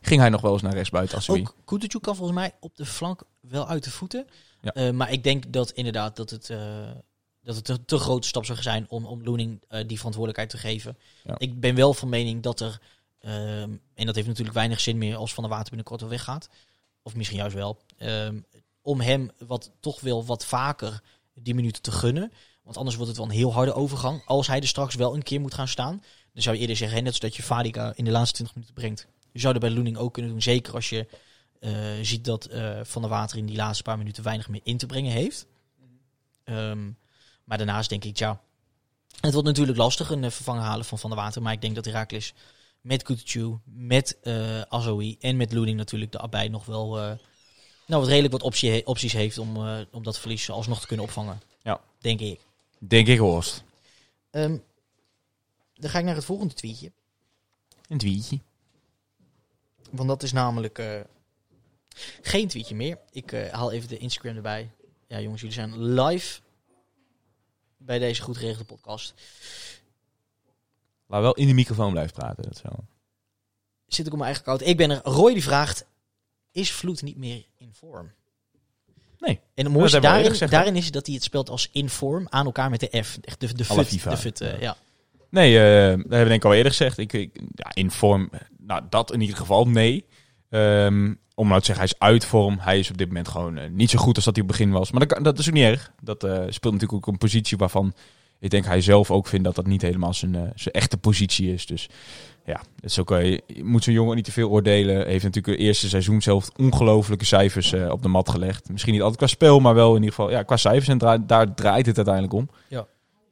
ging 0.00 0.20
hij 0.20 0.28
nog 0.30 0.40
wel 0.40 0.52
eens 0.52 0.62
naar 0.62 0.74
rechtsbuiten. 0.74 1.18
Ook 1.34 1.54
Kutucu 1.64 1.98
kan 1.98 2.16
volgens 2.16 2.38
mij 2.38 2.52
op 2.60 2.76
de 2.76 2.86
flank 2.86 3.22
wel 3.40 3.68
uit 3.68 3.84
de 3.84 3.90
voeten. 3.90 4.26
Ja. 4.64 4.72
Eh, 4.72 4.90
maar 4.90 5.12
ik 5.12 5.24
denk 5.24 5.52
dat 5.52 5.70
inderdaad 5.70 6.16
dat 6.16 6.30
het, 6.30 6.50
eh, 6.50 6.90
dat 7.42 7.56
het 7.56 7.68
een 7.68 7.84
te 7.84 7.98
grote 7.98 8.26
stap 8.26 8.44
zou 8.44 8.62
zijn 8.62 8.86
om, 8.88 9.06
om 9.06 9.22
Loening 9.22 9.62
eh, 9.68 9.86
die 9.86 9.96
verantwoordelijkheid 9.96 10.50
te 10.50 10.68
geven. 10.68 10.98
Ja. 11.24 11.34
Ik 11.38 11.60
ben 11.60 11.74
wel 11.74 11.94
van 11.94 12.08
mening 12.08 12.42
dat 12.42 12.60
er, 12.60 12.80
ehm, 13.18 13.70
en 13.94 14.06
dat 14.06 14.14
heeft 14.14 14.26
natuurlijk 14.26 14.56
weinig 14.56 14.80
zin 14.80 14.98
meer 14.98 15.16
als 15.16 15.34
Van 15.34 15.44
der 15.44 15.52
Water 15.52 15.68
binnenkort 15.68 16.00
weer 16.00 16.10
weggaat. 16.10 16.48
Of 17.02 17.14
misschien 17.14 17.38
juist 17.38 17.54
wel. 17.54 17.78
ehm, 17.98 18.40
om 18.82 19.00
hem 19.00 19.30
wat, 19.38 19.70
toch 19.80 20.00
wel 20.00 20.24
wat 20.24 20.44
vaker 20.44 21.02
die 21.34 21.54
minuten 21.54 21.82
te 21.82 21.90
gunnen. 21.92 22.32
Want 22.62 22.76
anders 22.76 22.96
wordt 22.96 23.10
het 23.10 23.20
wel 23.20 23.28
een 23.30 23.36
heel 23.36 23.52
harde 23.52 23.72
overgang. 23.72 24.22
Als 24.26 24.46
hij 24.46 24.60
er 24.60 24.66
straks 24.66 24.94
wel 24.94 25.14
een 25.14 25.22
keer 25.22 25.40
moet 25.40 25.54
gaan 25.54 25.68
staan. 25.68 26.02
Dan 26.32 26.42
zou 26.42 26.54
je 26.54 26.60
eerder 26.60 26.76
zeggen, 26.76 26.96
hè, 26.96 27.02
net 27.02 27.14
zoals 27.14 27.32
dat 27.32 27.36
je 27.36 27.48
Fadiga 27.48 27.92
in 27.96 28.04
de 28.04 28.10
laatste 28.10 28.34
20 28.34 28.54
minuten 28.54 28.74
brengt. 28.74 29.06
Je 29.32 29.40
zou 29.40 29.52
dat 29.52 29.62
bij 29.62 29.70
Loening 29.70 29.96
ook 29.96 30.12
kunnen 30.12 30.30
doen. 30.30 30.42
Zeker 30.42 30.74
als 30.74 30.88
je 30.88 31.06
ziet 32.02 32.24
dat 32.24 32.44
eh, 32.44 32.80
Van 32.82 33.02
der 33.02 33.10
Water 33.10 33.38
in 33.38 33.46
die 33.46 33.56
laatste 33.56 33.82
paar 33.82 33.98
minuten 33.98 34.22
weinig 34.22 34.48
meer 34.48 34.60
in 34.64 34.76
te 34.76 34.86
brengen 34.86 35.12
heeft. 35.12 35.46
Ehm, 36.44 36.90
maar 37.44 37.58
daarnaast 37.58 37.88
denk 37.88 38.04
ik, 38.04 38.18
ja, 38.18 38.40
het 39.20 39.32
wordt 39.32 39.48
natuurlijk 39.48 39.78
lastig 39.78 40.10
een 40.10 40.24
eh, 40.24 40.30
vervanger 40.30 40.62
halen 40.62 40.84
van 40.84 40.98
Van 40.98 41.10
der 41.10 41.18
Water. 41.18 41.42
Maar 41.42 41.52
ik 41.52 41.60
denk 41.60 41.74
dat 41.74 41.84
Herakles 41.84 42.34
met 42.80 43.02
Kutucu, 43.02 43.58
met 43.64 44.18
eh 44.22 44.60
Azoui 44.60 45.16
en 45.20 45.36
met 45.36 45.52
Loening 45.52 45.76
natuurlijk 45.76 46.12
de 46.12 46.20
Abai 46.20 46.48
nog 46.48 46.64
wel 46.64 46.98
eh, 46.98 47.12
nou, 47.86 48.00
wat 48.00 48.08
redelijk 48.08 48.32
wat 48.32 48.42
optie 48.42 48.86
opties 48.86 49.12
heeft 49.12 49.38
om, 49.38 49.56
eh, 49.56 49.80
om 49.90 50.02
dat 50.02 50.18
verlies 50.18 50.50
alsnog 50.50 50.80
te 50.80 50.86
kunnen 50.86 51.06
opvangen. 51.06 51.40
Ja. 51.62 51.80
Denk 51.98 52.20
ik. 52.20 52.40
Denk 52.78 53.06
ik, 53.06 53.18
Horst. 53.18 53.62
Ehm, 54.30 54.58
dan 55.74 55.90
ga 55.90 55.98
ik 55.98 56.04
naar 56.04 56.14
het 56.14 56.24
volgende 56.24 56.54
tweetje. 56.54 56.92
Een 57.88 57.98
tweetje. 57.98 58.38
Want 59.90 60.08
dat 60.08 60.22
is 60.22 60.32
namelijk 60.32 60.78
eh, 60.78 61.00
geen 62.22 62.48
tweetje 62.48 62.74
meer. 62.74 62.98
Ik 63.10 63.32
eh, 63.32 63.52
haal 63.52 63.72
even 63.72 63.88
de 63.88 63.98
Instagram 63.98 64.36
erbij. 64.36 64.70
Ja, 65.08 65.20
jongens, 65.20 65.40
jullie 65.40 65.56
zijn 65.56 65.82
live 65.92 66.40
bij 67.76 67.98
deze 67.98 68.22
goed 68.22 68.36
geregelde 68.36 68.64
podcast. 68.64 69.14
Laat 71.06 71.22
wel 71.22 71.34
in 71.34 71.46
de 71.46 71.54
microfoon 71.54 71.90
blijven 71.90 72.14
praten. 72.14 72.42
Dat 72.42 72.62
wel... 72.62 72.84
Zit 73.86 74.06
ik 74.06 74.12
op 74.12 74.18
mijn 74.18 74.30
eigen 74.30 74.44
koud. 74.44 74.62
Ik 74.62 74.76
ben 74.76 74.90
er. 74.90 75.00
Roy 75.04 75.32
die 75.32 75.42
vraagt: 75.42 75.84
Is 76.52 76.72
Vloed 76.72 77.02
niet 77.02 77.16
meer 77.16 77.44
in 77.56 77.70
vorm? 77.72 78.12
Nee. 79.18 79.40
En 79.54 79.64
het 79.64 79.74
mooiste 79.74 80.00
daarin, 80.00 80.30
gezegd, 80.30 80.50
daarin 80.52 80.76
is 80.76 80.90
dat 80.90 81.06
hij 81.06 81.14
het 81.14 81.24
speelt 81.24 81.50
als 81.50 81.68
in 81.72 81.88
vorm 81.88 82.26
aan 82.30 82.44
elkaar 82.46 82.70
met 82.70 82.80
de 82.80 83.02
F. 83.02 83.18
Echt 83.20 83.40
de, 83.40 83.54
de 83.54 83.64
fut. 83.64 83.86
FIFA. 83.86 84.10
De 84.10 84.16
fut 84.16 84.40
eh, 84.40 84.60
ja. 84.60 84.76
Nee, 85.28 85.58
eh, 85.58 85.62
dat 85.90 85.98
hebben 85.98 86.18
we 86.18 86.24
denk 86.24 86.30
ik 86.42 86.44
al 86.44 86.54
eerder 86.54 86.70
gezegd. 86.72 86.98
Ik, 86.98 87.12
ik- 87.12 87.40
ja, 87.54 87.70
in 87.74 87.90
vorm, 87.90 88.30
nou 88.58 88.82
dat 88.90 89.12
in 89.12 89.20
ieder 89.20 89.36
geval, 89.36 89.68
nee. 89.68 90.04
Ehm, 90.50 91.14
om 91.34 91.48
nou 91.48 91.60
te 91.60 91.66
zeggen, 91.66 91.84
hij 91.84 91.94
is 91.94 92.06
uit 92.06 92.24
vorm. 92.24 92.56
Hij 92.58 92.78
is 92.78 92.90
op 92.90 92.98
dit 92.98 93.06
moment 93.08 93.28
gewoon 93.28 93.56
eh, 93.56 93.70
niet 93.70 93.90
zo 93.90 93.98
goed 93.98 94.16
als 94.16 94.24
dat 94.24 94.34
hij 94.34 94.44
op 94.44 94.50
het 94.50 94.58
begin 94.58 94.74
was. 94.74 94.90
Maar 94.90 95.06
dat, 95.06 95.24
dat 95.24 95.38
is 95.38 95.48
ook 95.48 95.54
niet 95.54 95.64
erg. 95.64 95.92
Dat 96.02 96.24
eh, 96.24 96.30
speelt 96.30 96.72
natuurlijk 96.72 96.92
ook 96.92 97.06
een 97.06 97.18
positie 97.18 97.56
waarvan 97.56 97.94
ik 98.44 98.50
denk 98.50 98.64
hij 98.64 98.80
zelf 98.80 99.10
ook 99.10 99.26
vindt 99.26 99.44
dat 99.44 99.54
dat 99.54 99.66
niet 99.66 99.82
helemaal 99.82 100.14
zijn, 100.14 100.34
eh, 100.34 100.42
zijn 100.54 100.74
echte 100.74 100.96
positie 100.96 101.52
is. 101.52 101.66
Dus 101.66 101.88
ja, 102.44 102.60
het 102.76 102.90
is 102.90 102.98
ook, 102.98 103.10
eh, 103.10 103.38
je 103.46 103.64
moet 103.64 103.84
zo'n 103.84 103.94
jongen 103.94 104.16
niet 104.16 104.24
te 104.24 104.32
veel 104.32 104.50
oordelen. 104.50 104.94
Hij 104.96 105.10
heeft 105.10 105.24
natuurlijk 105.24 105.56
het 105.56 105.66
eerste 105.66 105.88
seizoen 105.88 106.22
zelf 106.22 106.50
ongelofelijke 106.56 107.24
cijfers 107.24 107.72
op 107.72 108.02
de 108.02 108.08
mat 108.08 108.28
gelegd. 108.28 108.68
Misschien 108.70 108.92
niet 108.92 109.02
altijd 109.02 109.18
qua 109.18 109.28
spel, 109.28 109.60
maar 109.60 109.74
wel 109.74 109.88
in 109.88 110.02
ieder 110.02 110.14
geval 110.14 110.30
ja, 110.30 110.42
qua 110.42 110.56
cijfers. 110.56 110.88
En 110.88 110.98
daar 111.26 111.54
draait 111.54 111.86
het 111.86 111.96
uiteindelijk 111.96 112.34
om. 112.34 112.48
Ja. 112.68 112.86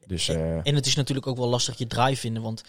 Dus 0.06 0.28
En 0.28 0.74
het 0.74 0.86
is 0.86 0.94
natuurlijk 0.94 1.26
ook 1.26 1.36
wel 1.36 1.48
lastig 1.48 1.78
je 1.78 1.86
drive 1.86 2.20
vinden. 2.20 2.42
Want 2.42 2.62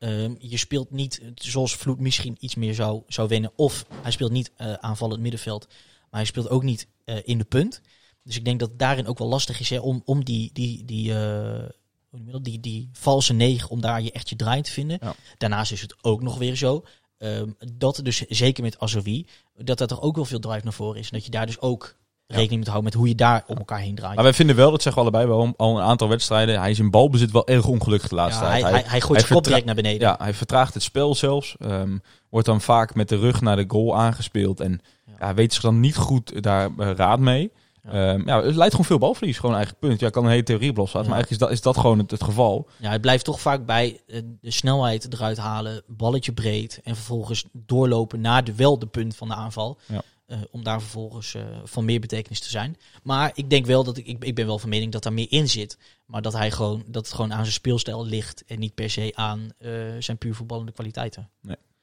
ehm, 0.00 0.34
je 0.38 0.56
speelt 0.56 0.90
niet 0.90 1.22
zoals 1.34 1.76
Vloed 1.76 2.00
misschien 2.00 2.36
iets 2.40 2.54
meer 2.54 2.74
zou, 2.74 3.02
zou 3.06 3.28
winnen. 3.28 3.52
Of 3.56 3.86
hij 4.02 4.10
speelt 4.10 4.32
niet 4.32 4.50
eh 4.56 4.72
aanvallend 4.72 5.20
middenveld. 5.20 5.66
Maar 6.10 6.20
hij 6.20 6.24
speelt 6.24 6.48
ook 6.48 6.62
niet 6.62 6.86
eh, 7.04 7.16
in 7.24 7.38
de 7.38 7.44
punt. 7.44 7.80
Dus 8.22 8.36
ik 8.36 8.44
denk 8.44 8.60
dat 8.60 8.68
het 8.68 8.78
daarin 8.78 9.06
ook 9.06 9.18
wel 9.18 9.28
lastig 9.28 9.60
is 9.60 9.70
hè, 9.70 9.78
om, 9.78 10.02
om 10.04 10.24
die, 10.24 10.50
die, 10.52 10.84
die, 10.84 11.14
eh, 11.14 11.68
dat? 12.10 12.44
die, 12.44 12.60
die 12.60 12.88
valse 12.92 13.32
negen, 13.32 13.70
om 13.70 13.80
daar 13.80 14.02
je 14.02 14.12
echt 14.12 14.28
je 14.28 14.36
draai 14.36 14.62
te 14.62 14.72
vinden. 14.72 14.98
Ja. 15.00 15.14
Daarnaast 15.38 15.72
is 15.72 15.80
het 15.80 16.04
ook 16.04 16.22
nog 16.22 16.38
weer 16.38 16.56
zo. 16.56 16.84
ehm, 17.18 17.50
dat 17.74 18.00
dus 18.02 18.18
zeker 18.28 18.62
met 18.62 18.78
Azoui, 18.78 19.26
dat 19.56 19.80
er 19.80 19.86
toch 19.86 20.00
ook 20.00 20.14
wel 20.14 20.24
veel 20.24 20.38
drive 20.38 20.64
naar 20.64 20.72
voren 20.72 21.00
is. 21.00 21.06
En 21.06 21.16
dat 21.16 21.24
je 21.24 21.30
daar 21.30 21.46
dus 21.46 21.60
ook 21.60 21.96
rekening 22.30 22.56
moet 22.56 22.68
houden 22.68 22.84
met 22.84 22.94
hoe 22.94 23.08
je 23.08 23.14
daar 23.14 23.44
om 23.46 23.56
elkaar 23.56 23.78
heen 23.78 23.94
draait. 23.94 24.14
Maar 24.14 24.24
wij 24.24 24.32
vinden 24.32 24.56
wel, 24.56 24.70
dat 24.70 24.82
zeggen 24.82 25.02
we 25.02 25.08
allebei 25.08 25.36
wel, 25.36 25.54
al 25.56 25.76
een 25.76 25.84
aantal 25.84 26.08
wedstrijden. 26.08 26.60
Hij 26.60 26.70
is 26.70 26.78
in 26.78 26.90
balbezit 26.90 27.30
wel 27.30 27.46
erg 27.46 27.66
ongelukkig 27.66 28.08
de 28.08 28.14
laatste 28.14 28.44
tijd. 28.44 28.62
hij, 28.62 28.70
hij, 28.70 28.82
hij 28.86 29.00
gooit 29.00 29.20
zijn 29.20 29.32
kop 29.32 29.44
direct 29.44 29.64
naar 29.64 29.74
beneden. 29.74 30.08
Ja, 30.08 30.16
hij 30.18 30.34
vertraagt 30.34 30.74
het 30.74 30.82
spel 30.82 31.14
zelfs. 31.14 31.56
Ehm, 31.58 31.98
wordt 32.28 32.46
dan 32.46 32.60
vaak 32.60 32.94
met 32.94 33.08
de 33.08 33.18
rug 33.18 33.40
naar 33.40 33.56
de 33.56 33.64
goal 33.68 33.96
aangespeeld. 33.96 34.60
En 34.60 34.80
Ja. 35.20 35.34
weet 35.34 35.52
zich 35.52 35.62
dan 35.62 35.80
niet 35.80 35.96
goed 35.96 36.42
daar 36.42 36.70
eh, 36.78 36.90
raad 36.90 37.18
mee. 37.18 37.52
Ja. 37.82 38.10
Ja. 38.12 38.18
ja, 38.24 38.42
het 38.42 38.54
leidt 38.54 38.70
gewoon 38.72 38.86
veel 38.86 38.98
balverlies. 38.98 39.38
Gewoon 39.38 39.54
eigenlijk 39.54 39.84
punt. 39.84 40.00
Ja, 40.00 40.10
kan 40.10 40.24
een 40.24 40.30
hele 40.30 40.42
theorie 40.42 40.70
op 40.70 40.76
loslaten. 40.76 41.08
Ja. 41.10 41.14
Maar 41.14 41.24
eigenlijk 41.24 41.42
is 41.42 41.48
dat, 41.48 41.58
is 41.58 41.74
dat 41.74 41.82
gewoon 41.82 41.98
het, 41.98 42.10
het 42.10 42.22
geval. 42.22 42.68
Ja, 42.76 42.90
het 42.90 43.00
blijft 43.00 43.24
toch 43.24 43.40
vaak 43.40 43.66
bij 43.66 44.00
eh, 44.06 44.20
de 44.40 44.50
snelheid 44.50 45.12
eruit 45.12 45.38
halen, 45.38 45.82
balletje 45.86 46.32
breed 46.32 46.80
en 46.84 46.94
vervolgens 46.96 47.44
doorlopen 47.52 48.20
naar 48.20 48.44
de, 48.44 48.54
wel 48.54 48.78
de 48.78 48.86
punt 48.86 49.16
van 49.16 49.28
de 49.28 49.34
aanval. 49.34 49.78
Ja. 49.86 50.02
Eh, 50.30 50.38
om 50.50 50.62
daar 50.62 50.80
vervolgens 50.80 51.34
eh, 51.34 51.42
van 51.64 51.84
meer 51.84 52.00
betekenis 52.00 52.40
te 52.40 52.48
zijn. 52.48 52.76
Maar 53.02 53.30
ik 53.34 53.50
denk 53.50 53.66
wel 53.66 53.84
dat 53.84 53.96
ik, 53.96 54.06
ik, 54.06 54.24
ik 54.24 54.34
ben 54.34 54.46
wel 54.46 54.58
van 54.58 54.68
mening 54.68 54.92
dat 54.92 55.02
daar 55.02 55.12
meer 55.12 55.26
in 55.30 55.48
zit. 55.48 55.78
Maar 56.06 56.22
dat 56.22 56.32
hij 56.32 56.50
gewoon, 56.50 56.84
dat 56.86 57.06
het 57.06 57.14
gewoon 57.14 57.32
aan 57.32 57.42
zijn 57.42 57.52
speelstijl 57.52 58.06
ligt 58.06 58.44
en 58.44 58.58
niet 58.58 58.74
per 58.74 58.90
se 58.90 59.12
aan 59.14 59.50
eh, 59.58 59.72
zijn 59.98 60.18
puur 60.18 60.34
voetballende 60.34 60.72
kwaliteiten. 60.72 61.30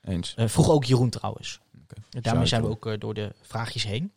Eens. 0.02 0.34
Eh, 0.36 0.48
vroeg 0.48 0.70
ook 0.70 0.84
Jeroen 0.84 1.10
trouwens. 1.10 1.60
En 2.10 2.22
daarmee 2.22 2.46
zijn 2.46 2.62
we 2.62 2.70
ook 2.70 3.00
door 3.00 3.14
de 3.14 3.34
vraagjes 3.42 3.84
heen. 3.84 4.14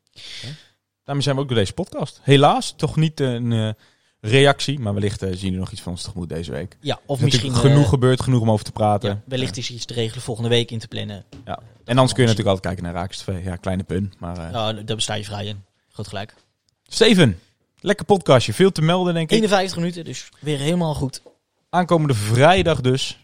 Daarmee 1.04 1.22
zijn 1.22 1.36
we 1.36 1.42
ook 1.42 1.48
door 1.48 1.58
deze 1.58 1.72
podcast. 1.72 2.20
Helaas 2.22 2.74
toch 2.76 2.96
niet 2.96 3.20
een 3.20 3.74
reactie. 4.20 4.78
Maar 4.78 4.94
wellicht 4.94 5.22
eh, 5.22 5.30
zien 5.34 5.52
we 5.52 5.58
nog 5.58 5.70
iets 5.70 5.80
van 5.80 5.92
ons 5.92 6.02
tegemoet 6.02 6.28
deze 6.28 6.50
week. 6.52 6.76
Ja, 6.80 7.00
of 7.06 7.18
is 7.18 7.24
misschien 7.24 7.54
genoeg 7.54 7.82
eh, 7.82 7.88
gebeurd, 7.88 8.20
genoeg 8.22 8.40
om 8.40 8.50
over 8.50 8.64
te 8.64 8.72
praten. 8.72 9.10
ja, 9.10 9.20
wellicht 9.24 9.56
is 9.56 9.70
iets 9.70 9.84
te 9.84 9.94
regelen 9.94 10.22
volgende 10.22 10.48
week 10.50 10.70
in 10.70 10.78
te 10.78 10.88
plannen. 10.88 11.24
Ja. 11.44 11.58
En 11.84 11.96
anders 11.96 12.12
kun 12.12 12.22
je 12.22 12.28
natuurlijk 12.28 12.56
altijd 12.56 12.66
kijken 12.66 12.82
naar 12.84 12.92
Raakers 12.92 13.18
TV. 13.18 13.44
Ja, 13.44 13.56
kleine 13.56 13.82
pun. 13.82 14.12
Maar 14.18 14.36
eh, 14.38 14.52
Ja, 14.52 14.72
daar 14.72 14.96
besta 14.96 15.14
je 15.14 15.24
vrij 15.24 15.46
in. 15.46 15.64
Groot 15.88 16.08
gelijk. 16.08 16.34
Steven, 16.82 17.40
lekker 17.80 18.04
podcastje. 18.06 18.52
Veel 18.52 18.72
te 18.72 18.82
melden 18.82 19.14
denk 19.14 19.30
ik. 19.30 19.36
51 19.36 19.76
minuten, 19.76 20.04
dus 20.04 20.28
weer 20.40 20.58
helemaal 20.58 20.94
goed. 20.94 21.22
Aankomende 21.70 22.14
vrijdag 22.14 22.80
dus. 22.80 23.18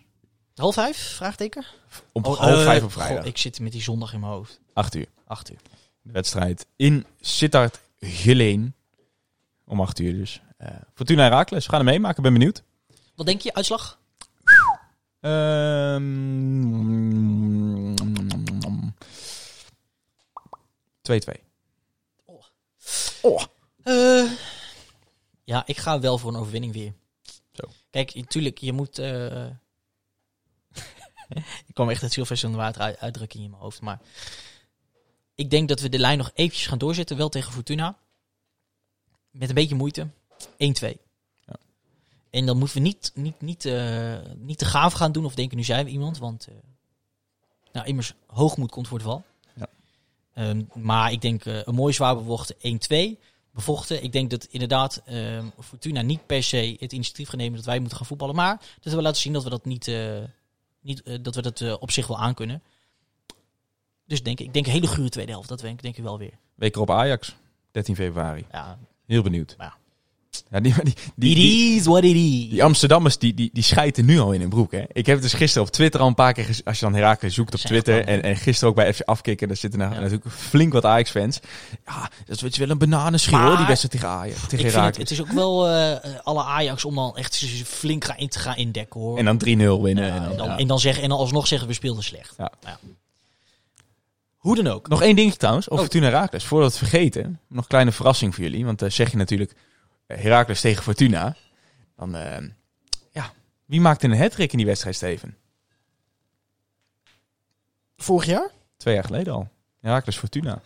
Half 0.55 0.75
vijf? 0.75 0.97
Vraagteken? 1.17 1.65
Om 2.13 2.25
Oh, 2.25 2.39
half 2.39 2.63
vijf 2.63 2.83
op 2.83 2.93
vrijdag. 2.93 3.17
goh, 3.19 3.27
ik 3.27 3.39
zit 3.39 3.61
met 3.61 3.73
die 3.73 3.83
zondag 3.83 4.13
in 4.13 4.21
mijn 4.21 4.33
hoofd. 4.33 4.61
Acht 4.73 4.95
uur. 4.95 5.07
Acht 5.27 5.51
uur. 5.51 5.59
De 6.03 6.13
wedstrijd 6.13 6.67
in 6.77 7.07
Sittard 7.21 7.81
Geleen. 8.01 8.75
Om 9.65 9.81
acht 9.81 9.99
uur 9.99 10.13
dus. 10.13 10.41
Eh 10.57 10.75
Fortuna 10.95 11.23
Herakles. 11.23 11.65
We 11.65 11.71
gaan 11.71 11.81
er 11.81 11.85
meemaken. 11.87 12.23
Ben 12.23 12.33
benieuwd. 12.33 12.63
Wat 13.15 13.27
denk 13.27 13.41
je, 13.41 13.55
uitslag? 13.55 13.99
Ehm, 15.21 16.05
2-2. 21.03 21.43
Eh, 23.83 24.31
ja, 25.45 25.63
ik 25.67 25.77
ga 25.77 26.01
wel 26.01 26.19
voor 26.19 26.31
een 26.31 26.41
overwinning 26.41 26.73
weer. 26.73 26.93
Zo. 27.53 27.65
Kijk, 27.91 28.15
natuurlijk, 28.15 28.59
je 28.59 28.73
moet... 28.73 28.99
eh, 28.99 29.47
ik 31.69 31.75
kwam 31.75 31.91
echt 31.91 32.01
het 32.01 32.13
de 32.51 32.57
Water 32.57 32.83
uit- 32.83 32.99
uitdrukking 32.99 33.45
in 33.45 33.51
mijn 33.51 33.63
hoofd, 33.63 33.81
maar... 33.81 34.01
Ik 35.35 35.51
denk 35.51 35.69
dat 35.69 35.81
we 35.81 35.89
de 35.89 35.99
lijn 35.99 36.19
nog 36.19 36.31
eventjes 36.35 36.67
gaan 36.67 36.79
doorzetten, 36.79 37.17
wel 37.17 37.29
tegen 37.29 37.53
Fortuna. 37.53 37.99
Met 39.31 39.49
een 39.49 39.55
beetje 39.55 39.75
moeite. 39.75 40.09
1-2. 40.53 40.97
Ja. 41.47 41.57
En 42.31 42.47
dan 42.47 42.59
moeten 42.59 42.77
we 42.77 42.83
niet, 42.83 43.13
niet, 43.15 43.41
niet, 43.41 43.65
eh, 43.65 44.17
niet 44.37 44.59
te 44.59 44.65
gaaf 44.65 44.93
gaan 44.93 45.13
doen 45.13 45.25
of 45.25 45.35
denken, 45.35 45.57
nu 45.57 45.65
zijn 45.65 45.85
we 45.85 45.91
iemand. 45.91 46.19
Want, 46.19 46.47
eh, 46.47 46.55
nou, 47.73 47.87
immers, 47.87 48.15
hoogmoed 48.27 48.71
komt 48.71 48.89
voor 48.89 48.99
het 48.99 49.07
val. 49.07 49.25
Ja. 49.55 49.69
Ehm, 50.33 50.63
maar 50.75 51.13
ik 51.13 51.21
denk 51.21 51.45
eh, 51.45 51.63
een 51.65 51.75
mooi 51.75 51.93
zwaar 51.93 52.17
bevochten 52.17 52.57
1-2 52.61 53.19
bevochten. 53.51 54.03
Ik 54.03 54.13
denk 54.13 54.31
dat 54.31 54.45
inderdaad 54.45 55.03
ehm, 55.05 55.47
Fortuna 55.61 56.03
niet 56.03 56.27
per 56.27 56.43
se 56.43 56.77
het 56.79 56.93
initiatief 56.93 57.29
gaat 57.29 57.37
nemen 57.37 57.57
dat 57.57 57.65
wij 57.65 57.79
moeten 57.79 57.97
gaan 57.97 58.07
voetballen. 58.07 58.35
Maar 58.35 58.61
dat 58.81 58.93
we 58.93 59.03
laten 59.03 59.21
zien 59.21 59.33
dat 59.33 59.45
we 59.45 59.51
dat 59.51 59.65
niet, 59.65 59.91
niet 60.81 61.25
dat 61.25 61.35
we 61.35 61.43
dat 61.43 61.79
op 61.79 61.91
zich 61.91 62.07
wel 62.07 62.19
aankunnen. 62.19 62.63
Dus 64.07 64.23
denk, 64.23 64.41
ik 64.41 64.53
denk 64.53 64.67
een 64.67 64.73
hele 64.73 64.87
gure 64.87 65.09
tweede 65.09 65.33
helft. 65.33 65.49
Dat 65.49 65.61
denk, 65.61 65.83
denk 65.83 65.97
ik 65.97 66.03
wel 66.03 66.19
weer. 66.19 66.39
Week 66.55 66.75
erop 66.75 66.91
Ajax. 66.91 67.37
13 67.71 67.97
februari. 67.97 68.47
Ja, 68.53 68.79
Heel 69.07 69.23
benieuwd. 69.23 69.55
Ja. 69.59 69.77
Ja, 70.51 70.61
die, 70.61 70.75
die, 70.83 70.95
die, 71.17 71.31
it 71.31 71.81
is 71.81 71.87
what 71.87 72.05
it 72.05 72.15
is. 72.15 72.49
die 72.51 72.65
Amsterdammers 72.65 73.19
die, 73.19 73.35
die, 73.35 73.51
die 73.53 73.63
schijten 73.63 74.05
nu 74.05 74.19
al 74.19 74.33
in 74.33 74.41
hun 74.41 74.49
broek. 74.49 74.73
Hè? 74.73 74.83
Ik 74.93 75.07
heb 75.07 75.15
het 75.15 75.23
dus 75.23 75.33
gisteren 75.33 75.67
op 75.67 75.73
Twitter 75.73 76.01
al 76.01 76.07
een 76.07 76.15
paar 76.15 76.33
keer 76.33 76.61
Als 76.65 76.79
je 76.79 76.85
dan 76.85 76.95
Herakles 76.95 77.35
zoekt 77.35 77.55
op 77.55 77.61
Twitter. 77.61 78.05
En, 78.05 78.23
en 78.23 78.37
gisteren 78.37 78.69
ook 78.69 78.77
bij 78.77 78.95
FC 78.95 79.01
Afkikken. 79.01 79.49
Daar 79.49 79.57
zitten 79.57 79.79
nou, 79.79 79.95
Ja. 79.95 80.01
natuurlijk 80.01 80.31
flink 80.31 80.73
wat 80.73 80.85
Ajax-fans. 80.85 81.41
Ja, 81.87 82.11
dat 82.27 82.43
is 82.43 82.57
wel 82.57 82.71
een 82.71 82.79
bananenschil 82.79 83.39
hoor. 83.39 83.57
Die 83.57 83.67
wedstrijd 83.67 83.95
tegen 83.95 84.09
Ajax. 84.09 84.47
Tegen 84.47 84.83
het, 84.85 85.11
is 85.11 85.21
ook 85.21 85.33
wel 85.33 85.69
eh, 85.69 85.93
eh, 85.93 86.01
alle 86.23 86.43
Ajax 86.43 86.85
om 86.85 86.95
dan 86.95 87.17
echt 87.17 87.45
flink 87.65 88.05
gaan, 88.05 88.17
in 88.17 88.29
te 88.29 88.39
gaan 88.39 88.57
indekken 88.57 89.01
hoor. 89.01 89.19
En 89.19 89.25
dan 89.25 89.39
3-0 89.45 89.83
winnen. 89.83 90.07
Ja, 90.07 90.15
en 90.15 90.23
dan, 90.23 90.31
en, 90.31 90.37
dan, 90.37 90.47
ja. 90.47 90.57
en 90.57 90.67
dan 90.67 90.81
zeggen 90.81 91.03
en 91.03 91.09
dan 91.09 91.19
alsnog 91.19 91.47
zeggen 91.47 91.69
we 91.69 91.75
speelden 91.75 92.05
slecht. 92.05 92.35
Ja. 92.39 92.53
Hoe 94.47 94.57
dan 94.57 94.67
ook. 94.67 94.89
Nog 94.89 95.03
één 95.03 95.17
dingetje 95.17 95.39
trouwens, 95.39 95.71
over 95.71 95.85
Oh. 95.85 95.91
Fortuna 95.91 96.07
Herakles. 96.07 96.45
Voordat 96.45 96.73
we 96.73 96.79
het 96.79 96.89
vergeten, 96.89 97.41
nog 97.49 97.63
een 97.63 97.69
kleine 97.69 97.93
verrassing 97.93 98.35
voor 98.35 98.45
jullie. 98.45 98.65
Want 98.65 98.79
dan 98.79 98.91
zeg 98.91 99.11
je 99.11 99.17
natuurlijk 99.17 99.55
Herakles 100.07 100.61
tegen 100.61 100.83
Fortuna. 100.83 101.37
Dan, 101.97 102.15
eh, 102.17 102.49
ja, 103.13 103.33
wie 103.65 103.81
maakte 103.81 104.07
een 104.07 104.19
hat 104.19 104.39
in 104.39 104.57
die 104.57 104.67
wedstrijd, 104.67 104.97
Steven? 104.97 105.37
Vorig 107.97 108.27
jaar? 108.27 108.51
Twee 108.77 108.95
jaar 108.95 109.05
geleden 109.05 109.33
al. 109.33 109.49
Herakles 109.81 110.17
Fortuna. 110.17 110.61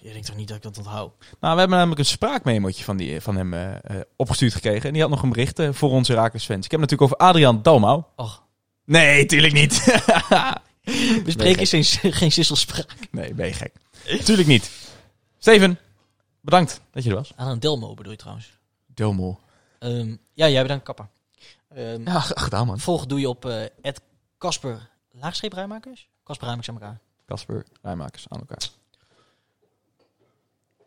Je 0.00 0.12
denkt 0.12 0.26
toch 0.26 0.36
niet 0.36 0.48
dat 0.48 0.56
ik 0.56 0.62
dat 0.62 0.78
onthoud? 0.78 1.12
Nou, 1.40 1.54
we 1.54 1.58
hebben 1.60 1.76
namelijk 1.76 2.00
een 2.00 2.06
spraakmemootje 2.06 2.84
van, 2.84 2.96
die, 2.96 3.20
van 3.20 3.36
hem 3.36 3.54
eh, 3.54 3.74
eh, 3.74 4.00
opgestuurd 4.16 4.52
gekregen. 4.52 4.86
En 4.86 4.92
die 4.92 5.02
had 5.02 5.10
nog 5.10 5.22
een 5.22 5.28
bericht 5.28 5.60
voor 5.70 5.90
onze 5.90 6.12
Herakles 6.12 6.44
fans. 6.44 6.64
Ik 6.64 6.70
heb 6.70 6.80
het 6.80 6.90
natuurlijk 6.90 7.12
over 7.12 7.28
Adriaan 7.28 7.62
Dalmau. 7.62 8.02
Och. 8.16 8.44
Nee, 8.84 9.26
tuurlijk 9.26 9.52
niet. 9.52 9.84
We 11.24 11.30
spreken 11.30 11.66
geen, 11.66 11.84
geen 12.12 12.32
sisselspraak. 12.32 12.94
nee, 13.10 13.34
ben 13.34 13.46
je 13.46 13.52
gek. 13.52 13.72
tuurlijk 14.24 14.48
niet. 14.48 14.70
Steven, 15.38 15.78
bedankt 16.46 16.80
dat 16.90 17.04
je 17.04 17.10
er 17.10 17.16
was. 17.16 17.32
Aan 17.36 17.48
een 17.48 17.60
Delmo 17.60 17.94
bedoel 17.94 18.12
je 18.12 18.18
trouwens. 18.18 18.58
Delmo. 18.86 19.40
Ehm, 19.78 20.16
ja, 20.32 20.48
jij 20.48 20.62
bedankt 20.62 20.84
kapper. 20.84 21.08
Ehm 21.68 22.02
Ja, 22.08 22.20
gedaan 22.20 22.66
man. 22.66 22.78
Volgen 22.78 23.08
doe 23.08 23.20
je 23.20 23.28
op 23.28 23.44
eh 23.44 23.62
Ed 23.82 24.00
Kasper 24.38 24.88
Laagstreep 25.10 25.52
Rijmakers? 25.52 26.08
Kasper 26.22 26.46
Rijmakers 26.46 26.68
aan 26.68 26.82
elkaar. 26.82 27.00
Kasper, 27.24 27.64
rijmakers 27.82 28.26
aan 28.28 28.38
elkaar. 28.38 28.68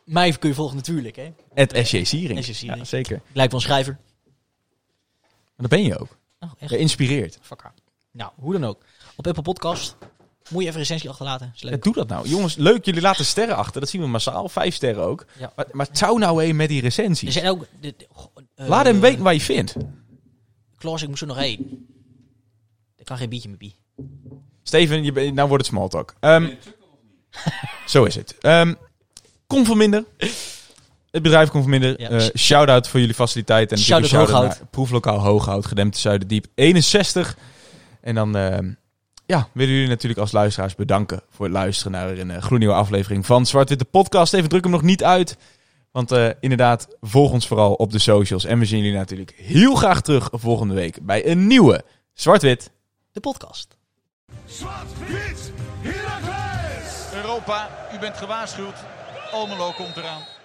Mij 0.03 0.32
kun 0.32 0.49
je 0.49 0.55
volgen 0.55 0.76
natuurlijk, 0.76 1.16
hè. 1.16 1.34
Het 1.53 1.88
SJ 1.88 2.03
Siering. 2.03 2.45
Ja, 2.45 2.84
zeker. 2.84 3.16
Ik 3.16 3.36
lijk 3.36 3.51
wel 3.51 3.60
een 3.60 3.66
schrijver. 3.66 3.97
Maar 5.14 5.68
dat 5.68 5.70
ben 5.70 5.84
je 5.84 5.99
ook. 5.99 6.18
Oh, 6.39 6.51
echt? 6.57 6.95
Fuck. 7.41 7.72
Nou, 8.12 8.32
hoe 8.36 8.53
dan 8.53 8.66
ook. 8.66 8.82
Op 9.16 9.28
Apple 9.28 9.43
Podcast 9.43 9.95
moet 10.50 10.62
je 10.62 10.68
even 10.68 10.74
een 10.82 10.86
recensie 10.88 11.10
achterlaten. 11.10 11.52
Is 11.56 11.62
leuk. 11.62 11.74
Ja, 11.74 11.80
doe 11.82 11.93
dat 11.93 12.08
nou. 12.08 12.28
Jongens, 12.28 12.56
leuk. 12.56 12.86
Jullie 12.86 13.02
laten 13.02 13.26
sterren 13.26 13.56
achter. 13.56 13.82
Dat 13.82 13.89
zien 13.89 14.02
we 14.02 14.08
massaal. 14.08 14.50
Vijf 14.50 14.76
sterren 14.76 15.04
ook. 15.04 15.26
Ja. 15.39 15.52
Maar, 15.56 15.66
maar 15.72 15.88
zou 15.91 16.20
nou 16.20 16.43
heen 16.43 16.56
met 16.56 16.68
die 16.68 16.78
Er 16.78 16.84
recensies. 16.84 17.34
zijn 17.34 17.47
ook... 17.50 17.66
de- 17.82 17.95
eh, 18.56 18.68
Laat 18.68 18.86
hem 18.86 19.00
weten 19.00 19.24
wat 19.24 19.34
je 19.34 19.41
vindt. 19.41 19.76
Klaas, 20.78 21.02
ik 21.02 21.08
moest 21.10 21.22
er 21.22 21.28
nog 21.28 21.38
één. 21.38 21.88
kan 23.04 23.18
geen 23.18 23.30
biertje 23.30 23.50
meer 23.50 23.58
bie. 23.58 23.76
Steven, 24.64 25.04
je, 25.04 25.12
bent- 25.12 25.34
nou 25.34 25.47
wordt 25.47 25.66
het 25.66 25.74
small 25.76 25.88
talk. 25.88 26.14
Ehm, 26.20 26.47
zo 27.86 28.04
is 28.04 28.16
het. 28.16 28.38
Ehm 28.39 28.74
Conforminder. 29.47 30.06
Het 31.12 31.22
bedrijf 31.22 31.50
Conforminder. 31.50 32.02
Ja. 32.02 32.10
Eh 32.10 32.26
shout-out 32.38 32.88
voor 32.88 33.00
jullie 33.00 33.16
faciliteiten. 33.16 33.78
En 33.78 33.84
Shout-out 33.84 34.12
een 34.12 34.20
Hooghout. 34.20 34.62
Proeflokaal 34.72 35.20
Hooghout, 35.20 35.66
Gedempte 35.66 36.00
Zuiderdiep 36.00 36.45
61. 36.56 37.38
En 38.02 38.16
dan 38.16 38.36
ehm, 38.36 38.72
ja, 39.30 39.47
willen 39.51 39.73
jullie 39.73 39.89
natuurlijk 39.89 40.19
als 40.19 40.32
luisteraars 40.32 40.75
bedanken 40.75 41.21
voor 41.30 41.45
het 41.45 41.53
luisteren 41.53 41.91
naar 41.91 42.09
een 42.09 42.32
eh, 42.32 42.41
gloednieuwe 42.41 42.75
aflevering 42.75 43.25
van 43.25 43.45
Zwart-Witte 43.45 43.86
Podcast. 43.86 44.34
Even 44.34 44.49
druk 44.49 44.63
hem 44.63 44.71
nog 44.71 44.82
niet 44.82 45.03
uit. 45.03 45.38
Want 45.91 46.11
eh, 46.11 46.30
inderdaad, 46.39 46.88
volg 47.01 47.32
ons 47.32 47.47
vooral 47.47 47.73
op 47.73 47.91
de 47.91 47.99
socials. 47.99 48.45
En 48.45 48.59
we 48.59 48.65
zien 48.65 48.80
jullie 48.80 48.97
natuurlijk 48.97 49.34
heel 49.36 49.75
graag 49.75 50.01
terug 50.01 50.30
volgende 50.32 50.73
week 50.73 51.05
bij 51.05 51.27
een 51.27 51.47
nieuwe 51.47 51.84
Zwart-Wit 52.13 52.71
De 53.11 53.19
podcast. 53.19 53.77
Zwart-wit! 54.45 55.51
Europa, 57.13 57.69
u 57.93 57.99
bent 57.99 58.17
gewaarschuwd. 58.17 58.75
Almelo 59.32 59.71
komt 59.71 59.97
eraan. 59.97 60.39